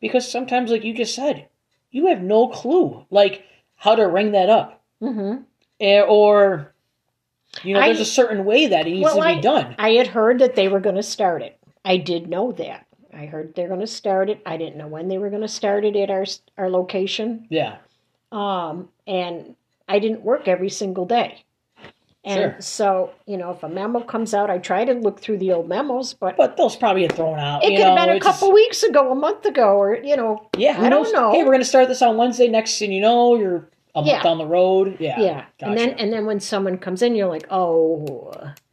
Because 0.00 0.30
sometimes, 0.30 0.70
like 0.70 0.84
you 0.84 0.94
just 0.94 1.14
said, 1.14 1.48
you 1.90 2.06
have 2.06 2.22
no 2.22 2.48
clue, 2.48 3.04
like 3.10 3.44
how 3.76 3.94
to 3.94 4.04
ring 4.08 4.32
that 4.32 4.48
up, 4.48 4.82
mm-hmm. 5.02 5.42
Eh, 5.80 6.00
or 6.00 6.72
you 7.62 7.74
know, 7.74 7.80
I- 7.80 7.88
there's 7.88 8.00
a 8.00 8.04
certain 8.06 8.44
way 8.44 8.66
that 8.68 8.86
it 8.86 8.90
needs 8.90 9.04
well 9.04 9.16
to 9.16 9.20
be 9.22 9.26
I, 9.26 9.40
done. 9.40 9.74
I 9.78 9.90
had 9.90 10.06
heard 10.08 10.38
that 10.40 10.56
they 10.56 10.68
were 10.68 10.80
going 10.80 10.96
to 10.96 11.02
start 11.02 11.42
it 11.42 11.58
i 11.84 11.96
did 11.96 12.28
know 12.28 12.50
that 12.52 12.84
i 13.14 13.26
heard 13.26 13.54
they're 13.54 13.68
going 13.68 13.80
to 13.80 13.86
start 13.86 14.28
it 14.28 14.42
i 14.44 14.56
didn't 14.56 14.76
know 14.76 14.88
when 14.88 15.06
they 15.08 15.18
were 15.18 15.30
going 15.30 15.42
to 15.42 15.48
start 15.48 15.84
it 15.84 15.94
at 15.96 16.10
our 16.10 16.24
our 16.58 16.68
location 16.68 17.46
yeah, 17.48 17.76
um 18.32 18.88
and 19.06 19.54
i 19.88 19.98
didn't 19.98 20.22
work 20.22 20.48
every 20.48 20.68
single 20.70 21.04
day 21.06 21.42
and 22.24 22.40
Sure. 22.40 22.56
so 22.60 23.10
you 23.26 23.36
know 23.36 23.50
if 23.52 23.62
a 23.62 23.68
memo 23.68 24.00
comes 24.00 24.34
out 24.34 24.50
i 24.50 24.58
try 24.58 24.84
to 24.84 24.94
look 24.94 25.20
through 25.20 25.38
the 25.38 25.52
old 25.52 25.68
memos 25.68 26.12
but 26.14 26.36
but 26.36 26.56
those 26.56 26.74
probably 26.76 27.02
get 27.02 27.12
thrown 27.12 27.38
out. 27.38 27.62
It 27.62 27.76
could 27.76 27.86
have 27.86 27.96
been 27.96 28.08
a 28.16 28.18
just- 28.18 28.24
couple 28.40 28.52
weeks 28.52 28.82
ago, 28.82 29.12
a 29.12 29.14
month 29.14 29.44
ago, 29.46 29.76
or 29.80 29.94
you 29.96 30.16
know. 30.16 30.48
Yeah, 30.56 30.76
I 30.80 30.88
don't 30.88 31.12
know. 31.12 31.30
Hey, 31.32 31.44
we're 31.44 31.52
gonna 31.52 31.64
start 31.64 31.86
this 31.88 32.02
on 32.02 32.16
Wednesday. 32.16 32.48
Next 32.48 32.78
thing 32.78 32.90
you 32.92 33.00
know, 33.00 33.36
you're 33.36 33.68
a 33.94 34.00
month 34.00 34.08
Yeah. 34.08 34.22
down 34.22 34.38
the 34.38 34.46
road. 34.46 34.96
Yeah, 34.98 35.20
yeah, 35.20 35.44
and 35.60 35.78
then 35.78 35.90
and 36.00 36.12
then 36.12 36.26
when 36.26 36.40
someone 36.40 36.78
comes 36.78 37.00
in, 37.02 37.14
you're 37.14 37.28
like, 37.28 37.46
oh, 37.50 38.04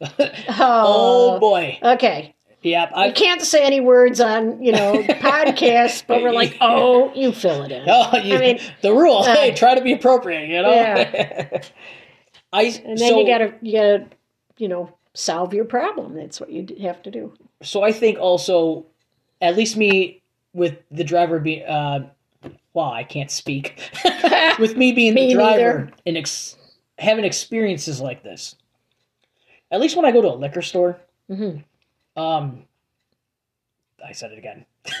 oh 0.00 0.14
oh, 0.48 1.38
boy, 1.38 1.78
okay. 1.82 2.34
Yep. 2.64 2.90
I 2.94 3.04
I 3.06 3.10
can't 3.12 3.40
say 3.42 3.62
any 3.64 3.80
words 3.80 4.20
on 4.20 4.62
you 4.62 4.72
know 4.72 4.94
podcasts, 5.02 6.04
but 6.06 6.22
we're 6.22 6.32
like, 6.32 6.56
oh, 6.60 7.12
you 7.14 7.30
fill 7.32 7.62
it 7.62 7.70
in. 7.72 7.84
Oh, 7.88 8.16
you, 8.18 8.34
I 8.34 8.38
mean, 8.38 8.60
the 8.82 8.92
rule. 8.92 9.18
uh, 9.18 9.34
hey, 9.34 9.54
try 9.54 9.74
to 9.74 9.80
be 9.80 9.92
appropriate. 9.92 10.48
You 10.48 10.62
know. 10.62 10.72
Yeah. 10.72 11.60
I 12.52 12.62
and 12.84 12.98
then 12.98 13.10
so 13.10 13.20
you 13.20 13.26
gotta 13.26 13.54
you 13.62 13.72
gotta 13.72 14.06
you 14.58 14.68
know 14.68 14.92
solve 15.14 15.54
your 15.54 15.64
problem. 15.64 16.14
That's 16.14 16.40
what 16.40 16.50
you 16.50 16.66
have 16.82 17.02
to 17.02 17.10
do. 17.10 17.32
so 17.62 17.82
I 17.82 17.92
think 17.92 18.18
also, 18.18 18.86
at 19.40 19.56
least 19.56 19.76
me 19.76 20.22
with 20.52 20.78
the 20.90 21.04
driver 21.04 21.38
being. 21.38 21.64
Uh, 21.64 22.08
well, 22.72 22.90
I 22.90 23.04
can't 23.04 23.30
speak. 23.30 23.80
with 24.58 24.76
me 24.76 24.92
being 24.92 25.14
Me 25.14 25.28
the 25.28 25.34
driver 25.34 25.56
neither. 25.78 25.92
and 26.06 26.16
ex- 26.18 26.56
having 26.98 27.24
experiences 27.24 28.00
like 28.00 28.22
this, 28.24 28.56
at 29.70 29.80
least 29.80 29.96
when 29.96 30.04
I 30.04 30.10
go 30.12 30.20
to 30.22 30.28
a 30.28 30.34
liquor 30.36 30.62
store, 30.62 30.98
hmm 31.28 31.58
um, 32.16 32.64
I 34.04 34.12
said 34.12 34.32
it 34.32 34.38
again. 34.38 34.64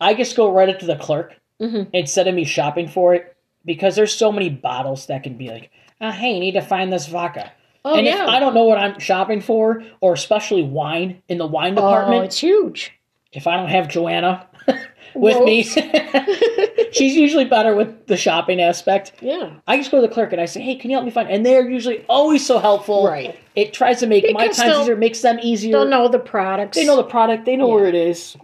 I 0.00 0.14
just 0.14 0.36
go 0.36 0.52
right 0.52 0.68
up 0.68 0.78
to 0.80 0.86
the 0.86 0.96
clerk 0.96 1.34
hmm 1.60 1.84
instead 1.94 2.28
of 2.28 2.34
me 2.34 2.44
shopping 2.44 2.86
for 2.86 3.14
it 3.14 3.34
because 3.64 3.96
there's 3.96 4.12
so 4.12 4.30
many 4.30 4.50
bottles 4.50 5.06
that 5.06 5.22
can 5.22 5.38
be 5.38 5.48
like, 5.48 5.70
uh, 6.00 6.12
hey, 6.12 6.34
you 6.34 6.40
need 6.40 6.52
to 6.52 6.60
find 6.60 6.92
this 6.92 7.06
vodka. 7.06 7.50
Oh 7.84 7.94
and 7.94 8.06
yeah. 8.06 8.24
if 8.24 8.28
I 8.28 8.40
don't 8.40 8.54
know 8.54 8.64
what 8.64 8.78
I'm 8.78 8.98
shopping 8.98 9.40
for, 9.40 9.82
or 10.00 10.12
especially 10.12 10.62
wine 10.62 11.22
in 11.28 11.38
the 11.38 11.46
wine 11.46 11.74
department, 11.74 11.86
oh, 11.86 12.00
department, 12.00 12.24
it's 12.26 12.38
huge. 12.38 12.92
if 13.32 13.46
I 13.46 13.56
don't 13.56 13.68
have 13.68 13.88
Joanna 13.88 14.46
with 15.14 15.42
me, 15.44 15.62
she's 16.96 17.14
usually 17.14 17.44
better 17.44 17.74
with 17.74 18.06
the 18.06 18.16
shopping 18.16 18.60
aspect. 18.60 19.12
Yeah. 19.20 19.54
I 19.66 19.76
just 19.76 19.90
go 19.90 20.00
to 20.00 20.06
the 20.06 20.12
clerk 20.12 20.32
and 20.32 20.40
I 20.40 20.46
say, 20.46 20.60
"Hey, 20.60 20.76
can 20.76 20.90
you 20.90 20.96
help 20.96 21.04
me 21.04 21.10
find?" 21.10 21.28
And 21.30 21.44
they're 21.44 21.68
usually 21.68 22.04
always 22.08 22.44
so 22.46 22.58
helpful. 22.58 23.06
Right. 23.06 23.38
It 23.54 23.72
tries 23.72 24.00
to 24.00 24.06
make 24.06 24.24
my 24.32 24.44
Because 24.44 24.56
times 24.58 24.70
they'll- 24.72 24.82
easier, 24.82 24.96
makes 24.96 25.20
them 25.22 25.38
easier. 25.42 25.72
They'll 25.72 25.88
know 25.88 26.08
the 26.08 26.18
products. 26.18 26.76
They 26.76 26.84
know 26.86 26.96
the 26.96 27.04
product. 27.04 27.44
They 27.44 27.56
know 27.56 27.68
Yeah. 27.68 27.74
where 27.74 27.86
it 27.86 27.94
is. 27.94 28.36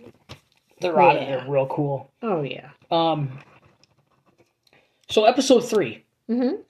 They're 0.80 1.00
on 1.00 1.16
it. 1.16 1.22
Yeah. 1.28 1.36
They're 1.38 1.50
real 1.50 1.66
cool. 1.66 2.11
Oh 2.22 2.42
yeah. 2.42 2.70
Um. 2.90 3.38
So 5.09 5.24
episode 5.24 5.61
three, 5.61 6.05
Mm-hmm. 6.30 6.62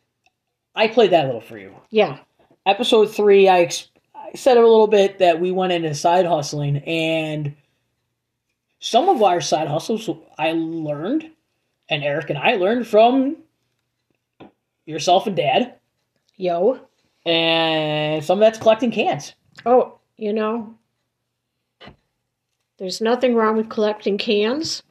I 0.75 0.89
played 0.89 1.11
that 1.11 1.25
a 1.25 1.27
little 1.27 1.41
for 1.41 1.59
you. 1.59 1.75
Yeah. 1.91 2.19
Episode 2.67 3.07
three, 3.15 3.49
I, 3.49 3.61
ex- 3.61 3.89
I 4.15 4.31
said 4.35 4.57
a 4.57 4.61
little 4.61 4.87
bit 4.87 5.19
that 5.19 5.41
we 5.41 5.53
went 5.53 5.73
into 5.73 5.95
side 5.95 6.27
hustling, 6.27 6.79
and 6.79 7.55
some 8.81 9.09
of 9.09 9.23
our 9.23 9.41
side 9.41 9.69
hustles 9.69 10.09
I 10.39 10.53
learned, 10.53 11.31
and 11.93 12.03
Eric 12.03 12.31
and 12.31 12.39
I 12.39 12.57
learned 12.57 12.87
from 12.87 13.37
yourself 14.87 15.27
and 15.27 15.37
Dad, 15.37 15.75
Yo. 16.37 16.81
and 17.27 18.25
some 18.25 18.39
of 18.39 18.41
that's 18.41 18.59
collecting 18.59 18.91
cans. 18.91 19.35
Oh, 19.67 19.99
you 20.17 20.33
know, 20.33 20.75
there's 22.79 23.01
nothing 23.03 23.35
wrong 23.35 23.57
with 23.59 23.69
collecting 23.69 24.17
cans. 24.19 24.83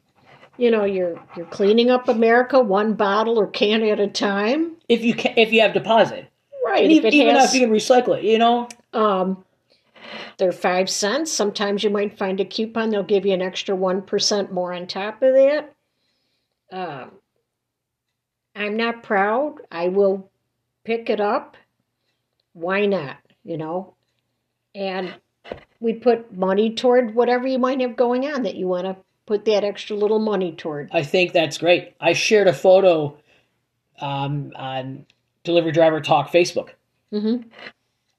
You 0.58 0.70
know, 0.70 0.84
you're 0.84 1.20
you're 1.36 1.46
cleaning 1.46 1.90
up 1.90 2.08
America 2.08 2.60
one 2.60 2.94
bottle 2.94 3.38
or 3.38 3.48
can 3.48 3.82
at 3.82 3.98
a 3.98 4.06
time. 4.06 4.76
If 4.88 5.02
you 5.02 5.14
can, 5.14 5.34
if 5.36 5.52
you 5.52 5.60
have 5.62 5.72
deposit, 5.74 6.30
Right. 6.64 6.84
and 6.84 6.92
if 6.92 6.98
even, 6.98 7.12
even 7.14 7.34
has, 7.34 7.52
if 7.52 7.60
you 7.60 7.66
can 7.66 7.74
recycle 7.74 8.16
it, 8.16 8.22
you 8.24 8.38
know. 8.38 8.68
um, 8.92 9.44
they're 10.38 10.52
five 10.52 10.88
cents. 10.88 11.32
Sometimes 11.32 11.82
you 11.82 11.90
might 11.90 12.16
find 12.16 12.38
a 12.38 12.44
coupon. 12.44 12.90
They'll 12.90 13.02
give 13.02 13.26
you 13.26 13.32
an 13.32 13.42
extra 13.42 13.74
one 13.74 14.02
percent 14.02 14.52
more 14.52 14.72
on 14.72 14.86
top 14.86 15.20
of 15.22 15.34
that. 15.34 15.74
Um, 16.72 17.12
I'm 18.56 18.76
not 18.76 19.02
proud. 19.02 19.56
I 19.70 19.88
will 19.88 20.30
pick 20.84 21.08
it 21.10 21.20
up. 21.20 21.56
Why 22.54 22.86
not? 22.86 23.16
You 23.44 23.56
know, 23.56 23.94
and 24.74 25.14
we 25.80 25.94
put 25.94 26.32
money 26.36 26.74
toward 26.74 27.14
whatever 27.14 27.46
you 27.46 27.58
might 27.58 27.80
have 27.80 27.96
going 27.96 28.24
on 28.32 28.42
that 28.44 28.54
you 28.54 28.68
want 28.68 28.86
to 28.86 28.96
put 29.26 29.44
that 29.46 29.64
extra 29.64 29.96
little 29.96 30.18
money 30.20 30.52
toward. 30.52 30.88
I 30.92 31.02
think 31.02 31.32
that's 31.32 31.58
great. 31.58 31.94
I 32.00 32.12
shared 32.12 32.46
a 32.48 32.52
photo 32.52 33.16
um, 34.00 34.52
on 34.54 35.06
Delivery 35.44 35.72
Driver 35.72 36.00
Talk 36.00 36.30
Facebook. 36.30 36.70
Mm-hmm. 37.12 37.48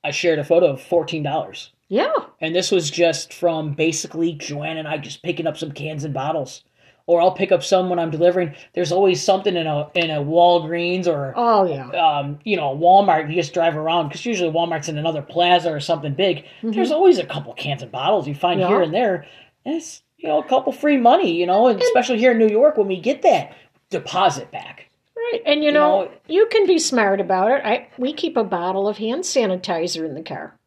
I 0.03 0.11
shared 0.11 0.39
a 0.39 0.43
photo 0.43 0.67
of 0.73 0.81
fourteen 0.81 1.23
dollars, 1.23 1.71
Yeah. 1.87 2.11
and 2.41 2.53
this 2.53 2.69
was 2.71 2.91
just 2.91 3.33
from 3.33 3.73
basically 3.73 4.33
Joanne 4.33 4.77
and 4.77 4.87
I 4.87 4.97
just 4.97 5.23
picking 5.23 5.47
up 5.47 5.55
some 5.55 5.71
cans 5.71 6.03
and 6.03 6.13
bottles, 6.13 6.63
or 7.05 7.21
I'll 7.21 7.31
pick 7.33 7.51
up 7.51 7.63
some 7.63 7.89
when 7.89 7.99
I'm 7.99 8.11
delivering. 8.11 8.55
There's 8.73 8.91
always 8.91 9.21
something 9.21 9.55
in 9.55 9.67
a 9.67 9.89
in 9.93 10.09
a 10.09 10.21
Walgreens 10.23 11.07
or 11.07 11.33
Oh 11.35 11.65
yeah. 11.65 11.87
um, 11.89 12.39
you 12.43 12.55
know 12.55 12.75
Walmart. 12.77 13.29
You 13.29 13.35
just 13.35 13.53
drive 13.53 13.75
around 13.75 14.07
because 14.07 14.25
usually 14.25 14.51
Walmart's 14.51 14.89
in 14.89 14.97
another 14.97 15.21
plaza 15.21 15.71
or 15.71 15.79
something 15.79 16.13
big. 16.13 16.45
There's 16.61 16.91
always 16.91 17.19
a 17.19 17.25
couple 17.25 17.53
cans 17.53 17.81
and 17.81 17.91
bottles 17.91 18.27
you 18.27 18.35
find 18.35 18.59
Yeah. 18.59 18.67
here 18.69 18.81
and 18.81 18.93
there. 18.93 19.25
And 19.65 19.75
it's 19.75 20.01
you 20.17 20.29
know 20.29 20.39
a 20.39 20.47
couple 20.47 20.71
free 20.71 20.97
money, 20.97 21.33
you 21.35 21.45
know, 21.45 21.67
and 21.67 21.81
especially 21.81 22.19
here 22.19 22.31
in 22.31 22.37
New 22.37 22.47
York 22.49 22.77
when 22.77 22.87
we 22.87 22.99
get 23.01 23.21
that 23.23 23.53
deposit 23.89 24.49
back. 24.51 24.89
Right. 25.15 25.41
And 25.45 25.63
you 25.63 25.71
know, 25.71 26.05
know- 26.05 26.11
you 26.27 26.47
can 26.51 26.65
be 26.67 26.79
smart 26.79 27.19
about 27.19 27.51
it. 27.51 27.61
I 27.65 27.87
we 27.97 28.13
keep 28.13 28.37
a 28.37 28.43
bottle 28.43 28.87
of 28.87 28.97
hand 28.97 29.23
sanitizer 29.23 30.05
in 30.05 30.13
the 30.15 30.23
car. 30.23 30.57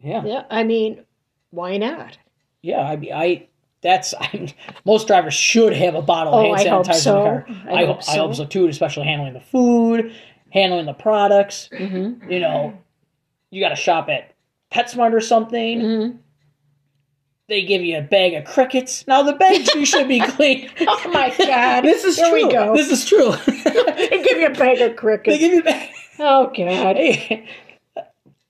Yeah, 0.00 0.22
yeah. 0.24 0.32
Yeah. 0.32 0.42
I 0.50 0.64
mean, 0.64 1.04
why 1.50 1.76
not? 1.76 2.18
Yeah, 2.62 2.80
I 2.80 2.96
mean, 2.96 3.12
I 3.12 3.48
that's 3.84 4.12
I'm, 4.18 4.48
most 4.84 5.06
drivers 5.06 5.34
should 5.34 5.72
have 5.74 5.94
a 5.94 6.02
bottle 6.02 6.34
of 6.34 6.44
Oh, 6.46 6.54
hand 6.54 6.66
sanitizer 6.86 6.94
so. 6.94 7.16
in 7.18 7.24
the 7.24 7.30
car. 7.30 7.46
I 7.68 7.82
I, 7.82 7.86
hope 7.86 8.00
I 8.08 8.16
hope 8.16 8.34
so. 8.34 8.42
so 8.42 8.46
too, 8.48 8.66
especially 8.66 9.04
handling 9.04 9.34
the 9.34 9.40
food, 9.40 10.12
handling 10.50 10.86
the 10.86 10.94
products. 10.94 11.68
Mm-hmm. 11.72 12.28
You 12.32 12.40
know, 12.40 12.76
you 13.50 13.60
got 13.62 13.68
to 13.68 13.76
shop 13.76 14.08
at 14.08 14.34
PetSmart 14.72 15.12
or 15.12 15.20
something. 15.20 15.78
Mm-hmm. 15.80 16.16
They 17.46 17.66
give 17.66 17.82
you 17.82 17.98
a 17.98 18.02
bag 18.02 18.32
of 18.34 18.46
crickets. 18.46 19.06
Now 19.06 19.22
the 19.22 19.34
bags 19.34 19.68
you 19.74 19.84
should 19.84 20.08
be 20.08 20.18
clean. 20.18 20.70
Oh 20.80 21.10
my 21.12 21.32
God. 21.38 21.82
this 21.84 22.02
is 22.02 22.16
Here 22.16 22.30
true. 22.30 22.46
we 22.46 22.50
go. 22.52 22.74
This 22.74 22.90
is 22.90 23.04
true. 23.06 23.32
they 23.46 24.22
give 24.22 24.38
you 24.38 24.46
a 24.46 24.50
bag 24.54 24.80
of 24.80 24.96
crickets. 24.96 25.34
they 25.36 25.38
give 25.38 25.52
you 25.52 25.60
a 25.60 25.64
bag. 25.64 25.90
Oh 26.18 26.46
God. 26.46 26.96
Hey, 26.96 27.46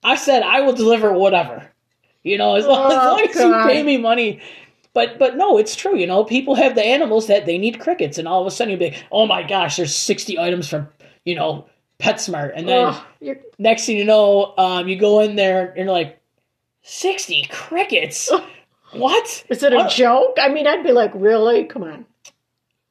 I 0.01 0.15
said 0.15 0.43
I 0.43 0.61
will 0.61 0.73
deliver 0.73 1.11
whatever. 1.11 1.69
You 2.23 2.37
know, 2.39 2.55
as 2.55 2.65
long, 2.65 2.91
as, 2.91 2.97
Oh, 2.97 3.11
long 3.11 3.19
as 3.21 3.35
you 3.35 3.73
pay 3.73 3.83
me 3.83 3.97
money. 3.97 4.39
But 4.95 5.19
but 5.19 5.37
no, 5.37 5.59
it's 5.59 5.75
true. 5.75 5.95
You 5.95 6.07
know, 6.07 6.23
people 6.23 6.55
have 6.55 6.73
the 6.73 6.83
animals 6.83 7.27
that 7.27 7.45
they 7.45 7.59
need 7.59 7.79
crickets, 7.79 8.17
and 8.17 8.27
all 8.27 8.41
of 8.41 8.47
a 8.47 8.51
sudden 8.51 8.71
you'll 8.71 8.89
be, 8.89 8.97
oh 9.11 9.27
my 9.27 9.43
gosh, 9.43 9.75
there's 9.75 9.93
60 9.93 10.39
items 10.39 10.67
from 10.67 10.87
you 11.25 11.35
know 11.35 11.67
PetSmart, 11.99 12.53
and 12.55 12.67
then 12.67 12.95
you're, 13.19 13.37
next 13.59 13.85
thing 13.85 13.97
you 13.97 14.05
know, 14.05 14.53
um, 14.57 14.87
you 14.87 14.95
go 14.97 15.19
in 15.19 15.35
there 15.35 15.67
and 15.67 15.77
you're 15.77 15.91
like, 15.91 16.19
60 16.83 17.47
crickets. 17.51 18.31
what? 18.93 19.45
is 19.49 19.63
it 19.63 19.73
a 19.73 19.77
What? 19.77 19.91
joke? 19.91 20.37
I 20.41 20.49
mean, 20.49 20.65
I'd 20.65 20.83
be 20.83 20.91
like, 20.91 21.11
really? 21.13 21.65
Come 21.65 21.83
on. 21.83 22.05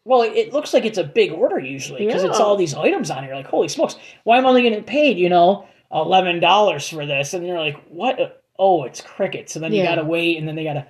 Well, 0.05 0.21
it 0.23 0.53
looks 0.53 0.75
like 0.75 0.85
it's 0.85 0.99
a 0.99 1.05
big 1.05 1.33
order 1.33 1.59
usually 1.59 2.05
because 2.05 2.25
it's 2.25 2.39
all 2.39 2.57
these 2.57 2.75
items 2.75 3.11
on 3.11 3.25
here. 3.25 3.35
Like, 3.35 3.47
holy 3.47 3.69
smokes, 3.69 3.97
why 4.25 4.37
am 4.37 4.45
I 4.45 4.51
only 4.51 4.61
getting 4.63 4.85
paid, 4.85 5.17
you 5.17 5.31
know, 5.31 5.67
eleven 5.91 6.41
dollars 6.41 6.87
for 6.87 7.07
this? 7.07 7.33
And 7.33 7.47
you're 7.47 7.59
like, 7.59 7.83
what? 7.89 8.43
Oh, 8.59 8.85
it's 8.85 9.01
crickets. 9.01 9.57
And 9.57 9.65
then 9.65 9.73
you 9.73 9.83
gotta 9.83 10.05
wait, 10.05 10.37
and 10.37 10.47
then 10.47 10.57
they 10.57 10.65
gotta, 10.65 10.87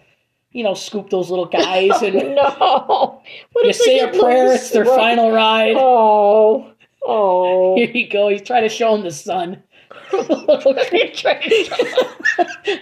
you 0.55 0.63
know, 0.65 0.73
scoop 0.73 1.11
those 1.11 1.29
little 1.29 1.45
guys, 1.61 2.01
and 2.03 2.15
No. 2.35 3.21
What 3.53 3.67
you 3.67 3.73
say 3.75 3.99
a 3.99 4.09
prayer. 4.09 4.49
loose? 4.49 4.63
It's 4.63 4.71
their 4.71 4.87
final 4.87 5.31
ride. 5.33 5.75
Oh. 5.77 6.73
Oh. 7.05 7.77
Here 7.77 7.91
you 7.91 8.09
go. 8.09 8.29
He's 8.29 8.41
trying 8.41 8.63
to 8.63 8.69
show 8.71 8.95
him 8.95 9.03
the 9.03 9.11
sun. 9.11 9.63
little, 10.13 10.75
cricket. 10.75 11.71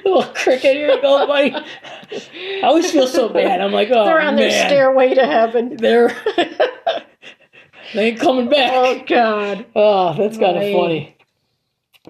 little 0.04 0.22
cricket. 0.34 0.76
Here 0.76 0.90
you 0.90 1.02
go, 1.02 1.26
buddy. 1.26 1.54
I 1.54 2.60
always 2.64 2.90
feel 2.90 3.06
so 3.08 3.28
bad. 3.28 3.60
I'm 3.60 3.72
like, 3.72 3.88
oh 3.90 4.04
They're 4.04 4.20
on 4.20 4.36
man, 4.36 4.48
their 4.48 4.66
stairway 4.66 5.14
to 5.14 5.24
heaven. 5.26 5.76
they're 5.78 6.08
they 7.94 8.08
ain't 8.08 8.20
coming 8.20 8.48
back. 8.50 8.72
Oh 8.74 9.02
God. 9.06 9.66
Oh, 9.74 10.14
that's 10.16 10.36
kind 10.38 10.56
of 10.58 10.62
funny. 10.72 11.16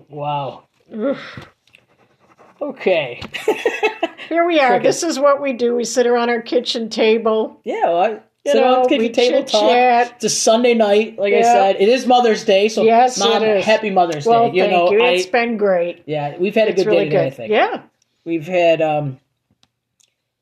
Wow. 0.09 0.65
Okay. 2.63 3.21
Here 4.29 4.47
we 4.47 4.61
are. 4.61 4.79
This 4.79 5.03
is 5.03 5.19
what 5.19 5.43
we 5.43 5.53
do. 5.53 5.75
We 5.75 5.85
sit 5.85 6.07
around 6.07 6.31
our 6.31 6.41
kitchen 6.41 6.89
table. 6.89 7.61
Yeah, 7.65 7.83
well, 7.85 7.99
I 7.99 8.09
You 8.11 8.21
sit 8.47 8.55
know, 8.61 8.87
the 8.89 8.99
we 8.99 9.09
table 9.11 9.45
talk. 9.45 9.69
chat. 9.71 10.13
It's 10.17 10.25
a 10.25 10.29
Sunday 10.31 10.75
night, 10.75 11.19
like 11.19 11.35
I 11.35 11.43
said. 11.43 11.77
It 11.81 11.89
is 11.89 12.07
Mother's 12.07 12.45
Day, 12.45 12.69
so 12.69 12.83
Yes, 12.85 13.19
Mom, 13.19 13.43
happy 13.43 13.91
Mother's 13.91 14.25
Well, 14.25 14.49
Day. 14.51 14.57
You 14.57 14.63
thank 14.63 14.73
know, 14.73 14.93
you. 14.93 15.03
I 15.03 15.09
It's 15.09 15.27
been 15.27 15.57
great. 15.57 16.03
yeah, 16.07 16.37
we've 16.39 16.55
had 16.55 16.69
a 16.69 16.71
It's 16.71 16.83
good 16.85 16.89
really 16.89 17.09
day 17.09 17.11
today. 17.11 17.27
I 17.27 17.31
think. 17.31 17.51
Yeah. 17.51 17.83
We've 18.25 18.47
had 18.47 18.81
um, 18.81 19.19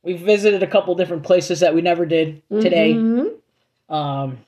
we've 0.02 0.20
visited 0.20 0.62
a 0.62 0.66
couple 0.66 0.94
different 0.94 1.22
places 1.22 1.60
that 1.60 1.74
we 1.74 1.80
never 1.80 2.04
did 2.04 2.42
today. 2.60 2.92
Mhm. 2.92 3.30
Um, 3.88 4.38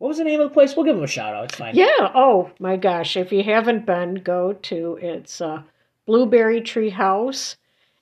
what 0.00 0.08
was 0.08 0.16
the 0.18 0.24
name 0.24 0.40
of 0.40 0.48
the 0.48 0.54
place? 0.54 0.74
We'll 0.74 0.86
give 0.86 0.96
them 0.96 1.04
a 1.04 1.08
shout 1.08 1.34
out. 1.34 1.44
It's 1.44 1.56
fine. 1.56 1.74
Yeah. 1.76 2.10
Oh 2.14 2.50
my 2.58 2.76
gosh! 2.78 3.16
If 3.18 3.32
you 3.32 3.42
haven't 3.42 3.84
been, 3.84 4.14
go 4.14 4.54
to 4.54 4.98
it's 5.00 5.42
uh, 5.42 5.62
Blueberry 6.06 6.62
Tree 6.62 6.88
House, 6.88 7.56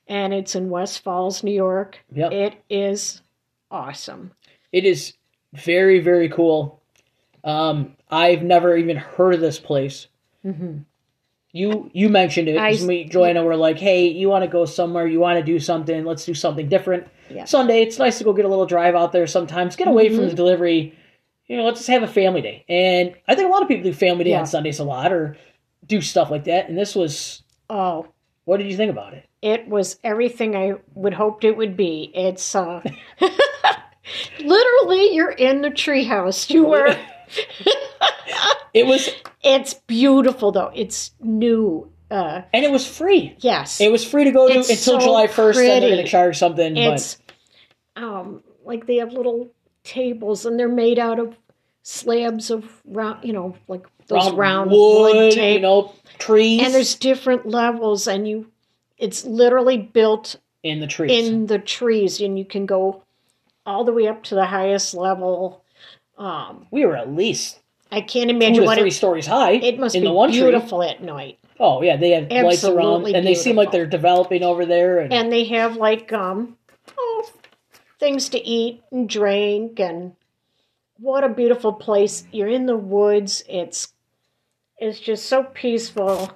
and 0.07 0.33
it's 0.33 0.55
in 0.55 0.71
West 0.71 1.03
Falls, 1.03 1.43
New 1.43 1.51
York. 1.53 1.99
Yep. 2.13 2.33
It 2.33 2.55
is 2.71 3.21
awesome. 3.69 4.31
It 4.71 4.85
is 4.85 5.15
very, 5.53 5.99
very 5.99 6.29
cool. 6.29 6.81
Um, 7.43 7.97
I've 8.09 8.43
never 8.43 8.77
even 8.77 8.97
heard 8.97 9.35
of 9.35 9.41
this 9.41 9.59
place. 9.59 10.07
hmm 10.43 10.79
You 11.53 11.91
you 11.93 12.09
mentioned 12.11 12.47
it. 12.49 12.59
I- 12.59 12.75
me, 12.87 13.07
Joanna, 13.07 13.43
were 13.43 13.57
like, 13.57 13.81
"Hey, 13.81 14.07
you 14.07 14.29
want 14.29 14.45
to 14.45 14.49
go 14.49 14.67
somewhere? 14.67 15.07
You 15.09 15.19
want 15.19 15.41
to 15.41 15.45
do 15.45 15.59
something? 15.59 16.05
Let's 16.05 16.25
do 16.25 16.33
something 16.35 16.69
different." 16.69 17.09
Yeah. 17.29 17.45
Sunday, 17.45 17.83
it's 17.83 17.99
nice 17.99 18.19
to 18.19 18.25
go 18.25 18.33
get 18.33 18.45
a 18.45 18.49
little 18.49 18.67
drive 18.67 18.95
out 18.95 19.11
there. 19.11 19.27
Sometimes 19.27 19.75
get 19.75 19.89
away 19.89 20.09
from 20.11 20.25
Mhm. 20.27 20.31
the 20.31 20.37
delivery. 20.37 20.95
You 21.49 21.57
know, 21.57 21.65
let's 21.65 21.79
just 21.81 21.89
have 21.91 22.03
a 22.03 22.07
family 22.09 22.43
day. 22.43 22.65
And 22.69 23.15
I 23.27 23.35
think 23.35 23.49
a 23.49 23.51
lot 23.51 23.63
of 23.63 23.69
people 23.69 23.85
do 23.85 23.93
family 23.95 24.25
day 24.25 24.31
Yeah. 24.31 24.41
on 24.41 24.47
Sundays 24.47 24.79
a 24.79 24.85
lot, 24.85 25.13
or 25.13 25.37
do 25.87 26.01
stuff 26.03 26.31
like 26.31 26.45
that. 26.45 26.69
And 26.69 26.77
this 26.77 26.95
was. 26.95 27.43
Oh, 27.71 28.07
What 28.45 28.59
did 28.59 28.71
you 28.71 28.77
think 28.77 28.91
about 28.91 29.15
it? 29.15 29.25
it 29.41 29.69
was 29.69 29.99
everything 30.03 30.57
I 30.57 30.75
would 30.95 31.15
hoped 31.15 31.45
it 31.45 31.57
would 31.57 31.77
be. 31.77 32.11
It's 32.15 32.55
uh, 32.57 32.83
literally 34.41 35.15
you're 35.15 35.31
in 35.31 35.63
the 35.63 35.71
treehouse. 35.71 36.51
You 36.51 36.65
were. 36.67 36.97
It 38.75 38.87
was, 38.87 39.09
It's 39.43 39.75
beautiful 39.75 40.53
though. 40.53 40.71
It's 40.75 41.13
new. 41.21 41.91
Uh, 42.11 42.43
and 42.55 42.65
it 42.65 42.71
was 42.71 42.87
free. 42.87 43.37
yes. 43.41 43.81
It 43.81 43.93
was 43.93 44.05
free 44.05 44.25
to 44.25 44.31
go 44.31 44.49
to 44.49 44.55
It's 44.59 44.71
until 44.71 44.99
so 44.99 45.07
July 45.07 45.27
first. 45.27 45.59
Then 45.59 45.81
they're 45.81 45.91
going 45.91 46.05
to 46.05 46.11
charge 46.11 46.39
something. 46.39 46.77
It's 46.77 47.19
um 47.97 48.43
like 48.65 48.87
they 48.87 48.97
have 48.97 49.13
little 49.13 49.51
tables 49.89 50.45
and 50.47 50.59
they're 50.59 50.69
made 50.69 50.99
out 50.99 51.19
of 51.19 51.37
slabs 51.83 52.51
of 52.51 52.65
round, 52.85 53.25
you 53.25 53.33
know, 53.33 53.57
like 53.67 53.87
those 54.09 54.25
Round 54.27 54.39
round, 54.39 54.71
wood, 54.71 55.15
wood 55.17 55.33
tape. 55.33 55.55
you 55.57 55.61
know, 55.61 55.93
trees 56.19 56.63
and 56.63 56.73
there's 56.75 56.95
different 56.95 57.47
levels, 57.47 58.07
and 58.07 58.29
you, 58.29 58.51
it's 58.99 59.25
literally 59.25 59.79
built 59.79 60.37
in 60.63 60.81
the 60.81 60.87
trees. 60.87 61.11
in 61.29 61.47
the 61.47 61.59
trees, 61.59 62.21
and 62.21 62.39
you 62.39 62.45
can 62.45 62.67
go 62.67 63.03
all 63.67 63.85
the 63.85 63.93
way 63.93 64.07
up 64.09 64.23
to 64.25 64.35
the 64.35 64.47
highest 64.47 64.95
level. 64.95 65.63
Um, 66.17 66.67
we 66.71 66.85
were 66.85 66.97
at 66.97 67.13
least 67.15 67.61
I 67.91 68.01
can't 68.03 68.31
imagine 68.31 68.65
what 68.65 68.79
three 68.79 68.89
it, 68.89 68.93
stories 68.93 69.27
high. 69.27 69.53
it 69.53 69.79
must 69.79 69.95
in 69.95 70.03
be 70.03 70.09
the 70.09 70.13
one 70.13 70.31
tree. 70.31 70.41
beautiful 70.41 70.83
at 70.83 71.03
night. 71.03 71.39
Oh 71.61 71.83
yeah, 71.83 71.97
they 71.97 72.11
have 72.11 72.31
lights 72.31 72.65
around, 72.65 72.79
Absolutely 72.79 73.15
and 73.15 73.27
they 73.27 73.35
seem 73.35 73.57
like 73.57 73.73
they're 73.73 73.87
developing 73.87 74.43
over 74.43 74.67
there. 74.67 74.99
And, 75.01 75.13
and 75.13 75.33
they 75.33 75.45
have 75.45 75.77
like 75.77 76.13
um 76.13 76.57
things 77.99 78.29
to 78.31 78.39
eat 78.45 78.83
and 78.91 79.09
drink 79.09 79.81
and 79.81 80.13
what 80.99 81.25
a 81.25 81.29
beautiful 81.29 81.73
place. 81.73 82.25
You're 82.33 82.49
in 82.49 82.67
the 82.67 82.77
woods. 82.77 83.45
It's 83.49 83.93
it's 84.79 85.01
just 85.01 85.27
so 85.27 85.43
peaceful. 85.45 86.31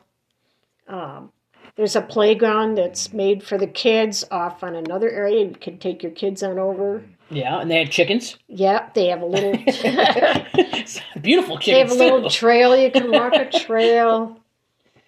Um, 0.88 1.32
there's 1.76 1.96
a 1.96 2.02
playground 2.02 2.76
that's 2.76 3.12
made 3.12 3.42
for 3.42 3.56
the 3.56 3.66
kids 3.66 4.24
off 4.30 4.62
on 4.62 4.74
another 4.74 5.10
area. 5.10 5.46
You 5.46 5.54
can 5.58 5.78
take 5.78 6.02
your 6.02 6.12
kids 6.12 6.42
on 6.42 6.58
over. 6.58 7.02
Yeah, 7.30 7.60
and 7.60 7.70
they 7.70 7.78
have 7.78 7.90
chickens. 7.90 8.36
yep 8.48 8.92
they 8.94 9.06
have 9.06 9.22
a 9.22 9.26
little 9.26 9.52
Beautiful 11.20 11.58
chickens. 11.58 11.66
they 11.66 11.78
have 11.78 11.90
a 11.90 11.94
little 11.94 12.28
trail. 12.30 12.76
You 12.76 12.90
can 12.90 13.10
walk 13.10 13.32
a 13.34 13.48
trail. 13.58 14.38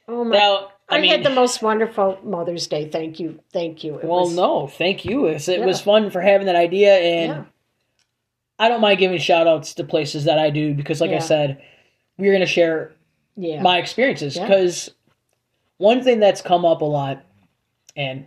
Oh 0.08 0.24
my 0.24 0.36
now, 0.38 0.68
I, 0.88 0.96
I, 0.96 1.00
mean, 1.00 1.10
had 1.10 1.24
the 1.24 1.30
most 1.30 1.62
wonderful 1.62 2.18
Mother's 2.22 2.66
Day. 2.66 2.88
Thank 2.88 3.18
you, 3.18 3.40
thank 3.52 3.84
you. 3.84 3.98
It 3.98 4.04
well, 4.04 4.24
was- 4.24 4.36
no, 4.36 4.66
thank 4.66 5.04
you. 5.04 5.26
It, 5.26 5.48
it 5.48 5.64
was 5.64 5.80
fun 5.80 6.10
for 6.10 6.20
having 6.20 6.46
that 6.46 6.56
idea, 6.56 6.94
and 6.94 7.32
Yeah. 7.32 7.44
I 8.58 8.68
don't 8.68 8.80
mind 8.80 8.98
giving 8.98 9.18
shout 9.18 9.46
outs 9.46 9.74
to 9.74 9.84
places 9.84 10.24
that 10.24 10.38
I 10.38 10.50
do 10.50 10.74
because, 10.74 11.00
like 11.00 11.10
I 11.10 11.18
said, 11.18 11.60
we're 12.18 12.32
going 12.32 12.40
to 12.40 12.46
share 12.46 12.92
yeah, 13.36 13.62
my 13.62 13.78
experiences 13.78 14.36
Yeah. 14.36 14.46
because 14.46 14.90
one 15.78 16.02
thing 16.02 16.20
that's 16.20 16.40
come 16.40 16.64
up 16.64 16.80
a 16.82 16.84
lot, 16.84 17.24
and 17.96 18.26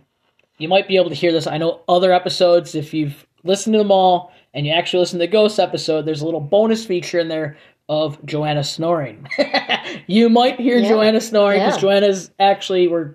you 0.58 0.68
might 0.68 0.88
be 0.88 0.96
able 0.96 1.08
to 1.10 1.14
hear 1.14 1.32
this. 1.32 1.46
I 1.46 1.58
know 1.58 1.80
other 1.88 2.12
episodes, 2.12 2.74
if 2.74 2.92
you've 2.92 3.26
listened 3.44 3.74
to 3.74 3.78
them 3.78 3.92
all 3.92 4.32
and 4.52 4.66
you 4.66 4.72
actually 4.72 5.00
listen 5.00 5.18
to 5.18 5.26
the 5.26 5.32
Ghost 5.32 5.58
episode, 5.58 6.02
there's 6.02 6.20
a 6.20 6.24
little 6.24 6.40
bonus 6.40 6.84
feature 6.84 7.18
in 7.20 7.28
there 7.28 7.56
of 7.88 8.24
Joanna 8.24 8.62
snoring. 8.64 9.26
you 10.06 10.28
might 10.28 10.60
hear 10.60 10.78
Yeah. 10.78 10.88
Joanna 10.88 11.20
snoring 11.20 11.60
because 11.60 11.76
Yeah. 11.76 11.80
Joanna's 11.80 12.30
actually 12.38 12.88
we're 12.88 13.14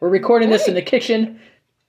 we're 0.00 0.08
recording 0.08 0.50
this 0.50 0.68
in 0.68 0.74
the 0.74 0.82
kitchen. 0.82 1.40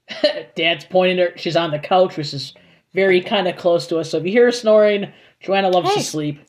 Dad's 0.56 0.86
pointing 0.86 1.18
her. 1.18 1.34
She's 1.38 1.56
on 1.56 1.72
the 1.72 1.80
couch, 1.80 2.18
which 2.18 2.34
is 2.34 2.54
very 2.94 3.22
kind 3.22 3.48
of 3.48 3.56
close 3.58 3.88
to 3.88 3.98
us. 3.98 4.10
So 4.10 4.18
if 4.18 4.26
you 4.26 4.32
hear 4.32 4.46
her 4.46 4.52
snoring, 4.52 5.12
Joanna 5.42 5.70
loves 5.70 5.90
Hey. 5.90 5.96
to 5.96 6.04
sleep. 6.04 6.40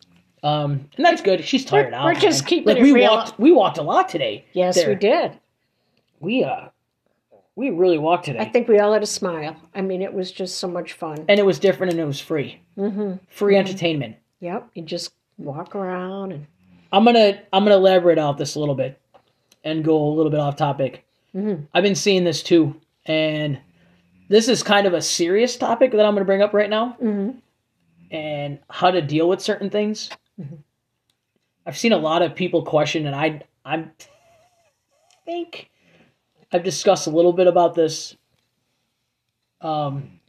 Um, 0.42 0.88
and 0.96 1.04
that's 1.04 1.22
good. 1.22 1.44
She's 1.44 1.64
tired 1.64 1.92
out. 1.92 2.04
we're 2.04 2.14
just 2.14 2.46
keeping 2.46 2.68
like 2.68 2.76
it 2.76 2.82
we 2.82 2.92
real. 2.92 3.10
walked. 3.10 3.38
We 3.38 3.50
walked 3.52 3.78
a 3.78 3.82
lot 3.82 4.08
today. 4.08 4.44
yes, 4.52 4.76
there. 4.76 4.88
we 4.90 4.94
did. 4.94 5.38
We 6.20 6.44
uh, 6.44 6.68
we 7.56 7.70
really 7.70 7.98
walked 7.98 8.26
today, 8.26 8.38
I 8.38 8.44
think 8.44 8.68
we 8.68 8.78
all 8.78 8.92
had 8.92 9.02
a 9.02 9.06
smile. 9.06 9.56
I 9.74 9.80
mean, 9.80 10.02
it 10.02 10.12
was 10.12 10.30
just 10.30 10.58
so 10.58 10.68
much 10.68 10.92
fun. 10.92 11.24
and 11.28 11.40
it 11.40 11.44
was 11.46 11.58
different, 11.58 11.92
and 11.92 12.00
it 12.00 12.04
was 12.04 12.20
free. 12.20 12.60
hmm 12.76 13.14
Free 13.28 13.56
entertainment. 13.56 14.16
Yep, 14.40 14.68
you 14.74 14.82
just 14.82 15.12
walk 15.38 15.74
around 15.74 16.32
and 16.32 16.46
I'm 16.92 17.04
gonna 17.04 17.40
I'm 17.52 17.64
gonna 17.64 17.76
elaborate 17.76 18.18
out 18.18 18.38
this 18.38 18.54
a 18.54 18.60
little 18.60 18.74
bit, 18.74 19.00
and 19.64 19.84
go 19.84 19.96
a 20.02 20.14
little 20.14 20.30
bit 20.30 20.40
off 20.40 20.56
topic. 20.56 21.04
Mhm. 21.34 21.66
I've 21.74 21.82
been 21.82 21.94
seeing 21.96 22.24
this 22.24 22.42
too, 22.42 22.80
and 23.06 23.58
this 24.28 24.48
is 24.48 24.62
kind 24.62 24.86
of 24.86 24.94
a 24.94 25.02
serious 25.02 25.56
topic 25.56 25.90
that 25.92 26.04
I'm 26.06 26.14
gonna 26.14 26.24
bring 26.24 26.42
up 26.42 26.54
right 26.54 26.70
now, 26.70 26.96
Mhm. 27.02 27.40
and 28.10 28.58
how 28.70 28.90
to 28.90 29.02
deal 29.02 29.28
with 29.28 29.40
certain 29.42 29.68
things. 29.68 30.10
I've 31.66 31.76
seen 31.76 31.92
a 31.92 31.98
lot 31.98 32.22
of 32.22 32.34
people 32.34 32.62
question, 32.62 33.06
and 33.06 33.14
I 33.16 33.42
I 33.64 33.84
think 35.24 35.70
I've 36.52 36.62
discussed 36.62 37.08
a 37.08 37.10
little 37.10 37.32
bit 37.32 37.48
about 37.48 37.74
this. 37.74 38.16
Um, 39.60 40.20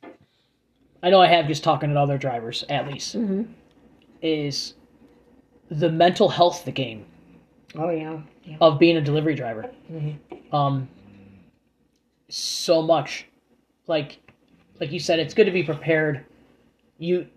I 1.04 1.12
know 1.12 1.22
I 1.22 1.28
have 1.28 1.48
just 1.48 1.64
talking 1.64 1.92
to 1.94 2.00
other 2.00 2.18
drivers 2.18 2.64
at 2.68 2.88
least 2.88 3.16
Mhm. 3.16 3.48
is 4.24 4.74
the 5.70 5.90
mental 5.90 6.30
health 6.30 6.66
the 6.66 6.72
game 6.72 7.06
oh 7.76 7.90
yeah, 7.90 8.20
yeah. 8.44 8.58
of 8.62 8.80
being 8.80 8.98
a 8.98 9.02
delivery 9.02 9.36
driver. 9.36 9.70
Mhm. 9.92 10.18
Um, 10.54 10.88
so 12.30 12.82
much, 12.82 13.26
like, 13.88 14.18
like 14.80 14.92
you 14.92 15.00
said, 15.00 15.20
it's 15.20 15.34
good 15.34 15.46
to 15.46 15.52
be 15.52 15.64
prepared. 15.64 16.26
You, 16.98 17.28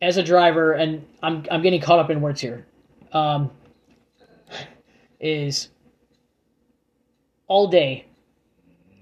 as 0.00 0.16
a 0.16 0.22
driver, 0.22 0.72
and 0.72 1.06
I'm 1.22 1.44
I'm 1.50 1.62
getting 1.62 1.80
caught 1.80 1.98
up 1.98 2.10
in 2.10 2.20
words 2.20 2.40
here. 2.40 2.66
Um, 3.12 3.50
is 5.20 5.68
all 7.46 7.68
day. 7.68 8.06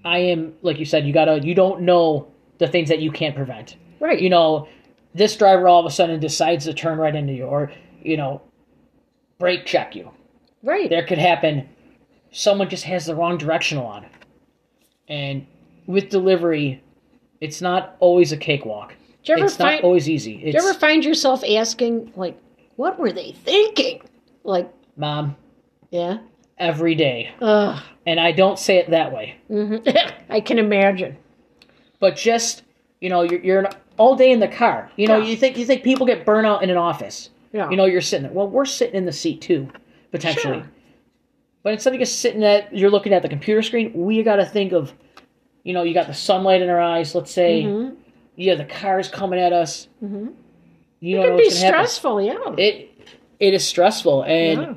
I 0.03 0.19
am 0.19 0.53
like 0.61 0.79
you 0.79 0.85
said. 0.85 1.05
You 1.05 1.13
gotta. 1.13 1.39
You 1.41 1.55
don't 1.55 1.81
know 1.81 2.27
the 2.57 2.67
things 2.67 2.89
that 2.89 2.99
you 2.99 3.11
can't 3.11 3.35
prevent 3.35 3.75
right. 3.99 4.19
you 4.19 4.29
know, 4.29 4.67
this 5.13 5.35
driver 5.35 5.67
all 5.67 5.79
of 5.79 5.85
a 5.85 5.91
sudden 5.91 6.19
decides 6.19 6.65
to 6.65 6.73
turn 6.73 6.97
right 6.97 7.15
into 7.15 7.33
you 7.33 7.45
or, 7.45 7.71
you 8.01 8.17
know, 8.17 8.41
brake 9.39 9.65
check 9.65 9.95
you. 9.95 10.11
right. 10.63 10.89
There 10.89 11.05
could 11.05 11.17
happen 11.17 11.69
someone 12.31 12.69
just 12.69 12.83
has 12.83 13.05
the 13.05 13.15
wrong 13.15 13.37
directional 13.37 13.85
on. 13.85 14.05
And 15.07 15.47
with 15.87 16.09
delivery, 16.09 16.83
it's 17.41 17.61
not 17.61 17.95
always 17.99 18.31
a 18.31 18.37
cakewalk. 18.37 18.93
You 19.23 19.35
ever 19.35 19.45
It's 19.45 19.57
find? 19.57 19.75
not 19.77 19.83
always 19.83 20.07
easy. 20.09 20.35
It's 20.43 20.53
you 20.53 20.69
ever 20.69 20.77
find 20.77 21.03
yourself 21.03 21.43
asking 21.43 22.13
like, 22.15 22.39
what 22.75 22.97
were 22.99 23.11
they 23.11 23.31
thinking? 23.31 24.01
Like, 24.43 24.71
mom 24.95 25.35
yeah. 25.89 26.19
every 26.57 26.95
day. 26.95 27.31
Ugh. 27.41 27.81
And 28.05 28.19
I 28.19 28.31
don't 28.31 28.57
say 28.59 28.77
it 28.77 28.89
that 28.91 29.11
way. 29.11 29.37
hmm 29.47 29.77
I 30.29 30.39
can 30.41 30.59
imagine. 30.59 31.17
But 31.99 32.15
just, 32.15 32.63
you 33.01 33.09
know, 33.09 33.23
you're, 33.23 33.41
you're 33.41 33.69
all 33.97 34.15
day 34.15 34.31
in 34.31 34.39
the 34.39 34.47
car. 34.47 34.91
You 34.95 35.07
know, 35.07 35.17
Yeah. 35.17 35.25
you 35.29 35.35
think 35.35 35.57
you 35.57 35.65
think 35.65 35.83
people 35.83 36.05
get 36.05 36.25
burnout 36.25 36.61
in 36.61 36.69
an 36.69 36.77
office. 36.77 37.29
Yeah. 37.57 37.69
You 37.71 37.75
know, 37.75 37.85
you're 37.85 38.01
sitting 38.01 38.23
there. 38.23 38.31
Well, 38.31 38.47
we're 38.47 38.65
sitting 38.65 38.93
in 38.95 39.05
the 39.05 39.11
seat 39.11 39.41
too, 39.41 39.67
potentially. 40.11 40.59
Sure. 40.59 40.71
But 41.63 41.73
instead 41.73 41.93
of 41.93 41.99
just 41.99 42.19
sitting 42.19 42.43
at, 42.43 42.73
you're 42.75 42.91
looking 42.91 43.13
at 43.13 43.23
the 43.23 43.29
computer 43.29 43.63
screen. 43.63 43.91
We 43.95 44.21
got 44.21 44.35
to 44.35 44.45
think 44.45 44.73
of, 44.73 44.93
you 45.63 45.73
know, 45.73 45.81
you 45.81 45.95
got 45.95 46.05
the 46.05 46.13
sunlight 46.13 46.61
in 46.61 46.69
our 46.69 46.79
eyes. 46.79 47.15
Let's 47.15 47.31
say, 47.31 47.63
Mhm. 47.63 47.95
yeah, 48.35 48.53
the 48.55 48.63
cars 48.65 49.09
coming 49.09 49.39
at 49.39 49.53
us. 49.53 49.87
Mm-hmm. 50.03 50.27
You 50.99 51.17
It 51.23 51.29
know 51.29 51.37
be 51.37 51.43
gonna 51.49 51.55
happen. 51.55 51.67
stressful. 51.67 52.21
Yeah. 52.21 52.55
It 52.57 52.91
it 53.39 53.53
is 53.53 53.65
stressful, 53.65 54.23
and 54.23 54.61
Yeah. 54.61 54.73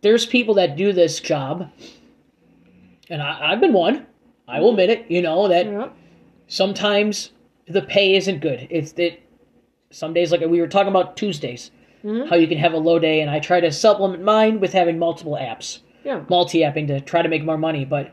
there's 0.00 0.26
people 0.26 0.54
that 0.54 0.76
do 0.76 0.92
this 0.92 1.18
job, 1.20 1.70
and 3.10 3.22
I, 3.22 3.52
I've 3.52 3.60
been 3.60 3.72
one. 3.72 4.06
I 4.48 4.60
will 4.60 4.70
admit 4.70 4.90
it. 4.90 5.06
You 5.08 5.22
know 5.22 5.48
that 5.48 5.66
Yeah. 5.66 5.88
sometimes 6.48 7.32
the 7.68 7.82
pay 7.82 8.14
isn't 8.16 8.40
good. 8.40 8.66
It's 8.70 8.92
it. 8.96 9.20
Some 9.90 10.12
days, 10.12 10.30
like 10.32 10.40
we 10.42 10.60
were 10.60 10.66
talking 10.68 10.88
about 10.90 11.16
Tuesdays, 11.16 11.70
Mhm. 12.04 12.28
how 12.28 12.36
you 12.36 12.46
can 12.46 12.58
have 12.58 12.72
a 12.72 12.78
low 12.78 12.98
day, 12.98 13.20
and 13.20 13.30
I 13.30 13.38
try 13.40 13.60
to 13.60 13.72
supplement 13.72 14.22
mine 14.22 14.60
with 14.60 14.72
having 14.72 14.98
multiple 14.98 15.36
apps, 15.40 15.78
Yeah. 16.04 16.20
multi-apping 16.28 16.86
to 16.88 17.00
try 17.00 17.22
to 17.22 17.28
make 17.28 17.44
more 17.44 17.58
money. 17.58 17.84
But 17.84 18.10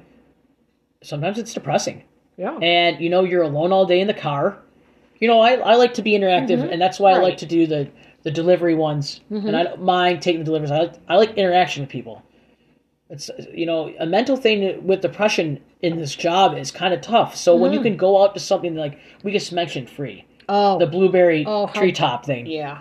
sometimes 1.02 1.38
it's 1.38 1.54
depressing, 1.54 2.04
Yeah. 2.38 2.58
and 2.62 3.00
you 3.00 3.10
know 3.10 3.24
you're 3.24 3.44
alone 3.44 3.72
all 3.72 3.86
day 3.86 4.00
in 4.00 4.08
the 4.08 4.14
car. 4.14 4.60
You 5.20 5.28
know, 5.28 5.40
I, 5.40 5.54
I 5.54 5.76
like 5.76 5.94
to 5.96 6.02
be 6.02 6.12
interactive, 6.14 6.60
mm-hmm. 6.60 6.72
and 6.72 6.82
that's 6.82 7.00
why 7.00 7.12
I 7.12 7.18
like 7.20 7.38
to 7.38 7.46
do 7.46 7.68
the 7.68 7.88
the 8.24 8.32
delivery 8.32 8.74
ones, 8.74 9.20
mm-hmm. 9.30 9.48
and 9.48 9.56
I 9.56 9.64
don't 9.64 9.82
mind 9.84 10.22
taking 10.22 10.40
the 10.40 10.46
deliveries. 10.46 10.72
I 10.72 10.80
like, 10.80 10.94
I 11.10 11.18
like 11.18 11.34
interaction 11.38 11.84
with 11.84 11.90
people. 11.90 12.24
It's 13.10 13.30
you 13.54 13.66
know 13.66 13.94
a 14.00 14.06
mental 14.06 14.38
thing 14.38 14.86
with 14.88 15.02
depression 15.02 15.60
in 15.82 15.98
this 16.00 16.16
job 16.16 16.58
is 16.58 16.72
kind 16.72 16.94
of 16.94 17.02
tough. 17.02 17.36
So 17.36 17.56
when 17.56 17.74
you 17.74 17.80
mm-hmm. 17.80 17.90
can 17.90 17.98
go 17.98 18.24
out 18.24 18.34
to 18.34 18.40
something 18.40 18.76
like 18.76 18.98
we 19.24 19.32
just 19.34 19.52
mentioned 19.52 19.90
free 19.90 20.26
Oh. 20.50 20.80
the 20.80 20.88
blueberry 20.88 21.46
Oh, 21.48 21.68
treetop 21.68 22.26
thing. 22.26 22.46
yeah. 22.48 22.80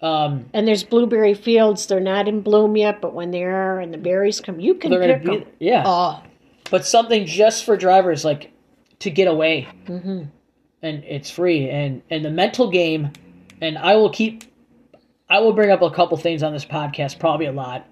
Um, 0.00 0.46
And 0.52 0.66
there's 0.68 0.84
blueberry 0.84 1.34
fields. 1.34 1.86
They're 1.86 2.00
not 2.00 2.28
in 2.28 2.40
bloom 2.42 2.76
yet, 2.76 3.00
but 3.00 3.14
when 3.14 3.30
they 3.30 3.42
are 3.44 3.78
and 3.80 3.92
the 3.94 3.98
berries 3.98 4.40
come, 4.40 4.60
you 4.60 4.74
can 4.74 4.90
they're 4.90 5.14
pick 5.18 5.22
be 5.24 5.36
them. 5.38 5.46
yeah, 5.60 5.82
Oh. 5.86 6.22
but 6.70 6.84
something 6.86 7.24
just 7.26 7.64
for 7.64 7.76
drivers 7.76 8.24
like 8.24 8.52
to 9.00 9.10
get 9.10 9.28
away, 9.28 9.68
hmm 9.86 10.22
and 10.82 11.02
it's 11.04 11.30
free 11.30 11.70
and 11.70 12.02
and 12.10 12.22
the 12.24 12.30
mental 12.30 12.70
game, 12.70 13.10
and 13.62 13.78
I 13.78 13.96
will 13.96 14.10
keep. 14.10 14.44
I 15.30 15.38
will 15.40 15.54
bring 15.54 15.70
up 15.70 15.80
a 15.80 15.90
couple 15.90 16.16
things 16.18 16.42
on 16.42 16.52
this 16.52 16.66
podcast, 16.66 17.18
probably 17.18 17.46
a 17.46 17.52
lot. 17.52 17.86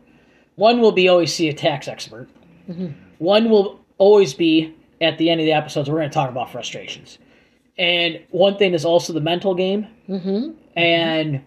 One 0.57 0.81
will 0.81 0.93
be 0.93 1.09
always 1.09 1.33
see 1.33 1.49
a 1.49 1.55
tax 1.55 1.89
expert. 1.89 2.29
One 3.19 3.49
will 3.49 3.81
always 3.97 4.35
be 4.35 4.75
at 5.01 5.17
the 5.17 5.31
end 5.31 5.41
of 5.41 5.47
the 5.47 5.53
episodes. 5.53 5.89
We're 5.89 5.97
going 5.99 6.11
to 6.11 6.15
talk 6.15 6.29
about 6.31 6.51
frustrations, 6.53 7.19
and 7.79 8.21
one 8.31 8.59
thing 8.59 8.75
is 8.75 8.85
also 8.85 9.13
the 9.15 9.21
mental 9.23 9.55
game 9.55 9.87
hmm 10.07 10.51
and 10.77 11.43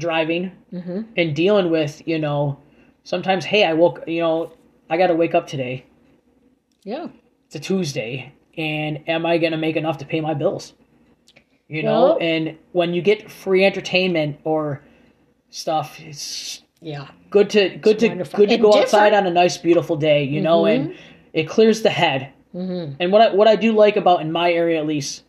driving 0.00 0.50
hmm 0.70 1.02
and 1.16 1.36
dealing 1.36 1.70
with 1.70 2.02
you 2.06 2.18
know 2.18 2.58
sometimes 3.04 3.44
hey 3.44 3.64
I 3.64 3.74
woke 3.74 4.02
you 4.06 4.20
know 4.20 4.52
I 4.88 4.96
got 4.96 5.06
to 5.06 5.14
wake 5.14 5.34
up 5.36 5.46
today. 5.46 5.84
Yeah. 6.82 7.06
It's 7.46 7.54
a 7.54 7.60
Tuesday, 7.60 8.32
and 8.56 9.08
am 9.08 9.24
I 9.24 9.38
going 9.38 9.52
to 9.52 9.58
make 9.58 9.76
enough 9.76 9.98
to 9.98 10.04
pay 10.04 10.20
my 10.20 10.34
bills? 10.34 10.72
You 11.68 11.84
know, 11.84 12.02
Well- 12.04 12.18
and 12.20 12.58
when 12.72 12.92
you 12.94 13.00
get 13.02 13.30
free 13.30 13.64
entertainment 13.64 14.40
or 14.42 14.82
stuff. 15.50 16.00
It's 16.00 16.62
Yeah. 16.80 17.06
good 17.30 17.50
to 17.50 17.68
good 17.76 17.98
to 18.00 18.08
wonderful. 18.08 18.36
good 18.38 18.48
to 18.48 18.54
And 18.54 18.62
go 18.62 18.68
different. 18.70 18.84
outside 18.86 19.14
on 19.14 19.26
a 19.26 19.30
nice 19.30 19.58
beautiful 19.58 19.96
day, 19.96 20.24
you 20.24 20.40
know, 20.40 20.66
and 20.66 20.94
it 21.32 21.44
clears 21.48 21.82
the 21.82 21.90
head. 21.90 22.28
Mm-hmm. 22.54 22.94
And 22.98 23.12
what 23.12 23.20
I 23.22 23.34
what 23.34 23.46
I 23.46 23.54
do 23.56 23.70
like 23.72 23.96
about 23.96 24.20
in 24.22 24.32
my 24.32 24.52
area 24.52 24.78
at 24.80 24.86
least, 24.86 25.22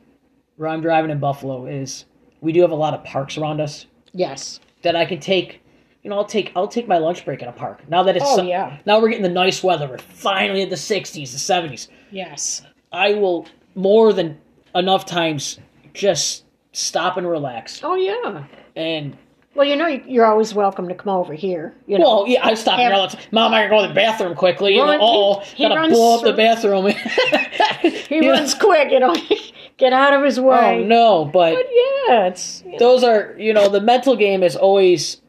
where 0.57 0.69
I'm 0.69 0.81
driving 0.81 1.11
in 1.11 1.19
Buffalo, 1.19 1.65
is 1.67 2.05
we 2.39 2.51
do 2.51 2.61
have 2.61 2.71
a 2.71 2.75
lot 2.75 2.93
of 2.95 3.03
parks 3.03 3.37
around 3.37 3.61
us 3.61 3.85
Yes. 4.13 4.59
that 4.83 4.95
I 4.95 5.05
can 5.05 5.19
take. 5.19 5.61
You 6.03 6.09
know, 6.09 6.17
I'll 6.17 6.25
take 6.25 6.51
I'll 6.55 6.67
take 6.67 6.87
my 6.87 6.97
lunch 6.97 7.23
break 7.25 7.41
in 7.43 7.47
a 7.47 7.51
park. 7.51 7.87
Now 7.87 8.01
that 8.03 8.15
it's 8.15 8.25
Oh, 8.27 8.37
su- 8.39 8.45
yeah. 8.47 8.77
now 8.87 8.99
we're 8.99 9.09
getting 9.09 9.23
the 9.23 9.29
nice 9.29 9.61
weather. 9.63 9.87
We're 9.87 9.99
finally 9.99 10.61
in 10.63 10.69
the 10.69 10.75
60s, 10.75 11.13
the 11.31 11.37
70s. 11.37 11.87
Yes. 12.09 12.63
I 12.91 13.13
will 13.13 13.45
more 13.75 14.11
than 14.11 14.39
enough 14.73 15.05
times 15.05 15.59
just 15.93 16.43
stop 16.71 17.17
and 17.17 17.29
relax. 17.29 17.81
Oh 17.83 17.93
yeah. 17.95 18.45
And 18.75 19.15
Well, 19.53 19.67
you 19.67 19.75
know, 19.75 19.85
you- 19.87 20.03
you're 20.07 20.25
always 20.25 20.53
welcome 20.55 20.87
to 20.87 20.95
come 20.95 21.13
over 21.13 21.33
here. 21.33 21.75
You 21.85 21.99
know. 21.99 22.05
well, 22.05 22.25
yeah, 22.27 22.45
I 22.47 22.55
stop 22.55 22.79
Have- 22.79 23.11
the 23.11 23.17
time. 23.17 23.25
Mom, 23.31 23.53
I 23.53 23.67
gotta 23.67 23.69
go 23.69 23.81
to 23.83 23.87
the 23.89 23.93
bathroom 23.93 24.33
quickly. 24.33 24.71
You 24.73 24.79
know, 24.79 24.85
Run- 24.87 24.99
oh, 25.01 25.39
he- 25.41 25.55
he 25.57 25.63
gotta 25.65 25.75
runs 25.75 25.93
blow 25.93 26.15
up 26.17 26.23
the 26.23 26.33
bathroom. 26.33 26.87
he 28.09 28.21
know? 28.21 28.31
runs 28.31 28.53
quick. 28.55 28.91
You 28.91 28.99
know, 29.01 29.13
get 29.81 29.91
out 29.93 30.13
of 30.13 30.23
his 30.23 30.39
way. 30.39 30.83
Oh 30.83 30.87
no, 30.87 31.25
but 31.25 31.55
But 31.55 31.65
yeah, 32.07 32.25
it's 32.27 32.63
you 32.65 32.71
know, 32.73 32.77
those 32.79 33.03
are 33.03 33.35
you 33.37 33.51
know 33.51 33.67
the 33.67 33.81
mental 33.81 34.15
game 34.15 34.43
is 34.43 34.55
always. 34.55 35.19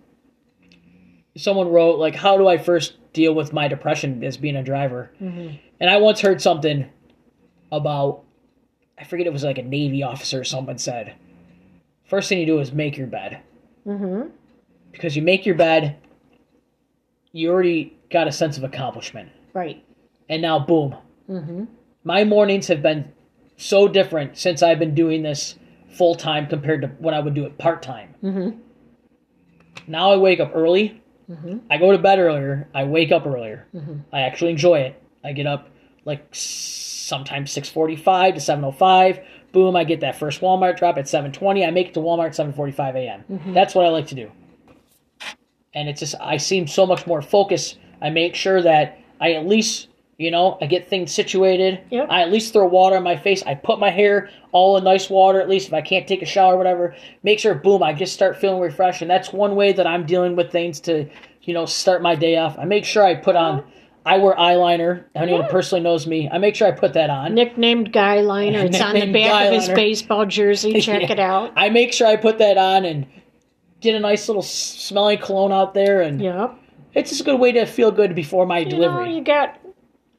Someone 1.36 1.68
wrote 1.68 1.98
like, 1.98 2.14
"How 2.14 2.36
do 2.36 2.46
I 2.46 2.58
first 2.58 2.98
deal 3.14 3.34
with 3.34 3.52
my 3.54 3.66
depression 3.66 4.22
as 4.22 4.36
being 4.36 4.54
a 4.56 4.62
driver?" 4.62 5.10
Mm-hmm. 5.20 5.56
And 5.80 5.90
I 5.90 5.96
once 5.96 6.20
heard 6.20 6.40
something 6.42 6.88
about, 7.72 8.22
I 8.98 9.04
forget 9.04 9.26
it 9.26 9.32
was 9.32 9.42
like 9.42 9.56
a 9.58 9.62
Navy 9.62 10.02
officer. 10.02 10.40
or 10.40 10.44
Someone 10.44 10.76
said, 10.78 11.14
first 12.04 12.28
thing 12.28 12.38
you 12.38 12.46
do 12.46 12.60
is 12.60 12.70
make 12.72 12.96
your 12.98 13.06
bed 13.06 13.40
Mhm. 13.86 14.30
because 14.92 15.16
you 15.16 15.22
make 15.22 15.46
your 15.46 15.54
bed, 15.56 15.96
you 17.32 17.50
already 17.50 17.96
got 18.10 18.28
a 18.28 18.32
sense 18.32 18.58
of 18.58 18.62
accomplishment, 18.64 19.30
right. 19.54 19.82
and 20.28 20.42
now 20.42 20.58
boom, 20.58 20.94
Mhm. 21.28 21.66
my 22.04 22.22
mornings 22.24 22.68
have 22.68 22.82
been 22.82 23.10
so 23.56 23.88
different 23.88 24.36
since 24.36 24.62
I've 24.62 24.78
been 24.78 24.94
doing 24.94 25.22
this 25.22 25.56
full 25.90 26.14
time 26.14 26.46
compared 26.46 26.82
to 26.82 26.88
when 26.98 27.14
I 27.14 27.20
would 27.20 27.34
do 27.34 27.44
it 27.44 27.58
part 27.58 27.82
time. 27.82 28.14
Mhm. 28.22 28.58
Now 29.86 30.12
I 30.12 30.16
wake 30.16 30.40
up 30.40 30.52
early. 30.54 31.00
Mhm. 31.30 31.60
I 31.70 31.78
go 31.78 31.92
to 31.92 31.98
bed 31.98 32.18
earlier. 32.18 32.68
I 32.74 32.84
wake 32.84 33.12
up 33.12 33.26
earlier. 33.26 33.66
Mhm. 33.74 34.00
I 34.12 34.22
actually 34.22 34.50
enjoy 34.50 34.80
it. 34.80 35.00
I 35.24 35.32
get 35.32 35.46
up 35.46 35.68
like 36.04 36.26
sometimes 36.32 37.50
six 37.52 37.68
forty 37.68 37.96
five 37.96 38.34
to 38.34 38.40
seven 38.40 38.64
oh 38.64 38.72
five. 38.72 39.20
Boom! 39.52 39.76
I 39.76 39.84
get 39.84 40.00
that 40.00 40.16
first 40.16 40.40
Walmart 40.40 40.78
drop 40.78 40.96
at 40.96 41.06
seven 41.08 41.30
twenty. 41.30 41.64
I 41.64 41.70
make 41.70 41.88
it 41.88 41.94
to 41.94 42.00
Walmart 42.00 42.34
seven 42.34 42.52
forty 42.52 42.72
five 42.72 42.96
a.m. 42.96 43.24
That's 43.54 43.74
what 43.74 43.84
I 43.84 43.90
like 43.90 44.06
to 44.08 44.14
do. 44.14 44.30
And 45.74 45.88
it's 45.88 46.00
just 46.00 46.14
I 46.20 46.38
seem 46.38 46.66
so 46.66 46.86
much 46.86 47.06
more 47.06 47.22
focused. 47.22 47.78
I 48.00 48.10
make 48.10 48.34
sure 48.34 48.62
that 48.62 48.98
I 49.20 49.32
at 49.32 49.46
least 49.46 49.88
you 50.18 50.30
know 50.30 50.58
I 50.60 50.66
get 50.66 50.88
things 50.88 51.12
situated. 51.12 51.80
Yep. 51.90 52.06
I 52.10 52.22
at 52.22 52.30
least 52.30 52.52
throw 52.52 52.66
water 52.66 52.96
on 52.96 53.02
my 53.02 53.16
face. 53.16 53.42
I 53.44 53.54
put 53.54 53.78
my 53.80 53.90
hair 53.90 54.30
all 54.52 54.76
in 54.76 54.84
nice 54.84 55.08
water 55.10 55.40
at 55.40 55.48
least 55.48 55.68
if 55.68 55.74
I 55.74 55.80
can't 55.80 56.06
take 56.06 56.22
a 56.22 56.26
shower 56.26 56.54
or 56.54 56.58
whatever. 56.58 56.94
Make 57.22 57.38
sure 57.38 57.54
boom 57.54 57.82
I 57.82 57.92
just 57.92 58.12
start 58.12 58.36
feeling 58.36 58.60
refreshed. 58.60 59.02
And 59.02 59.10
that's 59.10 59.32
one 59.32 59.54
way 59.56 59.72
that 59.72 59.86
I'm 59.86 60.06
dealing 60.06 60.36
with 60.36 60.52
things 60.52 60.80
to 60.80 61.08
you 61.42 61.54
know 61.54 61.66
start 61.66 62.02
my 62.02 62.14
day 62.14 62.36
off. 62.36 62.58
I 62.58 62.64
make 62.64 62.84
sure 62.84 63.04
I 63.04 63.14
put 63.14 63.36
on. 63.36 63.60
Uh-huh. 63.60 63.68
I 64.04 64.18
wear 64.18 64.34
eyeliner. 64.34 65.04
Anyone 65.14 65.44
who 65.44 65.48
personally 65.48 65.80
knows 65.84 66.08
me, 66.08 66.28
I 66.28 66.38
make 66.38 66.56
sure 66.56 66.66
I 66.66 66.72
put 66.72 66.94
that 66.94 67.08
on. 67.08 67.34
Nicknamed 67.34 67.92
Guy 67.92 68.20
Liner. 68.20 68.58
It's 68.64 68.80
on 68.80 68.94
the 68.94 69.12
back 69.12 69.46
of 69.46 69.52
his 69.54 69.68
baseball 69.68 70.26
jersey. 70.26 70.80
Check 70.80 71.02
Yeah. 71.02 71.12
it 71.12 71.18
out. 71.20 71.52
I 71.54 71.68
make 71.70 71.92
sure 71.92 72.08
I 72.08 72.16
put 72.16 72.38
that 72.38 72.58
on 72.58 72.84
and 72.84 73.06
get 73.80 73.94
a 73.94 74.00
nice 74.00 74.28
little 74.28 74.42
s- 74.42 74.50
smelling 74.50 75.18
cologne 75.18 75.52
out 75.52 75.74
there, 75.74 76.00
and 76.02 76.20
Yep. 76.20 76.52
it's 76.94 77.10
just 77.10 77.20
a 77.20 77.24
good 77.24 77.38
way 77.38 77.52
to 77.52 77.64
feel 77.64 77.92
good 77.92 78.12
before 78.16 78.44
my 78.44 78.58
You 78.58 78.64
know, 78.64 78.70
delivery. 78.70 79.14
you 79.14 79.22
got 79.22 79.56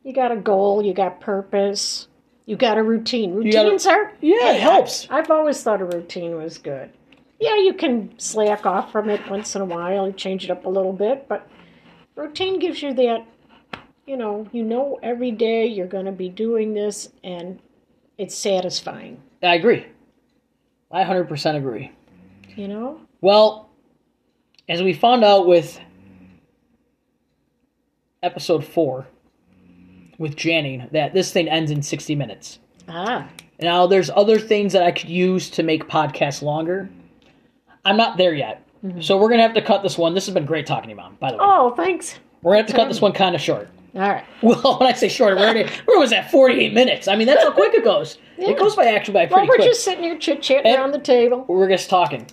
you 0.03 0.13
got 0.13 0.31
a 0.31 0.35
goal. 0.35 0.83
You 0.83 0.93
got 0.93 1.19
purpose. 1.19 2.07
You 2.45 2.55
got 2.57 2.77
a 2.77 2.83
routine. 2.83 3.31
gotta- 3.49 3.59
Routines 3.65 3.85
are 3.87 4.11
yeah, 4.21 4.51
it 4.53 4.61
helps. 4.61 5.07
I've 5.09 5.31
always 5.31 5.61
thought 5.63 5.81
a 5.81 5.85
routine 5.85 6.35
was 6.35 6.57
good. 6.57 6.91
Yeah, 7.39 7.55
you 7.57 7.73
can 7.73 8.13
slack 8.19 8.65
off 8.65 8.91
from 8.91 9.09
it 9.09 9.29
once 9.29 9.55
in 9.55 9.61
a 9.61 9.65
while, 9.65 10.11
change 10.13 10.45
it 10.45 10.51
up 10.51 10.65
a 10.65 10.69
little 10.69 10.93
bit, 10.93 11.27
but 11.27 11.47
routine 12.15 12.59
gives 12.59 12.81
you 12.81 12.93
that, 12.93 13.25
you 14.05 14.15
know, 14.15 14.47
you 14.53 14.63
know 14.63 14.97
every 15.03 15.31
day 15.31 15.65
you're 15.65 15.87
going 15.87 16.05
to 16.05 16.11
be 16.13 16.29
doing 16.29 16.73
this 16.73 17.09
and 17.23 17.59
it's 18.17 18.35
satisfying, 18.35 19.21
I 19.41 19.55
agree. 19.55 19.85
I 20.91 21.03
100% 21.03 21.55
agree. 21.57 21.91
you 22.55 22.67
know? 22.67 23.01
Well, 23.19 23.69
as 24.69 24.81
we 24.81 24.93
found 24.93 25.23
out 25.25 25.45
with 25.47 25.79
episode 28.21 28.63
four 28.65 29.07
with 30.17 30.35
Janning, 30.35 30.89
that 30.91 31.13
this 31.13 31.31
thing 31.31 31.47
ends 31.49 31.71
in 31.71 31.81
60 31.81 32.15
minutes. 32.15 32.59
Ah, 32.87 33.27
Now, 33.59 33.87
there's 33.87 34.09
other 34.09 34.39
things 34.39 34.73
that 34.73 34.83
I 34.83 34.91
could 34.91 35.09
use 35.09 35.49
to 35.51 35.63
make 35.63 35.87
podcasts 35.87 36.41
longer. 36.41 36.89
I'm 37.85 37.97
not 37.97 38.17
there 38.17 38.33
yet. 38.33 38.65
So 38.99 39.15
we're 39.17 39.29
going 39.29 39.37
to 39.39 39.43
have 39.43 39.53
to 39.55 39.61
cut 39.61 39.81
this 39.81 39.97
one. 39.97 40.13
This 40.13 40.25
has 40.25 40.33
been 40.33 40.45
great 40.45 40.65
talking 40.65 40.83
to 40.85 40.89
you, 40.89 40.95
Mom, 40.97 41.15
by 41.19 41.31
the 41.31 41.37
way. 41.37 41.43
oh, 41.45 41.73
thanks. 41.75 42.19
We're 42.41 42.53
going 42.55 42.65
to 42.65 42.71
have 42.71 42.75
to 42.77 42.83
cut 42.83 42.89
this 42.89 42.99
one 42.99 43.13
kind 43.13 43.33
of 43.33 43.39
short. 43.39 43.69
All 43.95 44.01
right. 44.01 44.25
Well, 44.41 44.77
when 44.79 44.89
I 44.89 44.93
say 44.93 45.07
short, 45.07 45.37
we're 45.37 45.43
already, 45.43 45.69
where 45.85 45.99
was 45.99 46.09
that? 46.09 46.29
48 46.31 46.73
minutes. 46.73 47.07
I 47.07 47.15
mean, 47.15 47.25
that's 47.27 47.41
how 47.43 47.51
quick 47.53 47.73
it 47.73 47.85
goes. 47.85 48.17
It 48.37 48.57
goes 48.59 48.75
by 48.75 48.87
actually 48.87 49.13
by 49.13 49.19
Well, 49.25 49.29
pretty 49.39 49.47
we're 49.49 49.55
quick. 49.55 49.69
just 49.69 49.85
sitting 49.85 50.03
here 50.03 50.17
chit 50.17 50.41
chatting 50.41 50.65
And- 50.71 50.81
around 50.81 50.91
the 50.91 50.99
table. 50.99 51.45
We're 51.47 51.69
just 51.69 51.89
talking. 51.89 52.27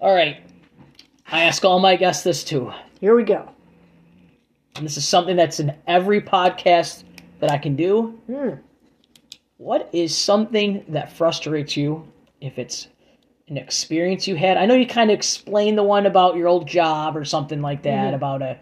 All 0.00 0.14
right. 0.14 0.38
I 1.30 1.44
ask 1.44 1.64
all 1.64 1.78
my 1.78 1.96
guests 1.96 2.24
this 2.24 2.42
too. 2.42 2.72
Here 3.00 3.14
we 3.14 3.24
go. 3.24 3.48
And 4.80 4.86
this 4.86 4.96
is 4.96 5.06
something 5.06 5.36
that's 5.36 5.60
in 5.60 5.74
every 5.86 6.22
podcast 6.22 7.04
that 7.40 7.50
I 7.50 7.58
can 7.58 7.76
do. 7.76 8.18
Hmm. 8.26 8.50
What 9.58 9.90
is 9.92 10.16
something 10.16 10.86
that 10.88 11.12
frustrates 11.12 11.76
you 11.76 12.10
if 12.40 12.58
it's 12.58 12.88
an 13.48 13.58
experience 13.58 14.26
you 14.26 14.36
had? 14.36 14.56
I 14.56 14.64
know 14.64 14.74
you 14.74 14.86
kind 14.86 15.10
of 15.10 15.14
explained 15.14 15.76
the 15.76 15.82
one 15.82 16.06
about 16.06 16.36
your 16.36 16.48
old 16.48 16.66
job 16.66 17.14
or 17.14 17.26
something 17.26 17.60
like 17.60 17.82
that 17.82 18.06
Mm-hmm. 18.06 18.14
about 18.14 18.40
a 18.40 18.58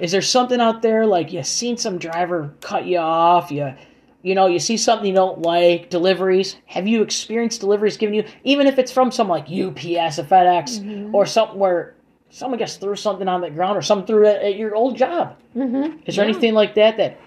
Is 0.00 0.10
there 0.12 0.22
something 0.22 0.58
out 0.58 0.80
there 0.80 1.04
like 1.04 1.34
you 1.34 1.42
seen 1.42 1.76
some 1.76 1.98
driver 1.98 2.54
cut 2.62 2.86
you 2.86 2.96
off, 2.98 3.50
you 3.52 3.74
you 4.22 4.34
know, 4.34 4.46
you 4.46 4.58
see 4.58 4.76
something 4.78 5.06
you 5.08 5.14
don't 5.14 5.40
like, 5.42 5.88
deliveries. 5.88 6.56
Have 6.66 6.86
you 6.86 7.02
experienced 7.02 7.60
deliveries 7.60 7.96
giving 7.98 8.14
you 8.14 8.24
even 8.42 8.66
if 8.66 8.78
it's 8.78 8.90
from 8.92 9.10
some 9.10 9.28
like 9.28 9.44
UPS 9.44 10.18
or 10.18 10.24
FedEx 10.24 10.80
Mm-hmm. 10.80 11.14
or 11.14 11.26
something 11.26 11.58
where 11.58 11.94
someone 12.30 12.58
just 12.58 12.80
threw 12.80 12.96
something 12.96 13.28
on 13.28 13.40
the 13.40 13.50
ground 13.50 13.76
or 13.76 13.82
something 13.82 14.06
threw 14.06 14.26
it 14.26 14.42
at 14.42 14.56
your 14.56 14.74
old 14.74 14.96
job? 14.96 15.36
Mm-hmm. 15.56 15.98
Is 16.06 16.16
there 16.16 16.24
anything 16.24 16.54
like 16.54 16.74
that 16.76 16.96
that 16.96 17.18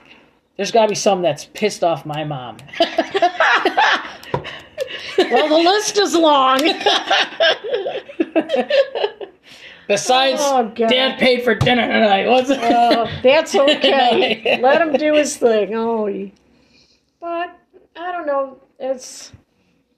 there's 0.58 0.72
got 0.72 0.84
to 0.84 0.88
be 0.90 0.96
some 0.96 1.22
that's 1.22 1.46
pissed 1.46 1.84
off 1.84 2.06
my 2.06 2.24
mom? 2.24 2.58
Well, 5.16 5.48
the 5.48 5.58
list 5.70 5.98
is 6.00 6.16
long. 6.16 6.60
Besides, 9.88 10.40
Oh, 10.42 10.70
Dad 10.76 11.20
paid 11.20 11.44
for 11.44 11.54
dinner 11.56 11.86
tonight. 11.86 12.26
It? 12.26 12.60
Oh, 12.62 13.08
that's 13.22 13.54
okay. 13.60 14.60
Let 14.62 14.82
him 14.82 14.94
do 14.94 15.14
his 15.14 15.36
thing. 15.38 15.76
Oh, 15.76 16.06
he- 16.08 16.34
but 17.20 17.60
I 17.96 18.12
don't 18.12 18.26
know. 18.26 18.58
It's 18.80 19.32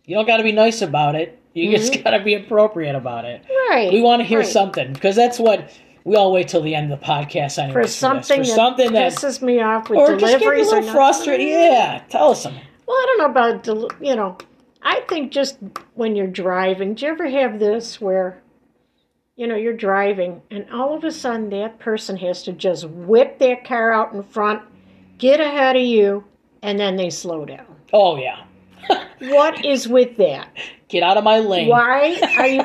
you 0.05 0.15
don't 0.15 0.25
got 0.25 0.37
to 0.37 0.43
be 0.43 0.51
nice 0.51 0.81
about 0.81 1.15
it. 1.15 1.39
You 1.55 1.71
just 1.75 2.03
got 2.03 2.11
to 2.11 2.23
be 2.23 2.35
appropriate 2.35 2.95
about 2.95 3.25
it. 3.25 3.41
right. 3.69 3.91
We 3.91 4.01
want 4.01 4.19
to 4.21 4.23
hear 4.25 4.39
Mm-hmm. 4.39 4.45
right. 4.45 4.53
something 4.53 4.93
because 4.93 5.15
that's 5.15 5.39
what 5.39 5.71
we 6.03 6.15
all 6.15 6.31
wait 6.31 6.47
till 6.49 6.61
the 6.61 6.75
end 6.75 6.91
of 6.93 6.99
the 6.99 7.05
podcast. 7.05 7.57
Anyways, 7.57 7.73
for 7.73 7.87
something, 7.87 8.41
for 8.41 8.47
that 8.47 8.55
something 8.55 8.91
that, 8.93 9.13
pisses 9.13 9.41
me 9.41 9.61
off 9.61 9.89
with 9.89 9.97
or 9.97 10.17
just 10.17 10.19
get 10.21 10.35
a 10.35 10.39
deliveries. 10.39 10.67
little 10.71 10.91
frustrated. 10.91 11.47
Yeah, 11.47 12.03
tell 12.09 12.29
us 12.31 12.43
something. 12.43 12.61
Well, 12.87 12.95
I 12.97 13.05
don't 13.07 13.17
know 13.19 13.31
about 13.41 13.63
del- 13.63 13.89
you 13.99 14.15
know. 14.15 14.37
I 14.83 14.99
think 15.09 15.31
just 15.31 15.57
when 15.95 16.15
you're 16.15 16.27
driving, 16.27 16.93
do 16.93 17.05
you 17.07 17.11
ever 17.11 17.27
have 17.27 17.57
this 17.59 17.99
where, 17.99 18.39
you 19.35 19.47
know, 19.47 19.55
you're 19.55 19.73
driving 19.75 20.43
and 20.51 20.69
all 20.71 20.95
of 20.95 21.03
a 21.03 21.09
sudden 21.11 21.49
that 21.49 21.79
person 21.79 22.17
has 22.17 22.43
to 22.43 22.51
just 22.53 22.85
whip 22.87 23.39
their 23.39 23.55
car 23.65 23.91
out 23.91 24.13
in 24.13 24.21
front, 24.21 24.61
get 25.17 25.39
ahead 25.39 25.75
of 25.75 25.81
you, 25.81 26.23
and 26.61 26.79
then 26.79 26.97
they 26.97 27.09
slow 27.09 27.45
down. 27.45 27.65
Oh 27.93 28.17
yeah, 28.17 28.43
What 29.19 29.65
is 29.65 29.87
with 29.87 30.17
that? 30.17 30.49
get 30.89 31.03
out 31.03 31.17
of 31.17 31.23
my 31.23 31.39
lane. 31.39 31.69
Why 31.69 32.19
are 32.37 32.47
you? 32.47 32.63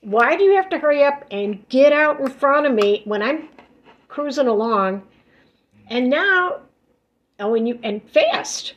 Why 0.00 0.36
do 0.36 0.44
you 0.44 0.54
have 0.56 0.70
to 0.70 0.78
hurry 0.78 1.04
up 1.04 1.24
and 1.30 1.66
get 1.68 1.92
out 1.92 2.20
in 2.20 2.28
front 2.28 2.66
of 2.66 2.72
me 2.72 3.02
when 3.04 3.22
I'm 3.22 3.48
cruising 4.08 4.46
along? 4.46 5.02
And 5.88 6.08
now, 6.08 6.60
oh, 7.40 7.54
and 7.54 7.66
you 7.66 7.78
and 7.82 8.02
fast. 8.10 8.74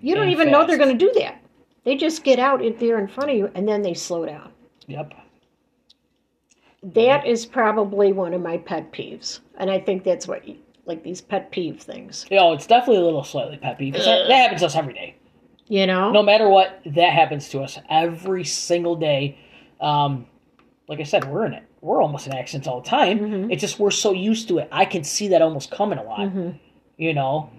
You 0.00 0.14
don't 0.14 0.24
And 0.24 0.32
even 0.32 0.50
know 0.50 0.66
they're 0.66 0.78
going 0.78 0.96
to 0.96 1.06
do 1.06 1.12
that. 1.20 1.40
They 1.84 1.96
just 1.96 2.24
get 2.24 2.38
out 2.38 2.62
in 2.64 2.76
there 2.78 2.98
in 2.98 3.08
front 3.08 3.30
of 3.30 3.36
you 3.36 3.50
and 3.54 3.68
then 3.68 3.82
they 3.82 3.94
slow 3.94 4.26
down. 4.26 4.50
Yep. 4.86 5.14
That 6.82 7.26
is 7.26 7.46
probably 7.46 8.12
one 8.12 8.34
of 8.34 8.42
my 8.42 8.58
pet 8.58 8.92
peeves, 8.92 9.40
and 9.56 9.70
I 9.70 9.80
think 9.80 10.04
that's 10.04 10.28
what 10.28 10.46
you, 10.46 10.58
like 10.84 11.02
these 11.02 11.22
pet 11.22 11.50
peeve 11.50 11.80
things. 11.80 12.26
Oh, 12.30 12.52
it's 12.52 12.66
definitely 12.66 13.00
a 13.00 13.04
little 13.06 13.24
slightly 13.24 13.56
peppy 13.56 13.90
because 13.90 14.04
that, 14.04 14.28
that 14.28 14.36
happens 14.36 14.60
to 14.60 14.66
us 14.66 14.76
every 14.76 14.92
day. 14.92 15.14
You 15.68 15.86
know? 15.86 16.12
No 16.12 16.22
matter 16.22 16.48
what, 16.48 16.80
that 16.84 17.12
happens 17.12 17.48
to 17.50 17.60
us 17.60 17.78
every 17.88 18.44
single 18.44 18.96
day. 18.96 19.38
Um, 19.80 20.26
like 20.88 21.00
I 21.00 21.04
said, 21.04 21.24
we're 21.24 21.46
in 21.46 21.54
it. 21.54 21.62
We're 21.80 22.02
almost 22.02 22.26
in 22.26 22.34
accidents 22.34 22.68
all 22.68 22.80
the 22.80 22.88
time. 22.88 23.18
Mhm. 23.18 23.52
It's 23.52 23.60
just 23.60 23.78
we're 23.78 23.90
so 23.90 24.12
used 24.12 24.48
to 24.48 24.58
it. 24.58 24.68
I 24.70 24.84
can 24.84 25.04
see 25.04 25.28
that 25.28 25.42
almost 25.42 25.70
coming 25.70 25.98
a 25.98 26.02
lot. 26.02 26.20
Mhm. 26.20 26.58
You 26.96 27.14
know, 27.14 27.50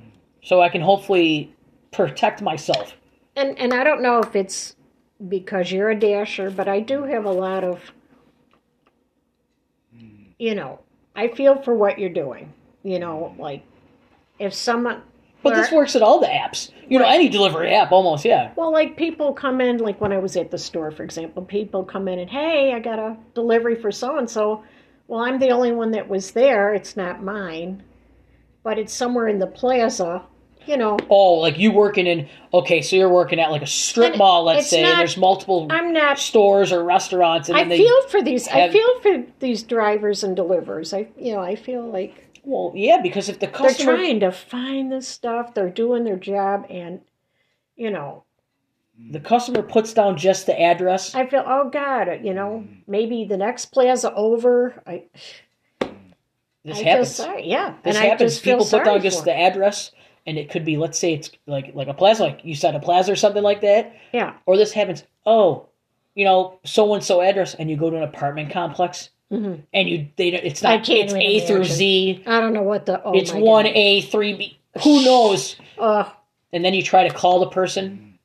so 0.44 0.62
I 0.62 0.70
can 0.70 0.82
hopefully 0.82 1.54
protect 1.92 2.42
myself. 2.42 2.96
And 3.36 3.58
and 3.58 3.74
I 3.74 3.84
don't 3.84 4.02
know 4.02 4.20
if 4.20 4.36
it's 4.36 4.76
because 5.28 5.72
you're 5.72 5.90
a 5.90 6.00
dasher, 6.00 6.50
but 6.50 6.68
I 6.68 6.80
do 6.80 7.04
have 7.04 7.26
a 7.26 7.32
lot 7.32 7.64
of 7.64 7.92
you 10.38 10.54
know, 10.54 10.80
I 11.16 11.30
feel 11.30 11.62
for 11.62 11.74
what 11.74 11.98
you're 11.98 12.10
doing. 12.10 12.54
You 12.84 13.00
know, 13.00 13.34
like 13.40 13.64
if 14.38 14.54
someone 14.54 15.02
But 15.46 15.56
this 15.56 15.72
works 15.72 15.96
at 15.96 16.02
all 16.02 16.20
the 16.20 16.28
apps. 16.28 16.72
You 16.90 17.00
know, 17.00 17.06
Right. 17.06 17.16
any 17.16 17.30
delivery 17.30 17.74
app 17.74 17.92
almost. 17.92 18.26
Yeah. 18.26 18.52
well, 18.56 18.72
like 18.72 18.98
people 18.98 19.34
come 19.34 19.62
in, 19.62 19.78
like 19.78 20.00
when 20.02 20.12
I 20.12 20.18
was 20.20 20.36
at 20.38 20.52
the 20.52 20.58
store, 20.58 20.92
for 20.92 21.04
example, 21.04 21.44
people 21.44 21.84
come 21.84 22.08
in 22.08 22.20
and, 22.20 22.30
hey, 22.30 22.74
I 22.74 22.80
got 22.80 23.00
a 23.00 23.16
delivery 23.34 23.76
for 23.76 23.92
so 23.92 24.18
and 24.18 24.30
so. 24.30 24.64
Well, 25.08 25.22
I'm 25.22 25.40
the 25.40 25.50
only 25.50 25.72
one 25.72 25.92
that 25.92 26.10
was 26.10 26.32
there. 26.32 26.74
It's 26.74 26.98
not 26.98 27.24
mine, 27.24 27.82
but 28.64 28.78
it's 28.78 28.94
somewhere 28.94 29.28
in 29.28 29.40
the 29.40 29.48
plaza, 29.48 30.24
you 30.66 30.78
know. 30.78 30.98
Oh, 31.10 31.34
like 31.36 31.58
you 31.60 31.72
working 31.72 32.08
in? 32.08 32.28
Okay, 32.54 32.82
so 32.82 32.96
you're 32.96 33.10
working 33.10 33.40
at 33.40 33.52
like 33.52 33.62
a 33.62 33.68
strip 33.68 34.10
And 34.12 34.18
mall, 34.18 34.44
let's 34.44 34.62
it's 34.62 34.70
say. 34.72 34.82
not- 34.82 34.92
and 34.92 35.00
there's 35.00 35.18
multiple 35.18 35.68
I'm 35.70 35.94
not 35.94 36.18
stores 36.20 36.72
or 36.72 36.84
restaurants, 36.84 37.50
and 37.50 37.58
I 37.58 37.62
then 37.62 37.70
they. 37.70 37.78
feel 37.78 38.08
for 38.10 38.22
these. 38.22 38.48
I 38.48 38.58
have- 38.62 38.72
feel 38.72 39.00
for 39.02 39.24
these 39.40 39.62
drivers 39.64 40.24
and 40.24 40.36
delivers. 40.36 40.94
I, 40.94 41.08
you 41.18 41.34
know, 41.34 41.42
I 41.42 41.56
feel 41.56 41.84
like 41.84 42.25
Well, 42.46 42.74
yeah, 42.76 43.02
because 43.02 43.28
if 43.28 43.40
the 43.40 43.48
customer 43.48 43.94
they're 43.94 43.98
trying 43.98 44.20
to 44.20 44.32
find 44.32 44.92
this 44.92 45.08
stuff. 45.08 45.54
They're 45.54 45.70
doing 45.70 46.04
their 46.04 46.18
job, 46.18 46.68
and 46.70 47.02
you 47.76 47.90
know, 47.90 48.24
the 49.12 49.20
customer 49.20 49.64
puts 49.64 49.94
down 49.94 50.18
just 50.18 50.46
the 50.46 50.60
address. 50.60 51.16
I 51.16 51.26
feel, 51.26 51.44
oh 51.46 51.70
God, 51.70 52.20
you 52.24 52.34
know, 52.34 52.60
hmm. 52.60 52.76
maybe 52.88 53.26
the 53.26 53.38
next 53.38 53.68
plaza 53.68 54.14
over. 54.14 54.82
I, 54.86 55.04
This 56.64 56.80
I 56.80 56.84
happens. 56.84 57.16
feel 57.16 57.26
sorry. 57.26 57.48
Yeah, 57.48 57.74
This 57.84 57.96
and 57.96 58.04
I 58.04 58.10
happens. 58.10 58.34
just 58.34 58.44
feel 58.44 58.60
People 58.60 58.80
put 58.80 58.86
down 58.86 59.02
just 59.02 59.26
the 59.26 59.36
address, 59.36 59.92
and 60.28 60.38
it 60.38 60.50
could 60.52 60.66
be, 60.66 60.78
let's 60.78 61.00
say, 61.00 61.14
it's 61.14 61.32
like 61.48 61.74
like 61.74 61.88
a 61.88 61.94
plaza, 61.96 62.24
like 62.26 62.42
you 62.44 62.56
said, 62.56 62.76
a 62.76 62.80
plaza 62.80 63.12
or 63.12 63.16
something 63.16 63.44
like 63.44 63.62
that. 63.62 63.96
Yeah. 64.14 64.36
Or 64.46 64.56
this 64.56 64.72
happens. 64.72 65.04
Oh, 65.26 65.68
you 66.14 66.26
know, 66.26 66.60
so 66.64 66.94
and 66.94 67.04
so 67.04 67.22
address, 67.22 67.56
and 67.56 67.72
you 67.72 67.76
go 67.76 67.90
to 67.90 67.98
an 67.98 68.04
apartment 68.04 68.52
complex, 68.52 69.10
Mhm. 69.32 69.64
and 69.74 69.90
you 69.90 70.08
they 70.18 70.32
don't- 70.32 70.44
it's 70.46 70.64
I 70.64 70.76
not 70.78 70.86
can't 70.86 71.06
it's 71.12 71.14
A 71.14 71.40
through. 71.48 71.64
Z. 71.66 72.24
I 72.28 72.40
don't 72.40 72.54
know 72.54 72.62
what 72.64 72.86
the. 72.86 73.04
Oh 73.04 73.14
it's 73.14 73.34
one 73.34 73.66
God. 73.66 73.74
A, 73.76 74.02
three 74.02 74.34
B. 74.34 74.58
Who 74.84 75.04
knows? 75.04 75.56
Ugh. 75.80 76.08
and 76.54 76.64
then 76.64 76.74
you 76.74 76.84
try 76.84 77.08
to 77.08 77.14
call 77.14 77.40
the 77.40 77.48
person. 77.50 78.18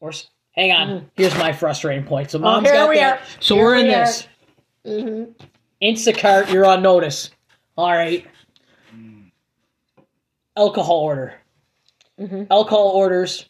Or 0.00 0.12
hang 0.52 0.72
on, 0.72 1.10
here's 1.16 1.34
my 1.38 1.52
frustrating 1.52 2.04
point. 2.04 2.30
So 2.30 2.38
mom's 2.40 2.66
Mm. 2.66 2.70
Oh, 2.70 2.72
here 2.72 2.80
got 2.82 2.88
we 2.90 2.96
that. 2.96 3.20
are. 3.20 3.22
So 3.40 3.54
Here 3.54 3.64
we're 3.64 3.76
in 3.76 3.86
are. 3.86 4.04
this 4.04 4.28
hmm 4.84 5.24
Instacart. 5.80 6.52
You're 6.52 6.66
on 6.66 6.82
notice. 6.82 7.30
All 7.78 7.90
right. 7.90 8.26
Alcohol 10.56 10.98
order. 11.00 11.34
Mhm. 12.20 12.46
Alcohol 12.50 12.88
orders. 12.88 13.46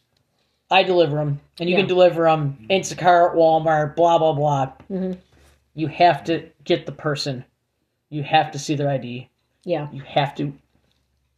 I 0.71 0.83
deliver 0.85 1.17
them, 1.17 1.41
and 1.61 1.69
you 1.69 1.75
Yeah. 1.75 1.81
can 1.83 1.89
deliver 1.89 2.25
them 2.25 2.67
Instacart, 2.71 3.35
Walmart, 3.35 3.95
blah 3.97 4.19
blah 4.19 4.33
blah. 4.33 4.73
You 5.75 5.87
have 5.89 6.25
to 6.25 6.49
get 6.65 6.87
the 6.87 6.93
person. 6.93 7.45
You 8.11 8.23
have 8.23 8.51
to 8.53 8.59
see 8.59 8.75
their 8.75 8.91
ID. 8.91 9.29
Yeah. 9.65 9.89
You 9.93 10.03
have 10.03 10.35
to 10.37 10.53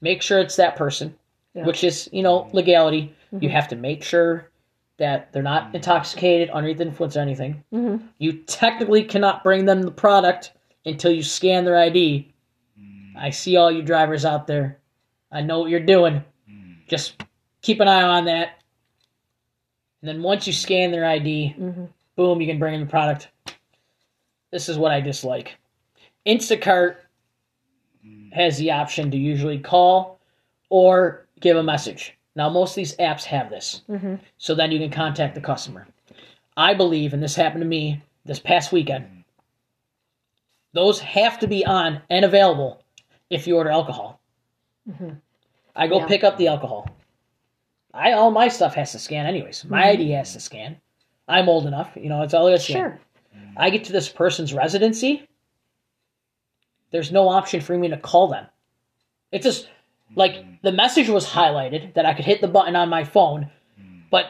make 0.01 0.22
sure 0.22 0.39
it's 0.41 0.57
that 0.57 0.76
person, 0.76 1.16
Yeah. 1.55 1.66
which 1.66 1.85
is, 1.85 2.09
you 2.12 2.22
know, 2.22 2.49
legality. 2.53 3.14
You 3.32 3.49
Mhm. 3.49 3.53
have 3.53 3.68
to 3.68 3.76
make 3.76 4.03
sure 4.03 4.51
that 4.97 5.32
they're 5.32 5.43
not 5.43 5.74
intoxicated, 5.74 6.51
underneath 6.51 6.78
the 6.78 6.85
influence 6.85 7.16
or 7.16 7.20
anything. 7.20 7.62
hmm 7.70 7.97
You 8.18 8.32
technically 8.45 9.05
cannot 9.05 9.43
bring 9.45 9.64
them 9.64 9.82
the 9.82 9.91
product 9.91 10.53
until 10.87 11.11
you 11.12 11.22
scan 11.22 11.64
their 11.64 11.78
ID. 11.78 12.32
I 13.16 13.30
see 13.30 13.57
all 13.57 13.70
you 13.70 13.82
drivers 13.82 14.24
out 14.24 14.47
there. 14.47 14.78
I 15.30 15.41
know 15.41 15.61
what 15.61 15.70
you're 15.70 15.80
doing. 15.80 16.22
Just 16.89 17.22
keep 17.62 17.80
an 17.80 17.89
eye 17.89 18.03
on 18.03 18.24
that. 18.26 18.61
And 20.03 20.09
then 20.09 20.22
once 20.22 20.47
you 20.47 20.53
scan 20.53 20.91
their 20.91 21.05
ID, 21.07 21.49
hmm 21.57 21.85
boom, 22.16 22.41
you 22.41 22.47
can 22.47 22.59
bring 22.61 22.74
in 22.74 22.80
the 22.80 22.87
product. 22.87 23.28
This 24.55 24.69
is 24.69 24.79
what 24.79 24.93
I 24.93 25.01
dislike. 25.01 25.57
Instacart 26.25 26.99
has 28.33 28.57
the 28.57 28.71
option 28.71 29.11
to 29.11 29.17
usually 29.17 29.59
call 29.59 30.21
or 30.71 31.27
give 31.41 31.57
a 31.57 31.63
message. 31.63 32.17
Now, 32.37 32.49
most 32.49 32.71
of 32.71 32.77
these 32.77 32.95
apps 32.99 33.25
have 33.25 33.51
this. 33.51 33.83
hmm 33.89 34.15
So 34.39 34.55
then 34.55 34.71
you 34.71 34.79
can 34.79 34.91
contact 34.93 35.35
the 35.35 35.41
customer. 35.41 35.89
I 36.57 36.73
believe, 36.73 37.13
and 37.15 37.21
this 37.21 37.35
happened 37.35 37.63
to 37.63 37.67
me 37.67 38.01
this 38.27 38.39
past 38.39 38.71
weekend, 38.71 39.25
those 40.73 41.01
have 41.01 41.41
to 41.41 41.49
be 41.49 41.67
on 41.67 42.01
and 42.09 42.25
available 42.25 42.81
if 43.31 43.49
you 43.49 43.57
order 43.57 43.71
alcohol. 43.71 44.21
Mhm. 44.89 45.21
I 45.75 45.89
go 45.89 45.99
Yeah. 45.99 46.07
pick 46.07 46.23
up 46.23 46.37
the 46.37 46.47
alcohol. 46.47 46.89
I 47.93 48.13
all 48.13 48.31
my 48.31 48.47
stuff 48.47 48.75
has 48.77 48.93
to 48.93 49.01
scan 49.01 49.27
anyways. 49.27 49.65
My 49.65 49.83
Mhm. 49.83 49.87
ID 49.95 50.11
has 50.11 50.33
to 50.35 50.39
scan. 50.39 50.81
I'm 51.27 51.49
old 51.49 51.67
enough, 51.67 51.91
you 51.97 52.09
know, 52.09 52.23
it's 52.23 52.35
all 52.35 52.47
got 52.47 52.53
to 52.53 52.59
scan. 52.61 52.77
Sure. 52.77 53.01
I 53.57 53.70
get 53.70 53.85
to 53.85 53.93
this 53.93 54.09
person's 54.09 54.53
residency. 54.53 55.28
There's 56.91 57.12
no 57.12 57.28
option 57.28 57.61
for 57.61 57.76
me 57.76 57.89
to 57.89 57.97
call 57.97 58.28
them. 58.28 58.47
It's 59.32 59.45
just 59.45 59.68
like 60.14 60.45
the 60.62 60.72
message 60.72 61.09
was 61.09 61.26
highlighted 61.26 61.95
that 61.95 62.07
I 62.07 62.14
could 62.14 62.24
hit 62.24 62.41
the 62.41 62.49
button 62.49 62.76
on 62.76 62.89
my 62.89 63.05
phone, 63.05 63.51
but 64.11 64.26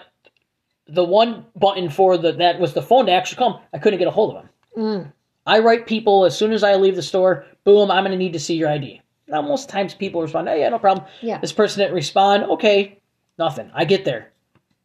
the 0.87 1.05
one 1.05 1.47
button 1.57 1.89
for 1.91 2.17
the 2.17 2.33
that 2.33 2.61
was 2.61 2.75
the 2.75 2.83
phone 2.83 3.07
to 3.07 3.13
actually 3.13 3.39
call 3.39 3.63
I 3.73 3.79
couldn't 3.79 3.99
get 3.99 4.09
a 4.09 4.13
hold 4.13 4.35
of 4.35 4.43
them. 4.43 4.51
Mm. 4.77 5.13
I 5.47 5.59
write 5.59 5.87
people 5.87 6.25
as 6.25 6.37
soon 6.37 6.53
as 6.53 6.63
I 6.63 6.77
leave 6.77 6.97
the 6.97 7.03
store. 7.03 7.47
Boom, 7.65 7.91
I'm 7.91 8.05
gonna 8.05 8.17
need 8.17 8.33
to 8.33 8.41
see 8.41 8.55
your 8.55 8.69
ID. 8.71 9.01
Now 9.29 9.43
most 9.43 9.69
times 9.69 9.95
people 9.95 10.23
respond, 10.23 10.49
"Oh 10.49 10.55
yeah, 10.55 10.69
no 10.69 10.79
problem." 10.79 11.07
Yeah. 11.21 11.39
This 11.39 11.53
person 11.53 11.81
didn't 11.81 11.95
respond. 11.95 12.45
Okay, 12.45 12.99
nothing. 13.39 13.71
I 13.75 13.85
get 13.85 14.05
there, 14.05 14.33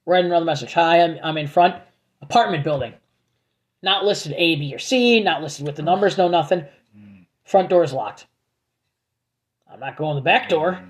write 0.05 0.25
another 0.25 0.45
message. 0.45 0.73
Hi, 0.73 1.01
I'm 1.01 1.17
I'm 1.23 1.37
in 1.37 1.47
front 1.47 1.75
apartment 2.21 2.63
building. 2.63 2.93
Not 3.81 4.03
listed 4.05 4.33
A, 4.35 4.55
B, 4.55 4.73
or 4.73 4.79
C. 4.79 5.21
Not 5.21 5.41
listed 5.41 5.65
with 5.65 5.75
the 5.75 5.81
numbers. 5.81 6.17
No 6.17 6.27
nothing. 6.27 6.65
Front 7.45 7.69
door 7.69 7.83
is 7.83 7.93
locked. 7.93 8.27
I'm 9.71 9.79
not 9.79 9.97
going 9.97 10.15
the 10.15 10.21
back 10.21 10.49
door. 10.49 10.83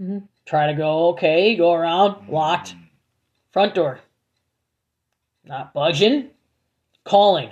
Mhm. 0.00 0.28
Try 0.46 0.66
to 0.66 0.74
go. 0.74 1.08
Okay, 1.08 1.56
go 1.56 1.72
around. 1.72 2.28
Locked. 2.28 2.74
Front 3.50 3.74
door. 3.74 4.00
Not 5.44 5.74
budging. 5.74 6.30
Calling. 7.04 7.50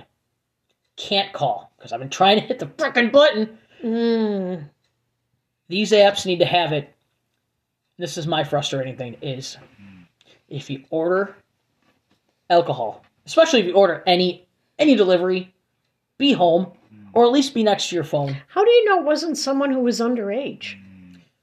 Can't 0.96 1.32
call 1.32 1.70
because 1.76 1.92
I've 1.92 2.00
been 2.00 2.10
trying 2.10 2.40
to 2.40 2.46
hit 2.46 2.58
the 2.58 2.66
frickin' 2.66 3.12
button. 3.12 3.58
Mm. 3.82 4.68
These 5.68 5.92
apps 5.92 6.26
need 6.26 6.38
to 6.38 6.44
have 6.46 6.72
it. 6.72 6.92
This 7.98 8.16
is 8.16 8.26
my 8.26 8.44
frustrating 8.44 8.96
thing 8.96 9.16
is 9.20 9.58
if 10.48 10.70
you 10.70 10.84
order 10.90 11.36
alcohol, 12.50 13.04
especially 13.26 13.60
if 13.60 13.66
you 13.66 13.74
order 13.74 14.02
any 14.06 14.47
any 14.78 14.94
delivery, 14.94 15.54
be 16.18 16.32
home 16.32 16.72
or 17.12 17.24
at 17.24 17.32
least 17.32 17.54
be 17.54 17.62
next 17.62 17.88
to 17.88 17.94
your 17.94 18.04
phone. 18.04 18.36
How 18.48 18.64
do 18.64 18.70
you 18.70 18.84
know 18.84 19.00
it 19.00 19.04
wasn't 19.04 19.36
someone 19.36 19.72
who 19.72 19.80
was 19.80 20.00
underage? 20.00 20.76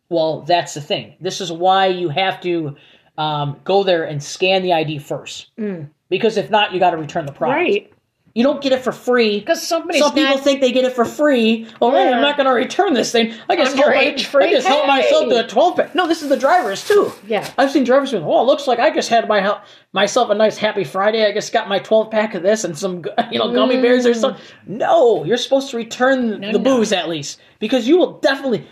Well, 0.09 0.41
that's 0.41 0.73
the 0.73 0.81
thing. 0.81 1.15
This 1.19 1.41
is 1.41 1.51
why 1.51 1.87
you 1.87 2.09
have 2.09 2.39
to 2.41 2.75
um, 3.17 3.59
go 3.63 3.83
there 3.83 4.03
and 4.03 4.21
scan 4.21 4.61
the 4.61 4.73
ID 4.73 4.99
first. 4.99 5.55
Mm. 5.57 5.89
Because 6.09 6.37
if 6.37 6.49
not, 6.49 6.73
you 6.73 6.79
got 6.79 6.91
to 6.91 6.97
return 6.97 7.25
the 7.25 7.31
product. 7.31 7.57
Right. 7.57 7.93
You 8.35 8.43
don't 8.43 8.61
get 8.61 8.73
it 8.73 8.81
for 8.81 8.91
free. 8.91 9.39
Because 9.39 9.65
somebody's 9.65 10.01
Some 10.01 10.13
people 10.13 10.35
not. 10.35 10.43
think 10.43 10.59
they 10.59 10.73
get 10.73 10.83
it 10.83 10.91
for 10.91 11.05
free. 11.05 11.67
Oh, 11.81 11.89
hey, 11.91 12.11
I'm 12.11 12.21
not 12.21 12.35
going 12.35 12.47
to 12.47 12.51
return 12.53 12.93
this 12.93 13.09
thing. 13.09 13.33
I 13.47 13.55
just 13.55 13.77
help, 13.77 13.87
my, 13.95 14.17
free. 14.17 14.47
I 14.47 14.51
just 14.51 14.67
help 14.67 14.81
Hey! 14.81 14.87
myself 14.89 15.29
to 15.29 15.45
a 15.45 15.47
12 15.47 15.75
pack. 15.77 15.95
No, 15.95 16.05
this 16.05 16.21
is 16.21 16.27
the 16.27 16.35
drivers 16.35 16.85
too. 16.85 17.13
yeah. 17.25 17.49
I've 17.57 17.71
seen 17.71 17.85
drivers 17.85 18.11
going, 18.11 18.25
"Oh, 18.25 18.41
it 18.41 18.45
looks 18.45 18.67
like 18.67 18.77
I 18.79 18.93
just 18.93 19.07
had 19.07 19.29
my 19.29 19.57
myself 19.93 20.29
a 20.31 20.35
nice 20.35 20.57
happy 20.57 20.83
Friday. 20.83 21.25
I 21.25 21.31
just 21.33 21.53
got 21.53 21.69
my 21.69 21.79
12 21.79 22.11
pack 22.11 22.33
of 22.35 22.43
this 22.43 22.65
and 22.65 22.77
some, 22.77 23.05
you 23.31 23.39
know, 23.39 23.53
gummy 23.53 23.81
bears 23.81 24.05
or 24.05 24.13
something." 24.13 24.43
Mm. 24.43 24.67
No, 24.67 25.23
you're 25.23 25.37
supposed 25.37 25.69
to 25.71 25.77
return 25.77 26.41
No, 26.41 26.51
the 26.51 26.59
no. 26.59 26.77
booze 26.77 26.91
at 26.91 27.07
least 27.07 27.39
because 27.59 27.87
you 27.87 27.97
will 27.97 28.19
definitely 28.19 28.67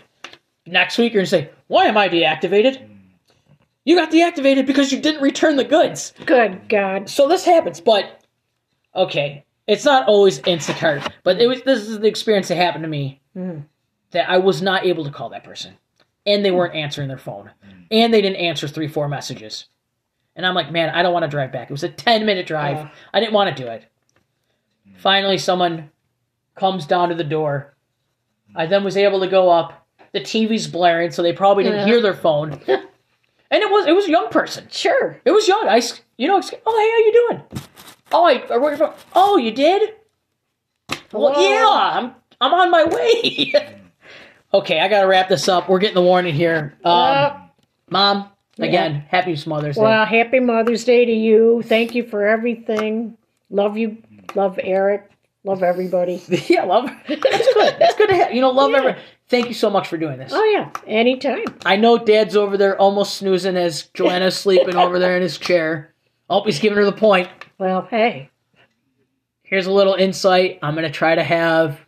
next 0.66 0.98
week 0.98 1.14
you're 1.14 1.22
gonna 1.22 1.26
say, 1.26 1.48
"Why 1.68 1.86
am 1.86 1.96
I 1.96 2.10
deactivated?" 2.10 2.86
You 3.86 3.96
got 3.96 4.10
deactivated 4.10 4.66
because 4.66 4.92
you 4.92 5.00
didn't 5.00 5.22
return 5.22 5.56
the 5.56 5.64
goods. 5.64 6.12
Good 6.26 6.68
God. 6.68 7.08
So 7.08 7.28
this 7.28 7.46
happens, 7.46 7.80
but 7.80 8.20
okay, 8.94 9.44
it's 9.66 9.84
not 9.84 10.06
always 10.08 10.40
Instacart, 10.40 11.10
but 11.22 11.40
it 11.40 11.46
was. 11.46 11.62
This 11.62 11.88
is 11.88 11.98
the 12.00 12.06
experience 12.08 12.48
that 12.48 12.56
happened 12.56 12.84
to 12.84 12.88
me 12.88 13.20
Mm. 13.36 13.64
that 14.12 14.28
I 14.30 14.38
was 14.38 14.62
not 14.62 14.84
able 14.86 15.04
to 15.04 15.10
call 15.10 15.30
that 15.30 15.44
person, 15.44 15.74
and 16.26 16.44
they 16.44 16.50
weren't 16.50 16.74
answering 16.74 17.08
their 17.08 17.18
phone, 17.18 17.50
and 17.90 18.12
they 18.14 18.22
didn't 18.22 18.36
answer 18.36 18.68
three, 18.68 18.88
four 18.88 19.08
messages, 19.08 19.66
and 20.36 20.46
I'm 20.46 20.54
like, 20.54 20.70
man, 20.70 20.90
I 20.90 21.02
don't 21.02 21.12
want 21.12 21.24
to 21.24 21.28
drive 21.30 21.50
back. 21.52 21.70
It 21.70 21.72
was 21.72 21.82
a 21.84 21.88
ten 21.88 22.24
minute 22.26 22.46
drive. 22.46 22.76
Yeah. 22.76 22.88
I 23.12 23.20
didn't 23.20 23.32
want 23.34 23.56
to 23.56 23.62
do 23.62 23.68
it. 23.68 23.84
Finally, 24.96 25.38
someone 25.38 25.90
comes 26.54 26.86
down 26.86 27.08
to 27.08 27.14
the 27.14 27.24
door. 27.24 27.74
I 28.54 28.66
then 28.66 28.84
was 28.84 28.96
able 28.96 29.20
to 29.20 29.26
go 29.26 29.50
up. 29.50 29.86
The 30.12 30.20
TV's 30.20 30.68
blaring, 30.68 31.10
so 31.10 31.22
they 31.22 31.32
probably 31.32 31.64
didn't 31.64 31.80
Yeah. 31.80 31.86
hear 31.86 32.00
their 32.00 32.14
phone. 32.14 32.52
and 32.68 32.82
it 33.62 33.70
was 33.70 33.86
it 33.86 33.92
was 33.92 34.06
a 34.06 34.10
young 34.10 34.28
person. 34.28 34.68
Sure. 34.70 35.20
It 35.24 35.32
was 35.32 35.48
young. 35.48 35.66
I 35.68 35.82
you 36.18 36.28
know, 36.28 36.36
oh, 36.36 36.40
hey, 36.42 36.56
how 36.62 36.98
you 36.98 37.12
doing? 37.28 37.62
Oh, 38.14 38.24
I, 38.24 38.34
I 38.48 38.56
wrote 38.56 38.68
your 38.68 38.76
phone. 38.76 38.94
Oh, 39.14 39.36
you 39.38 39.50
did? 39.50 39.94
Well, 41.12 41.34
Hello? 41.34 41.40
yeah, 41.40 41.98
I'm 41.98 42.14
I'm 42.40 42.54
on 42.54 42.70
my 42.70 42.84
way. 42.84 43.52
okay, 44.54 44.78
I 44.78 44.86
gotta 44.86 45.08
wrap 45.08 45.28
this 45.28 45.48
up. 45.48 45.68
We're 45.68 45.80
getting 45.80 45.96
the 45.96 46.02
warning 46.02 46.32
here. 46.32 46.74
Um, 46.84 47.50
Mom, 47.90 48.30
again, 48.58 49.04
happy 49.08 49.36
Mother's 49.46 49.74
Day. 49.74 49.82
well, 49.82 50.06
happy 50.06 50.38
Mother's 50.38 50.84
Day 50.84 51.04
to 51.04 51.12
you. 51.12 51.62
Thank 51.66 51.96
you 51.96 52.04
for 52.06 52.24
everything. 52.24 53.16
Love 53.50 53.76
you. 53.76 53.98
Love 54.36 54.60
Eric. 54.62 55.10
Love 55.42 55.64
everybody. 55.64 56.22
yeah, 56.48 56.62
love. 56.62 56.88
That's 57.08 57.20
good. 57.54 57.76
That's 57.80 57.96
good 57.96 58.10
to 58.10 58.14
have. 58.14 58.32
You 58.32 58.40
know, 58.42 58.50
love 58.50 58.72
everyone. 58.74 58.98
Thank 59.28 59.48
you 59.48 59.54
so 59.54 59.70
much 59.70 59.88
for 59.88 59.96
doing 59.96 60.18
this. 60.18 60.30
Oh 60.32 60.44
yeah, 60.44 60.70
anytime. 60.86 61.44
I 61.66 61.74
know 61.74 61.98
Dad's 61.98 62.36
over 62.36 62.56
there 62.56 62.78
almost 62.80 63.16
snoozing 63.16 63.56
as 63.56 63.88
Joanna's 63.94 64.36
sleeping 64.38 64.76
over 64.76 65.00
there 65.00 65.16
in 65.16 65.22
his 65.22 65.36
chair. 65.36 65.92
Oh, 66.30 66.44
he's 66.44 66.60
giving 66.60 66.78
her 66.78 66.84
the 66.84 66.92
point. 66.92 67.28
Well, 67.58 67.86
hey. 67.90 68.30
Here's 69.42 69.66
a 69.66 69.72
little 69.72 69.94
insight. 69.94 70.58
I'm 70.62 70.74
gonna 70.74 70.90
try 70.90 71.14
to 71.14 71.22
have 71.22 71.78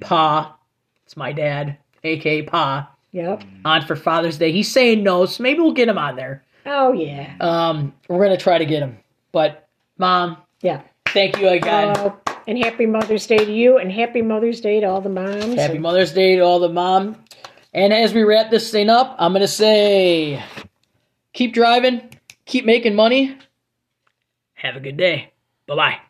Pa, 0.00 0.56
it's 1.04 1.16
my 1.16 1.32
dad, 1.32 1.78
aka 2.04 2.42
Pa, 2.42 2.90
Yep. 3.12 3.42
on 3.64 3.82
for 3.86 3.96
Father's 3.96 4.38
Day. 4.38 4.52
He's 4.52 4.70
saying 4.70 5.02
no, 5.02 5.24
so 5.26 5.42
maybe 5.42 5.60
we'll 5.60 5.72
get 5.72 5.88
him 5.88 5.98
on 5.98 6.16
there. 6.16 6.44
Oh 6.66 6.92
yeah. 6.92 7.34
Um, 7.40 7.94
we're 8.08 8.22
gonna 8.22 8.36
try 8.36 8.58
to 8.58 8.66
get 8.66 8.82
him. 8.82 8.98
But 9.32 9.66
Mom, 9.98 10.36
Yeah. 10.62 10.82
thank 11.08 11.40
you 11.40 11.48
again. 11.48 11.96
Uh, 11.96 12.14
and 12.46 12.58
happy 12.62 12.86
Mother's 12.86 13.26
Day 13.26 13.38
to 13.38 13.52
you, 13.52 13.78
and 13.78 13.90
happy 13.90 14.22
Mother's 14.22 14.60
Day 14.60 14.80
to 14.80 14.86
all 14.86 15.00
the 15.00 15.08
moms. 15.08 15.54
Happy 15.54 15.74
and- 15.74 15.82
Mother's 15.82 16.12
Day 16.12 16.36
to 16.36 16.42
all 16.42 16.58
the 16.60 16.68
mom. 16.68 17.16
And 17.74 17.92
as 17.92 18.14
we 18.14 18.22
wrap 18.22 18.50
this 18.50 18.70
thing 18.70 18.88
up, 18.90 19.16
I'm 19.18 19.32
gonna 19.32 19.48
say, 19.48 20.42
keep 21.32 21.52
driving, 21.54 22.02
keep 22.44 22.64
making 22.64 22.94
money. 22.94 23.36
Have 24.56 24.76
a 24.76 24.80
good 24.80 24.96
day. 24.96 25.32
Bye 25.66 25.76
bye. 25.76 26.05